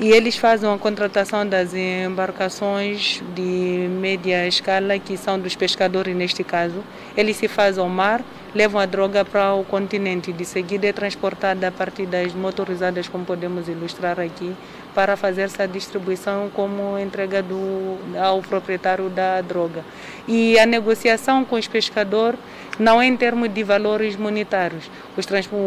e 0.00 0.10
eles 0.10 0.36
fazem 0.36 0.68
a 0.68 0.76
contratação 0.76 1.46
das 1.46 1.72
embarcações 1.72 3.22
de 3.34 3.86
média 4.00 4.46
escala, 4.46 4.98
que 4.98 5.16
são 5.16 5.38
dos 5.38 5.54
pescadores 5.54 6.16
neste 6.16 6.42
caso. 6.42 6.82
Eles 7.16 7.36
se 7.36 7.46
fazem 7.46 7.80
ao 7.80 7.88
mar, 7.88 8.20
levam 8.52 8.80
a 8.80 8.86
droga 8.86 9.24
para 9.24 9.54
o 9.54 9.64
continente. 9.64 10.32
De 10.32 10.44
seguida 10.44 10.88
é 10.88 10.92
transportada 10.92 11.68
a 11.68 11.70
partir 11.70 12.06
das 12.06 12.34
motorizadas, 12.34 13.08
como 13.08 13.24
podemos 13.24 13.68
ilustrar 13.68 14.18
aqui, 14.18 14.52
para 14.94 15.16
fazer 15.16 15.42
essa 15.42 15.66
distribuição 15.66 16.50
como 16.52 16.98
entrega 16.98 17.40
do, 17.40 17.96
ao 18.20 18.42
proprietário 18.42 19.08
da 19.08 19.40
droga. 19.42 19.84
E 20.26 20.58
a 20.58 20.66
negociação 20.66 21.44
com 21.44 21.54
os 21.54 21.68
pescadores 21.68 22.40
não 22.78 23.02
em 23.02 23.16
termos 23.16 23.52
de 23.52 23.62
valores 23.62 24.16
monetários. 24.16 24.90
Os, 25.16 25.26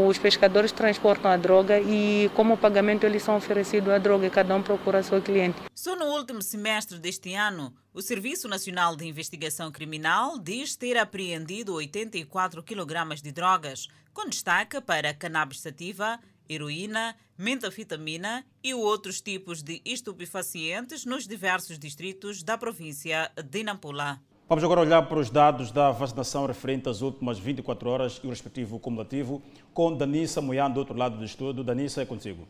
os, 0.09 0.17
pescadores 0.17 0.71
transportam 0.71 1.31
a 1.31 1.37
droga 1.37 1.79
e, 1.79 2.29
como 2.35 2.57
pagamento, 2.57 3.05
eles 3.05 3.23
são 3.23 3.37
oferecidos 3.37 3.89
a 3.89 3.97
droga 3.97 4.27
e 4.27 4.29
cada 4.29 4.55
um 4.55 4.61
procura 4.61 5.03
seu 5.03 5.21
cliente. 5.21 5.57
Só 5.73 5.95
no 5.95 6.05
último 6.05 6.41
semestre 6.41 6.99
deste 6.99 7.33
ano, 7.33 7.73
o 7.93 8.01
Serviço 8.01 8.47
Nacional 8.47 8.95
de 8.95 9.05
Investigação 9.05 9.71
Criminal 9.71 10.37
diz 10.37 10.75
ter 10.75 10.97
apreendido 10.97 11.73
84 11.73 12.61
kg 12.63 13.15
de 13.21 13.31
drogas, 13.31 13.87
com 14.13 14.27
destaque 14.27 14.81
para 14.81 15.13
cannabis 15.13 15.61
sativa, 15.61 16.19
heroína, 16.49 17.15
metafetamina 17.37 18.45
e 18.63 18.73
outros 18.73 19.21
tipos 19.21 19.61
de 19.61 19.81
estupefacientes 19.85 21.05
nos 21.05 21.27
diversos 21.27 21.77
distritos 21.77 22.43
da 22.43 22.57
província 22.57 23.31
de 23.43 23.63
Nampula. 23.63 24.21
Vamos 24.49 24.63
agora 24.63 24.79
olhar 24.79 25.01
para 25.01 25.19
os 25.19 25.29
dados 25.29 25.71
da 25.71 25.91
vacinação 25.91 26.45
referente 26.45 26.87
às 26.87 27.01
últimas 27.01 27.37
24 27.37 27.89
horas 27.89 28.21
e 28.23 28.27
o 28.27 28.29
respectivo 28.29 28.79
cumulativo, 28.79 29.41
com 29.73 29.93
Danissa 29.93 30.41
Moian 30.41 30.71
do 30.71 30.79
outro 30.79 30.95
lado 30.95 31.17
do 31.17 31.25
estudo. 31.25 31.65
Danissa, 31.65 32.01
é 32.01 32.05
consigo. 32.05 32.47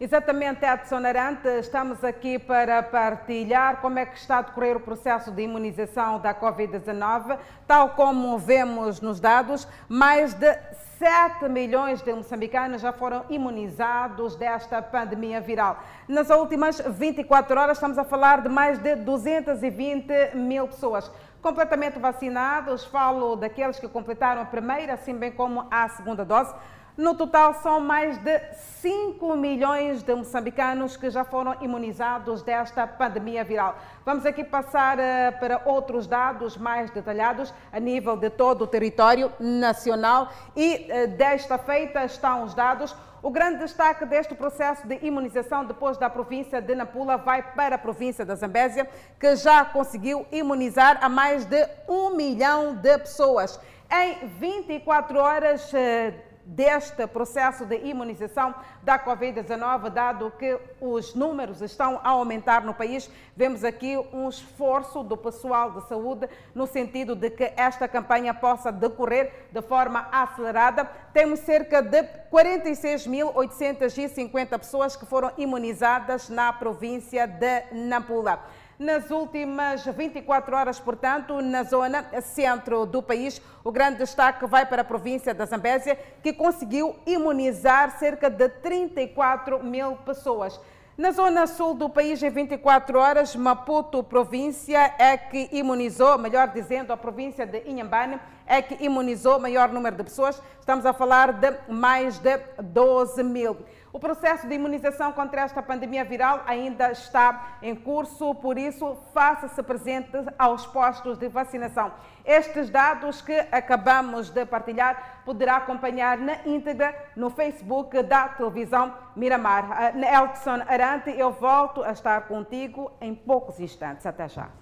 Exatamente, 0.00 0.64
Edson 0.64 1.04
Arante. 1.04 1.46
Estamos 1.60 2.02
aqui 2.02 2.38
para 2.38 2.82
partilhar 2.82 3.82
como 3.82 3.98
é 3.98 4.06
que 4.06 4.16
está 4.16 4.38
a 4.38 4.42
decorrer 4.42 4.78
o 4.78 4.80
processo 4.80 5.30
de 5.30 5.42
imunização 5.42 6.18
da 6.18 6.34
Covid-19. 6.34 7.38
Tal 7.66 7.90
como 7.90 8.38
vemos 8.38 9.02
nos 9.02 9.20
dados, 9.20 9.68
mais 9.86 10.32
de 10.32 10.56
7 10.98 11.48
milhões 11.48 12.02
de 12.02 12.12
moçambicanos 12.12 12.82
já 12.82 12.92
foram 12.92 13.24
imunizados 13.30 14.34
desta 14.34 14.82
pandemia 14.82 15.40
viral. 15.40 15.80
Nas 16.08 16.28
últimas 16.28 16.80
24 16.80 17.60
horas, 17.60 17.76
estamos 17.76 17.96
a 17.98 18.04
falar 18.04 18.42
de 18.42 18.48
mais 18.48 18.80
de 18.80 18.96
220 18.96 20.34
mil 20.34 20.66
pessoas 20.66 21.08
completamente 21.40 22.00
vacinados. 22.00 22.84
Falo 22.84 23.36
daqueles 23.36 23.78
que 23.78 23.86
completaram 23.86 24.42
a 24.42 24.44
primeira, 24.44 24.94
assim 24.94 25.14
bem 25.14 25.30
como 25.30 25.68
a 25.70 25.88
segunda 25.88 26.24
dose. 26.24 26.52
No 26.98 27.14
total, 27.14 27.54
são 27.54 27.78
mais 27.78 28.18
de 28.18 28.40
5 28.80 29.36
milhões 29.36 30.02
de 30.02 30.12
moçambicanos 30.12 30.96
que 30.96 31.08
já 31.08 31.22
foram 31.22 31.54
imunizados 31.60 32.42
desta 32.42 32.88
pandemia 32.88 33.44
viral. 33.44 33.78
Vamos 34.04 34.26
aqui 34.26 34.42
passar 34.42 34.98
uh, 34.98 35.38
para 35.38 35.62
outros 35.64 36.08
dados 36.08 36.56
mais 36.56 36.90
detalhados 36.90 37.54
a 37.72 37.78
nível 37.78 38.16
de 38.16 38.28
todo 38.28 38.62
o 38.62 38.66
território 38.66 39.32
nacional. 39.38 40.28
E 40.56 40.88
uh, 40.90 41.16
desta 41.16 41.56
feita 41.56 42.04
estão 42.04 42.42
os 42.42 42.52
dados. 42.52 42.96
O 43.22 43.30
grande 43.30 43.58
destaque 43.60 44.04
deste 44.04 44.34
processo 44.34 44.84
de 44.84 44.98
imunização 45.00 45.64
depois 45.64 45.96
da 45.98 46.10
província 46.10 46.60
de 46.60 46.74
Nampula 46.74 47.16
vai 47.16 47.44
para 47.54 47.76
a 47.76 47.78
província 47.78 48.26
da 48.26 48.34
Zambésia, 48.34 48.90
que 49.20 49.36
já 49.36 49.64
conseguiu 49.64 50.26
imunizar 50.32 50.98
a 51.00 51.08
mais 51.08 51.44
de 51.44 51.64
um 51.88 52.16
milhão 52.16 52.74
de 52.74 52.98
pessoas. 52.98 53.60
Em 53.88 54.26
24 54.26 55.16
horas, 55.16 55.72
uh, 55.72 56.27
deste 56.48 57.06
processo 57.06 57.64
de 57.66 57.76
imunização 57.76 58.54
da 58.82 58.98
Covid-19, 58.98 59.90
dado 59.90 60.32
que 60.38 60.58
os 60.80 61.14
números 61.14 61.60
estão 61.60 62.00
a 62.02 62.08
aumentar 62.08 62.64
no 62.64 62.72
país. 62.72 63.10
Vemos 63.36 63.64
aqui 63.64 63.98
um 64.14 64.30
esforço 64.30 65.02
do 65.02 65.14
pessoal 65.14 65.72
de 65.72 65.86
saúde 65.86 66.26
no 66.54 66.66
sentido 66.66 67.14
de 67.14 67.28
que 67.28 67.52
esta 67.54 67.86
campanha 67.86 68.32
possa 68.32 68.72
decorrer 68.72 69.48
de 69.52 69.60
forma 69.60 70.08
acelerada. 70.10 70.86
Temos 71.12 71.40
cerca 71.40 71.82
de 71.82 72.02
46.850 72.32 74.58
pessoas 74.58 74.96
que 74.96 75.04
foram 75.04 75.30
imunizadas 75.36 76.30
na 76.30 76.50
província 76.50 77.26
de 77.26 77.64
Nampula 77.72 78.42
nas 78.78 79.10
últimas 79.10 79.84
24 79.84 80.54
horas, 80.54 80.78
portanto, 80.78 81.40
na 81.40 81.64
zona 81.64 82.04
centro 82.22 82.86
do 82.86 83.02
país. 83.02 83.42
O 83.64 83.72
grande 83.72 83.98
destaque 83.98 84.46
vai 84.46 84.64
para 84.64 84.82
a 84.82 84.84
província 84.84 85.34
da 85.34 85.44
Zambésia, 85.44 85.98
que 86.22 86.32
conseguiu 86.32 86.96
imunizar 87.04 87.98
cerca 87.98 88.30
de 88.30 88.48
34 88.48 89.64
mil 89.64 89.96
pessoas. 89.96 90.60
Na 90.96 91.12
zona 91.12 91.46
sul 91.46 91.74
do 91.74 91.88
país, 91.88 92.20
em 92.22 92.28
24 92.28 92.98
horas, 92.98 93.36
Maputo, 93.36 94.02
província, 94.02 94.92
é 94.98 95.16
que 95.16 95.48
imunizou, 95.52 96.18
melhor 96.18 96.48
dizendo, 96.48 96.92
a 96.92 96.96
província 96.96 97.46
de 97.46 97.62
Inhambane, 97.70 98.18
é 98.44 98.60
que 98.60 98.84
imunizou 98.84 99.36
o 99.36 99.40
maior 99.40 99.68
número 99.68 99.94
de 99.94 100.02
pessoas. 100.02 100.42
Estamos 100.58 100.84
a 100.84 100.92
falar 100.92 101.34
de 101.34 101.54
mais 101.68 102.18
de 102.18 102.36
12 102.60 103.22
mil. 103.22 103.56
O 103.92 103.98
processo 103.98 104.46
de 104.46 104.54
imunização 104.54 105.12
contra 105.12 105.42
esta 105.42 105.62
pandemia 105.62 106.04
viral 106.04 106.42
ainda 106.46 106.92
está 106.92 107.58
em 107.62 107.74
curso, 107.74 108.34
por 108.34 108.58
isso, 108.58 108.96
faça-se 109.14 109.62
presente 109.62 110.16
aos 110.38 110.66
postos 110.66 111.16
de 111.16 111.28
vacinação. 111.28 111.92
Estes 112.24 112.68
dados 112.68 113.22
que 113.22 113.38
acabamos 113.50 114.28
de 114.28 114.44
partilhar 114.44 115.22
poderá 115.24 115.56
acompanhar 115.56 116.18
na 116.18 116.36
íntegra 116.46 116.94
no 117.16 117.30
Facebook 117.30 118.02
da 118.02 118.28
televisão 118.28 118.94
Miramar. 119.16 119.94
Elton 119.96 120.62
Arante, 120.68 121.10
eu 121.10 121.30
volto 121.32 121.82
a 121.82 121.92
estar 121.92 122.28
contigo 122.28 122.92
em 123.00 123.14
poucos 123.14 123.58
instantes. 123.58 124.04
Até 124.04 124.28
já. 124.28 124.57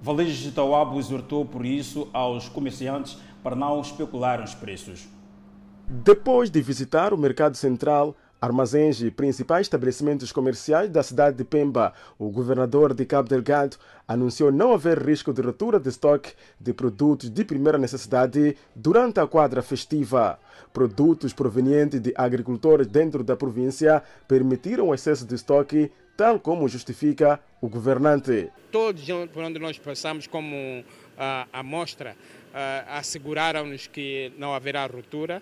Valês 0.00 0.48
Tauabo 0.54 1.00
exortou 1.00 1.44
por 1.44 1.66
isso 1.66 2.08
aos 2.12 2.48
comerciantes 2.48 3.18
para 3.42 3.56
não 3.56 3.80
especularem 3.80 4.44
os 4.44 4.54
preços. 4.54 5.08
Depois 5.88 6.48
de 6.48 6.62
visitar 6.62 7.12
o 7.12 7.18
mercado 7.18 7.56
central, 7.56 8.14
armazéns 8.42 9.00
e 9.00 9.08
principais 9.08 9.66
estabelecimentos 9.66 10.32
comerciais 10.32 10.90
da 10.90 11.00
cidade 11.04 11.36
de 11.36 11.44
Pemba, 11.44 11.94
o 12.18 12.28
governador 12.28 12.92
de 12.92 13.06
Cabo 13.06 13.28
Delgado 13.28 13.76
anunciou 14.06 14.50
não 14.50 14.74
haver 14.74 14.98
risco 14.98 15.32
de 15.32 15.40
ruptura 15.40 15.78
de 15.78 15.88
estoque 15.88 16.32
de 16.60 16.72
produtos 16.72 17.30
de 17.30 17.44
primeira 17.44 17.78
necessidade 17.78 18.56
durante 18.74 19.20
a 19.20 19.28
quadra 19.28 19.62
festiva. 19.62 20.40
Produtos 20.72 21.32
provenientes 21.32 22.00
de 22.00 22.12
agricultores 22.16 22.88
dentro 22.88 23.22
da 23.22 23.36
província 23.36 24.02
permitiram 24.26 24.88
o 24.88 24.94
excesso 24.94 25.24
de 25.24 25.36
estoque, 25.36 25.92
tal 26.16 26.40
como 26.40 26.68
justifica 26.68 27.38
o 27.60 27.68
governante. 27.68 28.50
Todos 28.72 29.04
por 29.32 29.44
onde 29.44 29.60
nós 29.60 29.78
passamos 29.78 30.26
como 30.26 30.80
uh, 30.80 31.48
amostra 31.52 32.16
uh, 32.16 32.88
asseguraram-nos 32.88 33.86
que 33.86 34.32
não 34.36 34.52
haverá 34.52 34.84
ruptura 34.86 35.40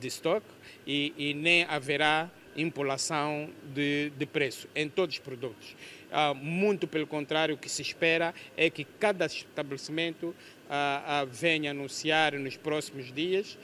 de 0.00 0.08
estoque 0.08 0.46
e, 0.88 1.12
e 1.18 1.34
nem 1.34 1.64
haverá 1.64 2.30
impulação 2.56 3.50
de, 3.74 4.10
de 4.16 4.26
preço 4.26 4.66
em 4.74 4.88
todos 4.88 5.16
os 5.16 5.20
produtos. 5.20 5.76
Uh, 6.10 6.34
muito 6.34 6.88
pelo 6.88 7.06
contrário, 7.06 7.54
o 7.54 7.58
que 7.58 7.68
se 7.68 7.82
espera 7.82 8.34
é 8.56 8.70
que 8.70 8.84
cada 8.84 9.26
estabelecimento 9.26 10.28
uh, 10.28 10.32
uh, 10.32 11.26
venha 11.30 11.70
anunciar 11.70 12.32
nos 12.32 12.56
próximos 12.56 13.12
dias 13.12 13.58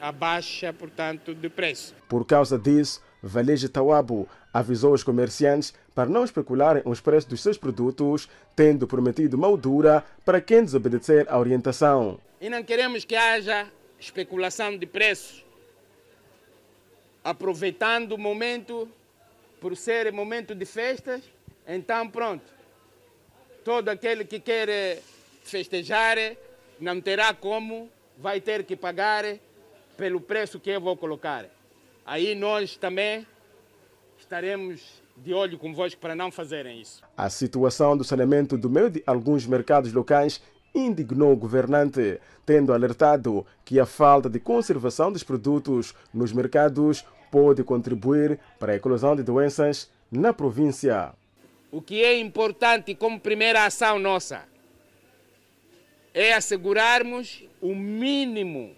a 0.00 0.12
baixa, 0.12 0.72
portanto, 0.72 1.34
de 1.34 1.48
preço. 1.48 1.96
Por 2.08 2.24
causa 2.24 2.56
disso, 2.56 3.02
Valeje 3.20 3.68
Tawabo 3.68 4.28
avisou 4.54 4.94
os 4.94 5.02
comerciantes 5.02 5.74
para 5.92 6.08
não 6.08 6.22
especularem 6.22 6.80
os 6.84 7.00
preços 7.00 7.24
dos 7.28 7.42
seus 7.42 7.58
produtos, 7.58 8.28
tendo 8.54 8.86
prometido 8.86 9.36
moldura 9.36 10.04
para 10.24 10.40
quem 10.40 10.64
desobedecer 10.64 11.26
à 11.28 11.40
orientação. 11.40 12.20
E 12.40 12.48
não 12.48 12.62
queremos 12.62 13.04
que 13.04 13.16
haja 13.16 13.66
especulação 13.98 14.78
de 14.78 14.86
preços, 14.86 15.44
aproveitando 17.24 18.12
o 18.12 18.18
momento, 18.18 18.88
por 19.60 19.76
ser 19.76 20.12
momento 20.12 20.54
de 20.54 20.64
festas, 20.64 21.22
então 21.66 22.08
pronto. 22.08 22.44
Todo 23.64 23.88
aquele 23.88 24.24
que 24.24 24.40
quer 24.40 25.00
festejar 25.44 26.16
não 26.80 27.00
terá 27.00 27.32
como, 27.32 27.88
vai 28.18 28.40
ter 28.40 28.64
que 28.64 28.76
pagar 28.76 29.24
pelo 29.96 30.20
preço 30.20 30.58
que 30.58 30.70
eu 30.70 30.80
vou 30.80 30.96
colocar. 30.96 31.46
Aí 32.04 32.34
nós 32.34 32.76
também 32.76 33.26
estaremos 34.18 35.02
de 35.16 35.32
olho 35.32 35.58
convosco 35.58 36.00
para 36.00 36.14
não 36.14 36.30
fazerem 36.30 36.80
isso. 36.80 37.02
A 37.16 37.30
situação 37.30 37.96
do 37.96 38.02
saneamento 38.02 38.56
do 38.56 38.68
meio 38.68 38.90
de 38.90 39.02
alguns 39.06 39.46
mercados 39.46 39.92
locais 39.92 40.40
indignou 40.74 41.32
o 41.32 41.36
governante, 41.36 42.18
tendo 42.46 42.72
alertado 42.72 43.46
que 43.64 43.78
a 43.78 43.86
falta 43.86 44.28
de 44.28 44.40
conservação 44.40 45.12
dos 45.12 45.22
produtos 45.22 45.94
nos 46.12 46.32
mercados 46.32 47.04
pode 47.32 47.64
contribuir 47.64 48.38
para 48.58 48.72
a 48.72 48.76
eclosão 48.76 49.16
de 49.16 49.22
doenças 49.22 49.90
na 50.10 50.34
província. 50.34 51.14
O 51.70 51.80
que 51.80 52.04
é 52.04 52.20
importante 52.20 52.94
como 52.94 53.18
primeira 53.18 53.64
ação 53.64 53.98
nossa 53.98 54.44
é 56.12 56.34
assegurarmos 56.34 57.42
o 57.58 57.74
mínimo, 57.74 58.76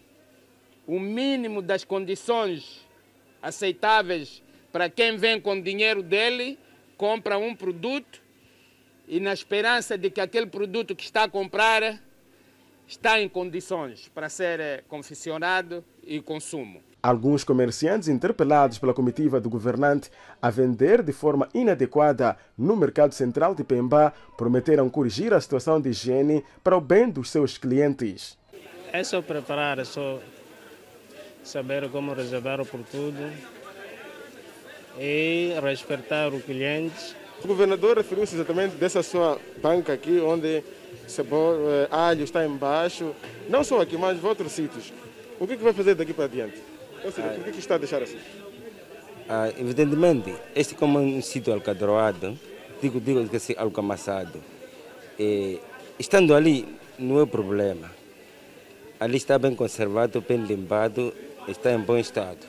o 0.86 1.00
mínimo 1.00 1.60
das 1.60 1.82
condições 1.82 2.86
aceitáveis 3.42 4.40
para 4.70 4.88
quem 4.88 5.16
vem 5.16 5.40
com 5.40 5.54
o 5.54 5.62
dinheiro 5.62 6.00
dele, 6.02 6.56
compra 6.96 7.36
um 7.36 7.56
produto 7.56 8.22
e 9.08 9.18
na 9.18 9.32
esperança 9.32 9.98
de 9.98 10.10
que 10.10 10.20
aquele 10.20 10.46
produto 10.46 10.94
que 10.94 11.02
está 11.02 11.24
a 11.24 11.28
comprar 11.28 12.00
está 12.86 13.20
em 13.20 13.28
condições 13.28 14.08
para 14.14 14.28
ser 14.28 14.84
confeccionado 14.88 15.84
e 16.04 16.20
consumo. 16.20 16.93
Alguns 17.04 17.44
comerciantes 17.44 18.08
interpelados 18.08 18.78
pela 18.78 18.94
comitiva 18.94 19.38
do 19.38 19.50
governante 19.50 20.10
a 20.40 20.48
vender 20.48 21.02
de 21.02 21.12
forma 21.12 21.46
inadequada 21.52 22.34
no 22.56 22.74
mercado 22.74 23.12
central 23.12 23.54
de 23.54 23.62
Pemba 23.62 24.10
prometeram 24.38 24.88
corrigir 24.88 25.34
a 25.34 25.38
situação 25.38 25.78
de 25.78 25.90
higiene 25.90 26.42
para 26.62 26.74
o 26.74 26.80
bem 26.80 27.10
dos 27.10 27.28
seus 27.28 27.58
clientes. 27.58 28.38
É 28.90 29.04
só 29.04 29.20
preparar, 29.20 29.78
é 29.78 29.84
só 29.84 30.18
saber 31.42 31.90
como 31.90 32.14
reservar 32.14 32.64
por 32.64 32.80
tudo 32.84 33.30
e 34.98 35.54
respeitar 35.62 36.32
o 36.32 36.40
cliente. 36.40 37.14
O 37.44 37.46
governador 37.46 37.98
referiu-se 37.98 38.34
exatamente 38.34 38.76
dessa 38.76 39.02
sua 39.02 39.38
banca 39.62 39.92
aqui, 39.92 40.20
onde 40.20 40.64
cebola, 41.06 41.86
alho 41.90 42.24
está 42.24 42.46
embaixo, 42.46 43.14
não 43.46 43.62
só 43.62 43.82
aqui, 43.82 43.94
mas 43.98 44.16
em 44.16 44.26
outros 44.26 44.52
sítios. 44.52 44.90
O 45.38 45.46
que, 45.46 45.58
que 45.58 45.62
vai 45.62 45.74
fazer 45.74 45.94
daqui 45.94 46.14
para 46.14 46.24
adiante? 46.24 46.73
Ou 47.04 47.12
seja, 47.12 47.28
por 47.28 47.52
que 47.52 47.58
está 47.58 47.74
a 47.74 47.78
deixar 47.78 48.02
assim? 48.02 48.18
Ah, 49.28 49.48
evidentemente, 49.58 50.34
este 50.54 50.74
como 50.74 50.98
um 50.98 51.20
sítio 51.20 51.52
alcadroado, 51.52 52.38
digo, 52.80 53.00
digo 53.00 53.28
que 53.28 53.36
assim, 53.36 53.54
alcamaçado, 53.56 54.40
e, 55.18 55.60
estando 55.98 56.34
ali 56.34 56.66
não 56.98 57.20
é 57.20 57.26
problema. 57.26 57.90
Ali 58.98 59.16
está 59.16 59.38
bem 59.38 59.54
conservado, 59.54 60.20
bem 60.20 60.38
limpado, 60.38 61.12
está 61.46 61.72
em 61.72 61.80
bom 61.80 61.96
estado. 61.96 62.46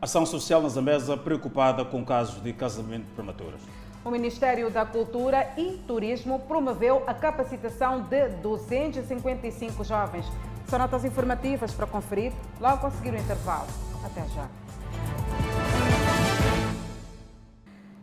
Ação 0.00 0.24
social 0.24 0.62
na 0.62 0.68
Zambesa 0.68 1.16
preocupada 1.16 1.84
com 1.84 2.04
casos 2.04 2.42
de 2.42 2.52
casamento 2.52 3.06
prematuro. 3.14 3.56
O 4.04 4.10
Ministério 4.10 4.70
da 4.70 4.86
Cultura 4.86 5.52
e 5.58 5.76
Turismo 5.86 6.38
promoveu 6.46 7.02
a 7.06 7.12
capacitação 7.12 8.02
de 8.02 8.28
255 8.40 9.82
jovens. 9.82 10.24
São 10.68 10.78
notas 10.78 11.02
informativas 11.02 11.72
para 11.72 11.86
conferir 11.86 12.30
logo 12.60 12.82
conseguir 12.82 13.14
o 13.14 13.18
intervalo. 13.18 13.68
Até 14.04 14.22
já. 14.28 14.46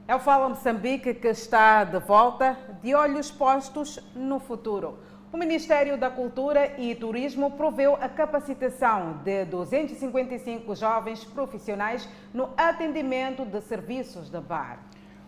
É 0.07 0.15
o 0.15 0.19
Fala 0.19 0.49
Moçambique 0.49 1.13
que 1.13 1.27
está 1.27 1.83
de 1.83 1.99
volta, 1.99 2.57
de 2.81 2.95
olhos 2.95 3.29
postos 3.29 3.99
no 4.15 4.39
futuro. 4.39 4.97
O 5.31 5.37
Ministério 5.37 5.95
da 5.95 6.09
Cultura 6.09 6.79
e 6.79 6.95
Turismo 6.95 7.51
proveu 7.51 7.95
a 8.01 8.09
capacitação 8.09 9.19
de 9.23 9.45
255 9.45 10.75
jovens 10.75 11.23
profissionais 11.23 12.09
no 12.33 12.49
atendimento 12.57 13.45
de 13.45 13.61
serviços 13.61 14.27
de 14.27 14.39
bar. 14.39 14.79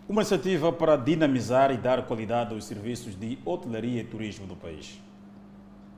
Uma 0.08 0.22
iniciativa 0.22 0.72
para 0.72 0.96
dinamizar 0.96 1.70
e 1.70 1.76
dar 1.76 2.04
qualidade 2.04 2.52
aos 2.52 2.64
serviços 2.64 3.14
de 3.14 3.38
hotelaria 3.44 4.00
e 4.00 4.04
turismo 4.04 4.44
do 4.46 4.56
país. 4.56 5.00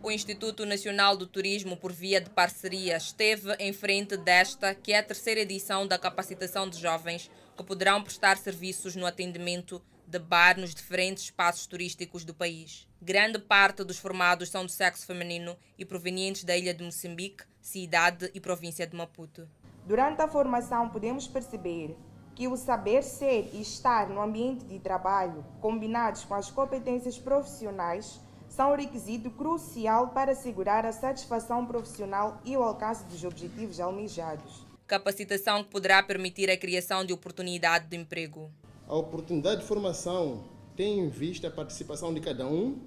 O 0.02 0.10
Instituto 0.10 0.64
Nacional 0.64 1.14
do 1.14 1.26
Turismo, 1.26 1.76
por 1.76 1.92
via 1.92 2.22
de 2.22 2.30
parceria, 2.30 2.96
esteve 2.96 3.54
em 3.58 3.70
frente 3.70 4.16
desta, 4.16 4.74
que 4.74 4.94
é 4.94 4.98
a 4.98 5.02
terceira 5.02 5.40
edição 5.40 5.86
da 5.86 5.98
capacitação 5.98 6.66
de 6.70 6.80
jovens 6.80 7.30
que 7.54 7.62
poderão 7.62 8.02
prestar 8.02 8.38
serviços 8.38 8.96
no 8.96 9.04
atendimento 9.04 9.82
de 10.06 10.18
bar 10.18 10.58
nos 10.58 10.74
diferentes 10.74 11.24
espaços 11.24 11.66
turísticos 11.66 12.24
do 12.24 12.32
país. 12.32 12.88
Grande 13.00 13.38
parte 13.38 13.84
dos 13.84 13.98
formados 13.98 14.48
são 14.48 14.64
do 14.64 14.72
sexo 14.72 15.06
feminino 15.06 15.54
e 15.78 15.84
provenientes 15.84 16.44
da 16.44 16.56
ilha 16.56 16.72
de 16.72 16.82
Moçambique, 16.82 17.44
cidade 17.60 18.30
e 18.32 18.40
província 18.40 18.86
de 18.86 18.96
Maputo. 18.96 19.46
Durante 19.84 20.22
a 20.22 20.28
formação, 20.28 20.88
podemos 20.88 21.28
perceber 21.28 21.94
que 22.34 22.48
o 22.48 22.56
saber 22.56 23.02
ser 23.02 23.50
e 23.52 23.60
estar 23.60 24.08
no 24.08 24.22
ambiente 24.22 24.64
de 24.64 24.78
trabalho, 24.78 25.44
combinados 25.60 26.24
com 26.24 26.34
as 26.34 26.50
competências 26.50 27.18
profissionais, 27.18 28.18
são 28.60 28.72
um 28.72 28.76
requisito 28.76 29.30
crucial 29.30 30.08
para 30.08 30.32
assegurar 30.32 30.84
a 30.84 30.92
satisfação 30.92 31.64
profissional 31.64 32.42
e 32.44 32.58
o 32.58 32.62
alcance 32.62 33.02
dos 33.04 33.24
objetivos 33.24 33.80
almejados. 33.80 34.66
Capacitação 34.86 35.64
que 35.64 35.70
poderá 35.70 36.02
permitir 36.02 36.50
a 36.50 36.58
criação 36.58 37.02
de 37.02 37.10
oportunidade 37.10 37.86
de 37.86 37.96
emprego. 37.96 38.50
A 38.86 38.94
oportunidade 38.94 39.62
de 39.62 39.66
formação 39.66 40.44
tem 40.76 40.98
em 40.98 41.08
vista 41.08 41.48
a 41.48 41.50
participação 41.50 42.12
de 42.12 42.20
cada 42.20 42.46
um 42.46 42.78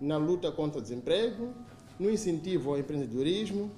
na 0.00 0.16
luta 0.16 0.52
contra 0.52 0.78
o 0.78 0.80
desemprego, 0.80 1.52
no 1.98 2.08
incentivo 2.08 2.70
ao 2.70 2.78
empreendedorismo, 2.78 3.72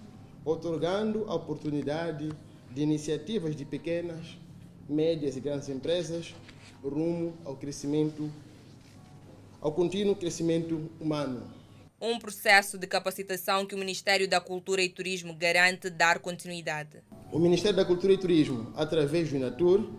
otorgando 0.44 1.24
a 1.28 1.34
oportunidade 1.34 2.30
de 2.70 2.82
iniciativas 2.82 3.56
de 3.56 3.64
pequenas, 3.64 4.36
médias 4.86 5.34
e 5.34 5.40
grandes 5.40 5.70
empresas 5.70 6.34
rumo 6.84 7.32
ao 7.42 7.56
crescimento, 7.56 8.30
ao 9.60 9.72
contínuo 9.72 10.14
crescimento 10.14 10.90
humano. 11.00 11.42
Um 12.00 12.18
processo 12.18 12.78
de 12.78 12.86
capacitação 12.86 13.66
que 13.66 13.74
o 13.74 13.78
Ministério 13.78 14.28
da 14.28 14.40
Cultura 14.40 14.82
e 14.82 14.88
Turismo 14.88 15.34
garante 15.34 15.90
dar 15.90 16.20
continuidade. 16.20 16.98
O 17.32 17.38
Ministério 17.38 17.76
da 17.76 17.84
Cultura 17.84 18.12
e 18.12 18.18
Turismo, 18.18 18.72
através 18.76 19.28
do 19.28 19.36
Inatur, 19.36 19.90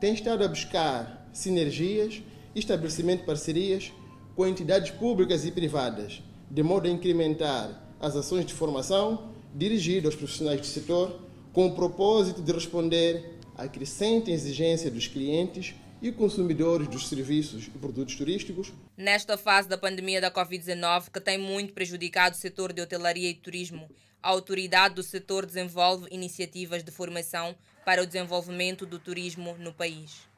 tem 0.00 0.14
estado 0.14 0.44
a 0.44 0.48
buscar 0.48 1.28
sinergias 1.32 2.22
e 2.54 2.60
estabelecimento 2.60 3.20
de 3.20 3.26
parcerias 3.26 3.92
com 4.36 4.46
entidades 4.46 4.92
públicas 4.92 5.44
e 5.44 5.50
privadas, 5.50 6.22
de 6.48 6.62
modo 6.62 6.86
a 6.86 6.90
incrementar 6.90 7.82
as 8.00 8.14
ações 8.14 8.46
de 8.46 8.54
formação 8.54 9.32
dirigidas 9.52 10.06
aos 10.06 10.14
profissionais 10.14 10.60
do 10.60 10.66
setor, 10.66 11.20
com 11.52 11.66
o 11.66 11.74
propósito 11.74 12.40
de 12.40 12.52
responder 12.52 13.38
à 13.56 13.66
crescente 13.66 14.30
exigência 14.30 14.90
dos 14.90 15.08
clientes 15.08 15.74
e 16.00 16.12
consumidores 16.12 16.88
dos 16.88 17.08
serviços 17.08 17.66
e 17.66 17.78
produtos 17.78 18.14
turísticos. 18.14 18.72
Nesta 18.96 19.36
fase 19.36 19.68
da 19.68 19.76
pandemia 19.76 20.20
da 20.20 20.30
Covid-19, 20.30 21.10
que 21.10 21.20
tem 21.20 21.38
muito 21.38 21.72
prejudicado 21.72 22.34
o 22.34 22.38
setor 22.38 22.72
de 22.72 22.80
hotelaria 22.80 23.28
e 23.28 23.34
turismo, 23.34 23.88
a 24.22 24.30
autoridade 24.30 24.94
do 24.94 25.02
setor 25.02 25.46
desenvolve 25.46 26.06
iniciativas 26.10 26.82
de 26.82 26.90
formação 26.90 27.54
para 27.84 28.02
o 28.02 28.06
desenvolvimento 28.06 28.86
do 28.86 28.98
turismo 28.98 29.56
no 29.58 29.72
país. 29.72 30.28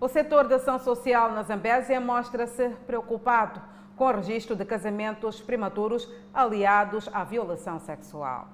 O 0.00 0.08
setor 0.08 0.48
da 0.48 0.56
ação 0.56 0.78
social 0.78 1.32
na 1.32 1.42
Zambésia 1.42 2.00
mostra-se 2.00 2.70
preocupado 2.86 3.60
com 3.96 4.04
o 4.04 4.12
registro 4.12 4.56
de 4.56 4.64
casamentos 4.64 5.42
prematuros 5.42 6.08
aliados 6.32 7.06
à 7.12 7.22
violação 7.22 7.78
sexual. 7.78 8.48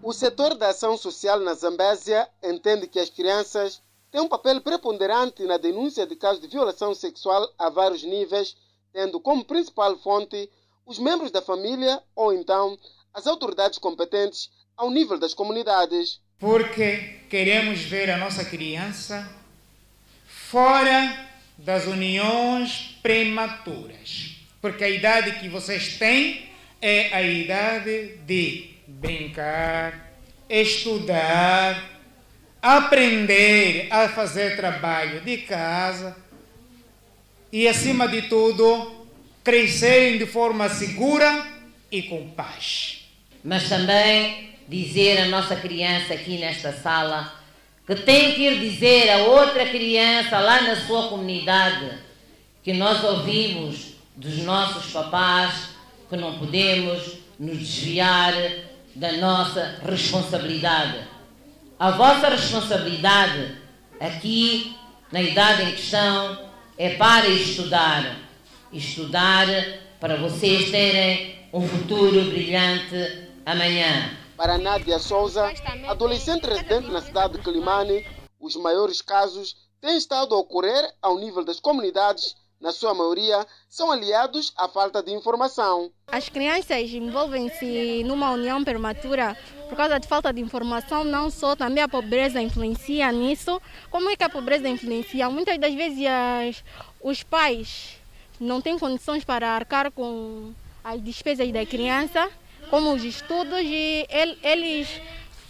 O 0.00 0.12
setor 0.12 0.54
da 0.54 0.68
ação 0.68 0.96
social 0.96 1.40
na 1.40 1.54
Zambésia 1.54 2.28
entende 2.42 2.86
que 2.86 3.00
as 3.00 3.10
crianças 3.10 3.82
têm 4.12 4.20
um 4.20 4.28
papel 4.28 4.60
preponderante 4.60 5.42
na 5.44 5.56
denúncia 5.56 6.06
de 6.06 6.14
casos 6.14 6.42
de 6.42 6.46
violação 6.46 6.94
sexual 6.94 7.50
a 7.58 7.70
vários 7.70 8.04
níveis, 8.04 8.54
tendo 8.92 9.18
como 9.18 9.44
principal 9.44 9.98
fonte 9.98 10.50
os 10.84 10.98
membros 10.98 11.30
da 11.30 11.40
família 11.40 12.00
ou 12.14 12.32
então 12.32 12.78
as 13.14 13.26
autoridades 13.26 13.78
competentes 13.78 14.50
ao 14.76 14.90
nível 14.90 15.18
das 15.18 15.32
comunidades. 15.32 16.20
Porque 16.38 17.20
queremos 17.30 17.80
ver 17.80 18.10
a 18.10 18.18
nossa 18.18 18.44
criança 18.44 19.28
fora 20.26 21.30
das 21.56 21.86
uniões 21.86 22.98
prematuras. 23.02 24.36
Porque 24.60 24.84
a 24.84 24.90
idade 24.90 25.40
que 25.40 25.48
vocês 25.48 25.96
têm 25.98 26.50
é 26.82 27.14
a 27.14 27.22
idade 27.22 28.18
de 28.26 28.74
brincar, 28.86 30.12
estudar, 30.50 32.01
aprender 32.62 33.88
a 33.90 34.08
fazer 34.08 34.56
trabalho 34.56 35.20
de 35.20 35.38
casa 35.38 36.16
e, 37.52 37.66
acima 37.66 38.06
de 38.06 38.22
tudo, 38.22 39.04
crescerem 39.42 40.16
de 40.16 40.26
forma 40.26 40.68
segura 40.68 41.44
e 41.90 42.02
com 42.02 42.30
paz. 42.30 43.08
Mas 43.44 43.68
também 43.68 44.50
dizer 44.68 45.18
à 45.22 45.26
nossa 45.26 45.56
criança 45.56 46.14
aqui 46.14 46.38
nesta 46.38 46.72
sala 46.72 47.34
que 47.84 47.96
tem 47.96 48.32
que 48.32 48.42
ir 48.42 48.60
dizer 48.60 49.10
a 49.10 49.18
outra 49.24 49.66
criança 49.66 50.38
lá 50.38 50.62
na 50.62 50.76
sua 50.76 51.08
comunidade 51.08 51.98
que 52.62 52.72
nós 52.72 53.02
ouvimos 53.02 53.94
dos 54.14 54.38
nossos 54.38 54.92
papás 54.92 55.70
que 56.08 56.16
não 56.16 56.38
podemos 56.38 57.18
nos 57.38 57.58
desviar 57.58 58.34
da 58.94 59.12
nossa 59.12 59.80
responsabilidade. 59.84 61.11
A 61.82 61.90
vossa 61.90 62.28
responsabilidade 62.28 63.58
aqui, 63.98 64.78
na 65.10 65.20
idade 65.20 65.62
em 65.64 65.72
questão, 65.72 66.48
é 66.78 66.94
para 66.94 67.26
estudar. 67.26 68.18
Estudar 68.72 69.48
para 69.98 70.14
vocês 70.14 70.70
terem 70.70 71.44
um 71.52 71.66
futuro 71.66 72.22
brilhante 72.26 73.26
amanhã. 73.44 74.16
Para 74.36 74.58
Nádia 74.58 75.00
Souza, 75.00 75.52
adolescente 75.88 76.44
residente 76.44 76.88
na 76.88 77.02
cidade 77.02 77.32
de 77.32 77.40
Climane, 77.40 78.06
os 78.38 78.54
maiores 78.54 79.02
casos 79.02 79.56
têm 79.80 79.96
estado 79.96 80.36
a 80.36 80.38
ocorrer 80.38 80.88
ao 81.02 81.18
nível 81.18 81.44
das 81.44 81.58
comunidades, 81.58 82.36
na 82.62 82.72
sua 82.72 82.94
maioria, 82.94 83.44
são 83.68 83.90
aliados 83.90 84.52
à 84.56 84.68
falta 84.68 85.02
de 85.02 85.12
informação. 85.12 85.90
As 86.06 86.28
crianças 86.28 86.88
envolvem-se 86.90 88.04
numa 88.04 88.30
união 88.30 88.62
prematura 88.62 89.36
por 89.68 89.76
causa 89.76 89.98
de 89.98 90.06
falta 90.06 90.32
de 90.32 90.40
informação, 90.40 91.02
não 91.02 91.28
só 91.28 91.56
também 91.56 91.82
a 91.82 91.88
pobreza 91.88 92.40
influencia 92.40 93.10
nisso. 93.10 93.60
Como 93.90 94.08
é 94.08 94.16
que 94.16 94.24
a 94.24 94.30
pobreza 94.30 94.68
influencia? 94.68 95.28
Muitas 95.28 95.58
das 95.58 95.74
vezes 95.74 96.06
as, 96.06 96.64
os 97.02 97.22
pais 97.22 97.98
não 98.38 98.60
têm 98.60 98.78
condições 98.78 99.24
para 99.24 99.50
arcar 99.50 99.90
com 99.90 100.54
as 100.84 101.02
despesas 101.02 101.50
da 101.52 101.66
criança 101.66 102.30
como 102.70 102.94
os 102.94 103.04
estudos, 103.04 103.60
e 103.60 104.06
eles 104.42 104.88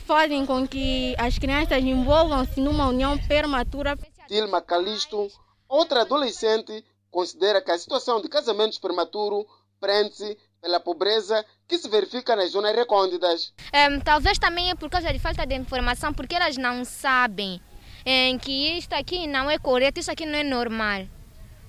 fazem 0.05 0.45
com 0.45 0.67
que 0.67 1.15
as 1.17 1.39
crianças 1.39 1.81
envolvam-se 1.81 2.61
numa 2.61 2.89
união 2.89 3.17
prematura. 3.17 3.97
Dilma 4.29 4.61
Calisto, 4.61 5.31
outra 5.69 6.01
adolescente, 6.01 6.85
considera 7.13 7.63
que 7.63 7.71
a 7.71 7.79
situação 7.79 8.21
de 8.21 8.29
casamentos 8.29 8.79
prematuros 8.79 9.45
prende-se 9.79 10.37
pela 10.61 10.81
pobreza 10.81 11.45
que 11.69 11.77
se 11.77 11.89
verifica 11.89 12.35
nas 12.35 12.51
zonas 12.51 12.75
recônditas. 12.75 13.53
Um, 13.75 14.01
talvez 14.01 14.39
também 14.39 14.71
é 14.71 14.75
por 14.75 14.89
causa 14.89 15.13
de 15.13 15.19
falta 15.19 15.45
de 15.45 15.55
informação, 15.55 16.13
porque 16.15 16.35
elas 16.35 16.57
não 16.57 16.85
sabem 16.85 17.61
em 18.05 18.39
que 18.39 18.79
isto 18.79 18.95
aqui 18.95 19.27
não 19.27 19.51
é 19.51 19.59
correto, 19.59 20.01
isso 20.01 20.11
aqui 20.11 20.25
não 20.25 20.39
é 20.39 20.43
normal. 20.43 21.03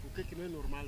O 0.06 0.16
que, 0.16 0.22
é 0.22 0.24
que 0.24 0.36
não 0.36 0.46
é 0.46 0.48
normal, 0.48 0.86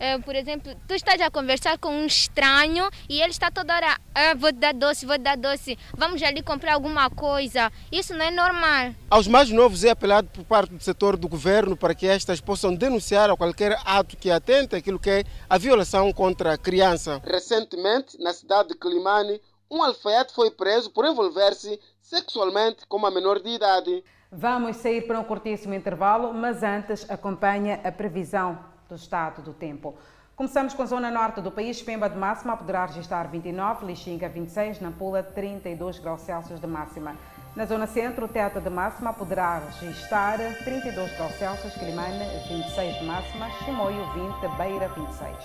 por 0.00 0.10
Uh, 0.10 0.22
por 0.22 0.34
exemplo, 0.34 0.74
tu 0.88 0.94
estás 0.94 1.20
a 1.20 1.30
conversar 1.30 1.76
com 1.78 1.90
um 1.90 2.06
estranho 2.06 2.88
e 3.08 3.20
ele 3.20 3.30
está 3.30 3.50
toda 3.50 3.74
hora, 3.74 3.98
ah, 4.14 4.34
vou 4.34 4.50
te 4.50 4.58
dar 4.58 4.72
doce, 4.72 5.04
vou 5.04 5.16
te 5.16 5.22
dar 5.22 5.36
doce, 5.36 5.78
vamos 5.94 6.22
ali 6.22 6.42
comprar 6.42 6.74
alguma 6.74 7.10
coisa. 7.10 7.70
Isso 7.92 8.14
não 8.14 8.24
é 8.24 8.30
normal. 8.30 8.94
Aos 9.10 9.28
mais 9.28 9.50
novos 9.50 9.84
é 9.84 9.90
apelado 9.90 10.28
por 10.28 10.44
parte 10.44 10.72
do 10.72 10.82
setor 10.82 11.16
do 11.16 11.28
governo 11.28 11.76
para 11.76 11.94
que 11.94 12.06
estas 12.06 12.40
possam 12.40 12.74
denunciar 12.74 13.36
qualquer 13.36 13.78
ato 13.84 14.16
que 14.16 14.30
atente 14.30 14.74
aquilo 14.74 14.98
que 14.98 15.10
é 15.10 15.24
a 15.48 15.58
violação 15.58 16.12
contra 16.12 16.54
a 16.54 16.58
criança. 16.58 17.20
Recentemente, 17.24 18.18
na 18.22 18.32
cidade 18.32 18.70
de 18.70 18.76
Climane, 18.76 19.40
um 19.70 19.82
alfaiate 19.82 20.32
foi 20.32 20.50
preso 20.50 20.90
por 20.90 21.04
envolver-se 21.04 21.78
sexualmente 22.00 22.86
com 22.88 22.96
uma 22.96 23.10
menor 23.10 23.40
de 23.40 23.50
idade. 23.50 24.02
Vamos 24.32 24.76
sair 24.76 25.02
para 25.06 25.18
um 25.18 25.24
curtíssimo 25.24 25.74
intervalo, 25.74 26.32
mas 26.32 26.62
antes 26.62 27.08
acompanha 27.10 27.80
a 27.84 27.90
previsão 27.90 28.69
do 28.90 28.96
estado 28.96 29.40
do 29.42 29.54
tempo. 29.54 29.94
Começamos 30.36 30.72
com 30.72 30.82
a 30.82 30.86
zona 30.86 31.10
norte 31.10 31.40
do 31.40 31.50
país. 31.50 31.82
Pemba 31.82 32.08
de 32.08 32.16
máxima 32.16 32.56
poderá 32.56 32.86
registrar 32.86 33.28
29, 33.28 33.86
Lixinga 33.86 34.28
26, 34.28 34.80
Nampula 34.80 35.22
32 35.22 35.98
graus 35.98 36.22
Celsius 36.22 36.60
de 36.60 36.66
máxima. 36.66 37.14
Na 37.54 37.66
zona 37.66 37.86
centro, 37.86 38.26
o 38.26 38.28
teto 38.28 38.60
de 38.60 38.70
máxima 38.70 39.12
poderá 39.12 39.58
registrar 39.58 40.38
32 40.64 41.12
graus 41.16 41.32
Celsius, 41.34 41.74
Quilimane 41.74 42.24
26 42.48 42.98
de 43.00 43.04
máxima, 43.04 43.50
Chimoio 43.64 44.04
20, 44.14 44.56
Beira 44.56 44.88
26. 44.88 45.36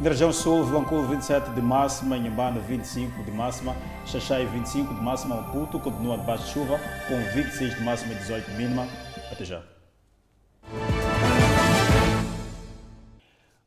Na 0.00 0.08
região 0.08 0.32
sul, 0.32 0.64
Vilanculo 0.64 1.06
27 1.08 1.50
de 1.50 1.60
máxima, 1.62 2.16
Inhambane 2.16 2.58
25 2.60 3.22
de 3.22 3.30
máxima, 3.30 3.76
Xaxai 4.06 4.46
25 4.46 4.94
de 4.94 5.00
máxima, 5.00 5.36
Maputo 5.36 5.78
continua 5.78 6.18
debaixo 6.18 6.44
de 6.44 6.50
chuva 6.50 6.80
com 7.06 7.16
26 7.34 7.76
de 7.76 7.84
máxima 7.84 8.14
e 8.14 8.16
18 8.16 8.50
de 8.50 8.56
mínima. 8.56 8.88
Até 9.30 9.44
já. 9.44 9.62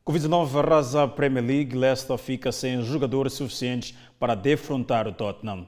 Covid-19 0.08 0.56
arrasa 0.60 1.02
a 1.02 1.08
Premier 1.08 1.44
League, 1.44 1.76
Leicester 1.76 2.16
fica 2.16 2.52
sem 2.52 2.80
jogadores 2.80 3.32
suficientes 3.32 3.92
para 4.20 4.36
defrontar 4.36 5.08
o 5.08 5.12
Tottenham. 5.12 5.66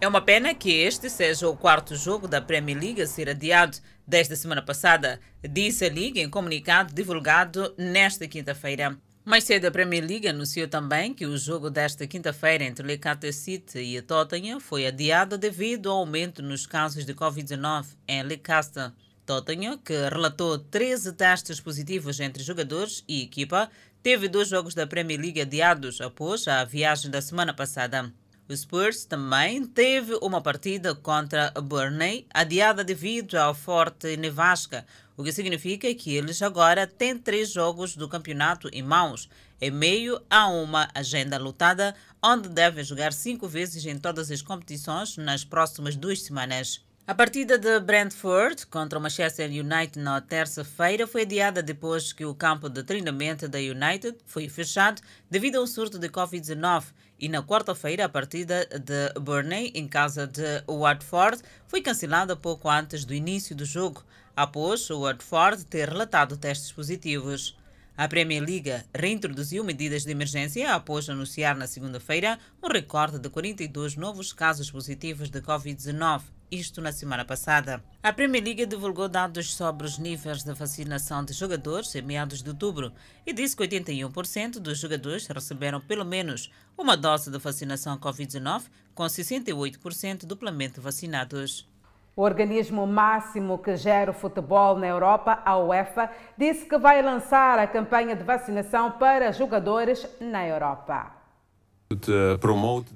É 0.00 0.06
uma 0.06 0.20
pena 0.20 0.54
que 0.54 0.70
este 0.70 1.10
seja 1.10 1.48
o 1.48 1.56
quarto 1.56 1.96
jogo 1.96 2.28
da 2.28 2.40
Premier 2.40 2.78
League 2.78 3.02
a 3.02 3.06
ser 3.08 3.28
adiado 3.28 3.78
desde 4.06 4.34
a 4.34 4.36
semana 4.36 4.62
passada, 4.62 5.18
disse 5.42 5.84
a 5.84 5.88
Liga 5.88 6.20
em 6.20 6.30
comunicado 6.30 6.94
divulgado 6.94 7.74
nesta 7.76 8.28
quinta-feira. 8.28 8.96
Mais 9.24 9.42
cedo, 9.42 9.66
a 9.66 9.72
Premier 9.72 10.04
League 10.04 10.28
anunciou 10.28 10.68
também 10.68 11.12
que 11.12 11.26
o 11.26 11.36
jogo 11.36 11.70
desta 11.70 12.06
quinta-feira 12.06 12.62
entre 12.62 12.86
Leicester 12.86 13.34
City 13.34 13.78
e 13.80 14.02
Tottenham 14.02 14.60
foi 14.60 14.86
adiado 14.86 15.36
devido 15.36 15.90
ao 15.90 15.98
aumento 15.98 16.42
nos 16.42 16.64
casos 16.64 17.04
de 17.04 17.12
Covid-19 17.12 17.86
em 18.06 18.22
Leicester. 18.22 18.92
Tottenham, 19.26 19.78
que 19.78 20.08
relatou 20.08 20.58
13 20.58 21.12
testes 21.14 21.60
positivos 21.60 22.20
entre 22.20 22.42
jogadores 22.42 23.02
e 23.08 23.22
equipa, 23.22 23.70
teve 24.02 24.28
dois 24.28 24.48
jogos 24.48 24.74
da 24.74 24.86
Premier 24.86 25.20
League 25.20 25.40
adiados 25.40 26.00
após 26.00 26.46
a 26.46 26.64
viagem 26.64 27.10
da 27.10 27.22
semana 27.22 27.54
passada. 27.54 28.12
O 28.46 28.54
Spurs 28.54 29.06
também 29.06 29.66
teve 29.66 30.18
uma 30.20 30.42
partida 30.42 30.94
contra 30.94 31.50
Burnley 31.52 32.26
adiada 32.34 32.84
devido 32.84 33.36
ao 33.36 33.54
forte 33.54 34.16
nevasca, 34.18 34.84
o 35.16 35.24
que 35.24 35.32
significa 35.32 35.94
que 35.94 36.14
eles 36.14 36.42
agora 36.42 36.86
têm 36.86 37.16
três 37.16 37.50
jogos 37.50 37.96
do 37.96 38.06
campeonato 38.06 38.68
em 38.70 38.82
mãos, 38.82 39.30
em 39.58 39.70
meio 39.70 40.20
a 40.28 40.48
uma 40.48 40.90
agenda 40.94 41.38
lutada, 41.38 41.94
onde 42.22 42.50
devem 42.50 42.84
jogar 42.84 43.14
cinco 43.14 43.48
vezes 43.48 43.86
em 43.86 43.98
todas 43.98 44.30
as 44.30 44.42
competições 44.42 45.16
nas 45.16 45.42
próximas 45.42 45.96
duas 45.96 46.20
semanas. 46.20 46.84
A 47.06 47.14
partida 47.14 47.58
de 47.58 47.80
Brentford 47.80 48.66
contra 48.68 48.98
o 48.98 49.02
Manchester 49.02 49.50
United 49.50 49.98
na 49.98 50.22
terça-feira 50.22 51.06
foi 51.06 51.20
adiada 51.20 51.62
depois 51.62 52.14
que 52.14 52.24
o 52.24 52.34
campo 52.34 52.66
de 52.70 52.82
treinamento 52.82 53.46
da 53.46 53.58
United 53.58 54.16
foi 54.24 54.48
fechado 54.48 55.02
devido 55.30 55.56
ao 55.56 55.66
surto 55.66 55.98
de 55.98 56.08
Covid-19 56.08 56.84
e 57.20 57.28
na 57.28 57.42
quarta-feira 57.42 58.06
a 58.06 58.08
partida 58.08 58.66
de 58.66 59.20
Burnley 59.20 59.70
em 59.74 59.86
casa 59.86 60.26
de 60.26 60.64
Watford 60.66 61.42
foi 61.68 61.82
cancelada 61.82 62.34
pouco 62.34 62.70
antes 62.70 63.04
do 63.04 63.12
início 63.12 63.54
do 63.54 63.66
jogo, 63.66 64.02
após 64.34 64.88
o 64.88 65.02
Watford 65.02 65.66
ter 65.66 65.90
relatado 65.90 66.38
testes 66.38 66.72
positivos. 66.72 67.54
A 67.98 68.08
Premier 68.08 68.42
League 68.42 68.82
reintroduziu 68.94 69.62
medidas 69.62 70.04
de 70.04 70.10
emergência 70.10 70.74
após 70.74 71.06
anunciar 71.10 71.54
na 71.54 71.66
segunda-feira 71.66 72.38
um 72.62 72.68
recorde 72.68 73.18
de 73.18 73.28
42 73.28 73.94
novos 73.94 74.32
casos 74.32 74.70
positivos 74.70 75.28
de 75.28 75.42
Covid-19 75.42 76.22
isto 76.54 76.80
na 76.80 76.92
semana 76.92 77.24
passada. 77.24 77.82
A 78.02 78.12
Premier 78.12 78.42
League 78.42 78.66
divulgou 78.66 79.08
dados 79.08 79.54
sobre 79.54 79.86
os 79.86 79.98
níveis 79.98 80.42
de 80.42 80.52
vacinação 80.52 81.24
de 81.24 81.32
jogadores 81.32 81.94
em 81.94 82.02
meados 82.02 82.42
de 82.42 82.48
outubro 82.48 82.92
e 83.26 83.32
disse 83.32 83.56
que 83.56 83.62
81% 83.62 84.60
dos 84.60 84.78
jogadores 84.78 85.26
receberam 85.26 85.80
pelo 85.80 86.04
menos 86.04 86.50
uma 86.78 86.96
dose 86.96 87.30
de 87.30 87.38
vacinação 87.38 87.98
Covid-19, 87.98 88.62
com 88.94 89.04
68% 89.04 90.24
duplamente 90.24 90.80
vacinados. 90.80 91.68
O 92.16 92.22
organismo 92.22 92.86
máximo 92.86 93.58
que 93.58 93.76
gera 93.76 94.12
o 94.12 94.14
futebol 94.14 94.78
na 94.78 94.86
Europa, 94.86 95.42
a 95.44 95.58
UEFA, 95.58 96.10
disse 96.38 96.64
que 96.64 96.78
vai 96.78 97.02
lançar 97.02 97.58
a 97.58 97.66
campanha 97.66 98.14
de 98.14 98.22
vacinação 98.22 98.92
para 98.92 99.32
jogadores 99.32 100.06
na 100.20 100.46
Europa. 100.46 101.23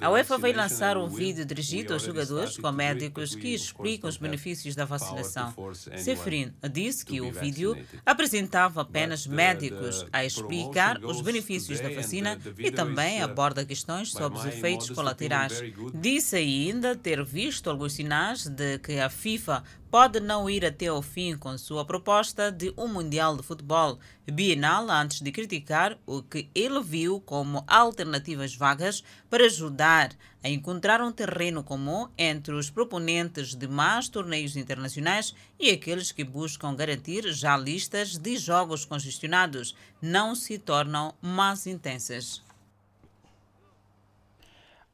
A 0.01 0.11
UEFA 0.11 0.39
vai 0.39 0.53
lançar 0.53 0.97
um 0.97 1.09
vídeo 1.09 1.45
dirigido 1.45 1.93
aos 1.93 2.03
jogadores 2.03 2.57
com 2.57 2.73
médicos 2.73 3.35
que 3.35 3.55
explicam 3.55 4.09
os 4.09 4.17
benefícios 4.17 4.75
da 4.75 4.85
vacinação. 4.85 5.55
Seferin 5.97 6.53
disse 6.73 7.05
que 7.05 7.21
o 7.21 7.31
vídeo 7.31 7.77
apresentava 8.05 8.81
apenas 8.81 9.27
médicos 9.27 10.07
a 10.11 10.25
explicar 10.25 11.05
os 11.05 11.21
benefícios 11.21 11.81
da 11.81 11.91
vacina 11.91 12.39
e 12.59 12.71
também 12.71 13.23
aborda 13.23 13.65
questões 13.65 14.11
sobre 14.11 14.39
os 14.39 14.47
efeitos 14.47 14.91
colaterais. 14.91 15.63
Disse 15.95 16.37
ainda 16.37 16.97
ter 16.97 17.23
visto 17.23 17.69
alguns 17.69 17.93
sinais 17.93 18.47
de 18.47 18.79
que 18.79 18.99
a 18.99 19.11
FIFA 19.11 19.63
pode 19.91 20.21
não 20.21 20.49
ir 20.49 20.65
até 20.65 20.93
o 20.93 21.01
fim 21.01 21.37
com 21.37 21.57
sua 21.57 21.85
proposta 21.85 22.53
de 22.53 22.73
um 22.77 22.87
Mundial 22.87 23.37
de 23.37 23.43
Futebol 23.43 23.99
bienal 24.31 24.91
antes 24.91 25.21
de 25.21 25.33
criticar 25.33 25.99
o 26.07 26.23
que 26.23 26.51
ele 26.55 26.83
viu 26.83 27.21
como 27.21 27.65
alternativas 27.67 28.55
vagas 28.55 29.03
para 29.31 29.47
ajudar 29.47 30.11
a 30.45 30.49
encontrar 30.49 31.01
um 31.01 31.11
terreno 31.11 31.65
comum 31.65 32.07
entre 32.19 32.55
os 32.55 32.69
proponentes 32.71 33.55
de 33.55 33.67
mais 33.67 34.09
torneios 34.09 34.57
internacionais 34.57 35.35
e 35.59 35.71
aqueles 35.71 36.13
que 36.13 36.23
buscam 36.23 36.77
garantir 36.77 37.33
já 37.33 37.57
listas 37.57 38.19
de 38.19 38.37
jogos 38.37 38.85
congestionados 38.85 39.75
não 40.03 40.35
se 40.35 40.59
tornam 40.59 41.15
mais 41.23 41.67
intensas. 41.67 42.48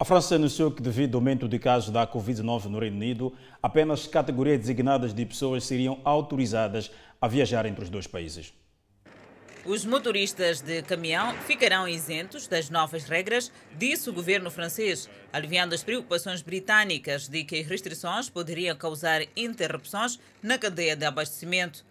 A 0.05 0.07
França 0.07 0.35
anunciou 0.35 0.71
que, 0.71 0.83
devido 0.83 1.15
ao 1.15 1.21
aumento 1.21 1.49
de 1.49 1.59
casos 1.59 1.89
da 1.89 2.07
Covid-19 2.07 2.67
no 2.67 2.79
Reino 2.79 2.97
Unido, 2.97 3.33
apenas 3.63 4.07
categorias 4.07 4.61
designadas 4.61 5.15
de 5.15 5.25
pessoas 5.25 5.65
seriam 5.65 5.99
autorizadas 6.05 6.91
a 7.19 7.27
viajar 7.27 7.65
entre 7.65 7.85
os 7.85 7.89
dois 7.89 8.07
países. 8.07 8.53
Os 9.65 9.87
motoristas 9.87 10.61
de 10.61 10.83
caminhão 10.83 11.33
ficarão 11.47 11.89
isentos 11.89 12.47
das 12.47 12.69
novas 12.69 13.05
regras, 13.05 13.51
disse 13.79 14.11
o 14.11 14.13
governo 14.13 14.51
francês, 14.51 15.09
aliviando 15.33 15.75
as 15.75 15.83
preocupações 15.83 16.43
britânicas 16.43 17.27
de 17.27 17.43
que 17.43 17.61
as 17.61 17.67
restrições 17.67 18.29
poderiam 18.29 18.77
causar 18.77 19.23
interrupções 19.35 20.21
na 20.43 20.59
cadeia 20.59 20.95
de 20.95 21.07
abastecimento. 21.07 21.83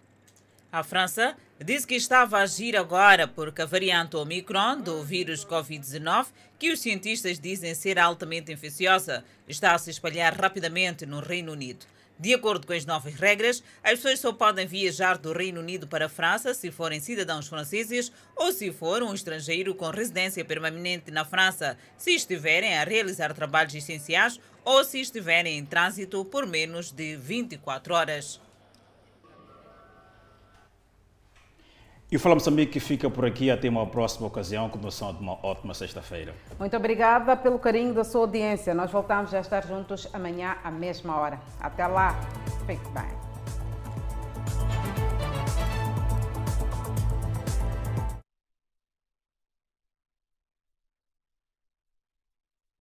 A 0.74 0.82
França 0.82 1.36
disse 1.64 1.86
que 1.86 1.94
estava 1.94 2.38
a 2.38 2.42
agir 2.42 2.76
agora 2.76 3.28
porque 3.28 3.62
a 3.62 3.64
variante 3.64 4.16
Omicron 4.16 4.80
do 4.80 5.04
vírus 5.04 5.44
Covid-19, 5.44 6.26
que 6.64 6.72
os 6.72 6.80
cientistas 6.80 7.38
dizem 7.38 7.74
ser 7.74 7.98
altamente 7.98 8.50
infecciosa, 8.50 9.22
está 9.46 9.74
a 9.74 9.78
se 9.78 9.90
espalhar 9.90 10.34
rapidamente 10.34 11.04
no 11.04 11.20
Reino 11.20 11.52
Unido. 11.52 11.84
De 12.18 12.32
acordo 12.32 12.66
com 12.66 12.72
as 12.72 12.86
novas 12.86 13.12
regras, 13.16 13.62
as 13.82 13.96
pessoas 13.96 14.18
só 14.18 14.32
podem 14.32 14.66
viajar 14.66 15.18
do 15.18 15.34
Reino 15.34 15.60
Unido 15.60 15.86
para 15.86 16.06
a 16.06 16.08
França 16.08 16.54
se 16.54 16.70
forem 16.70 17.00
cidadãos 17.00 17.48
franceses 17.48 18.10
ou 18.34 18.50
se 18.50 18.72
for 18.72 19.02
um 19.02 19.12
estrangeiro 19.12 19.74
com 19.74 19.90
residência 19.90 20.42
permanente 20.42 21.10
na 21.10 21.22
França, 21.22 21.76
se 21.98 22.12
estiverem 22.12 22.78
a 22.78 22.84
realizar 22.84 23.34
trabalhos 23.34 23.74
essenciais 23.74 24.40
ou 24.64 24.82
se 24.84 24.98
estiverem 24.98 25.58
em 25.58 25.66
trânsito 25.66 26.24
por 26.24 26.46
menos 26.46 26.90
de 26.90 27.14
24 27.14 27.92
horas. 27.92 28.40
E 32.14 32.16
o 32.16 32.20
Fala 32.20 32.36
Moçambique 32.36 32.78
fica 32.78 33.10
por 33.10 33.24
aqui. 33.24 33.50
Até 33.50 33.68
uma 33.68 33.88
próxima 33.88 34.28
ocasião. 34.28 34.68
Começam 34.68 35.12
de 35.12 35.20
uma 35.20 35.32
ótima 35.44 35.74
sexta-feira. 35.74 36.32
Muito 36.60 36.76
obrigada 36.76 37.36
pelo 37.36 37.58
carinho 37.58 37.92
da 37.92 38.04
sua 38.04 38.20
audiência. 38.20 38.72
Nós 38.72 38.92
voltamos 38.92 39.34
a 39.34 39.40
estar 39.40 39.66
juntos 39.66 40.08
amanhã 40.12 40.54
à 40.62 40.70
mesma 40.70 41.18
hora. 41.18 41.40
Até 41.60 41.84
lá. 41.88 42.14
Fique 42.68 42.88
bem. 42.90 45.03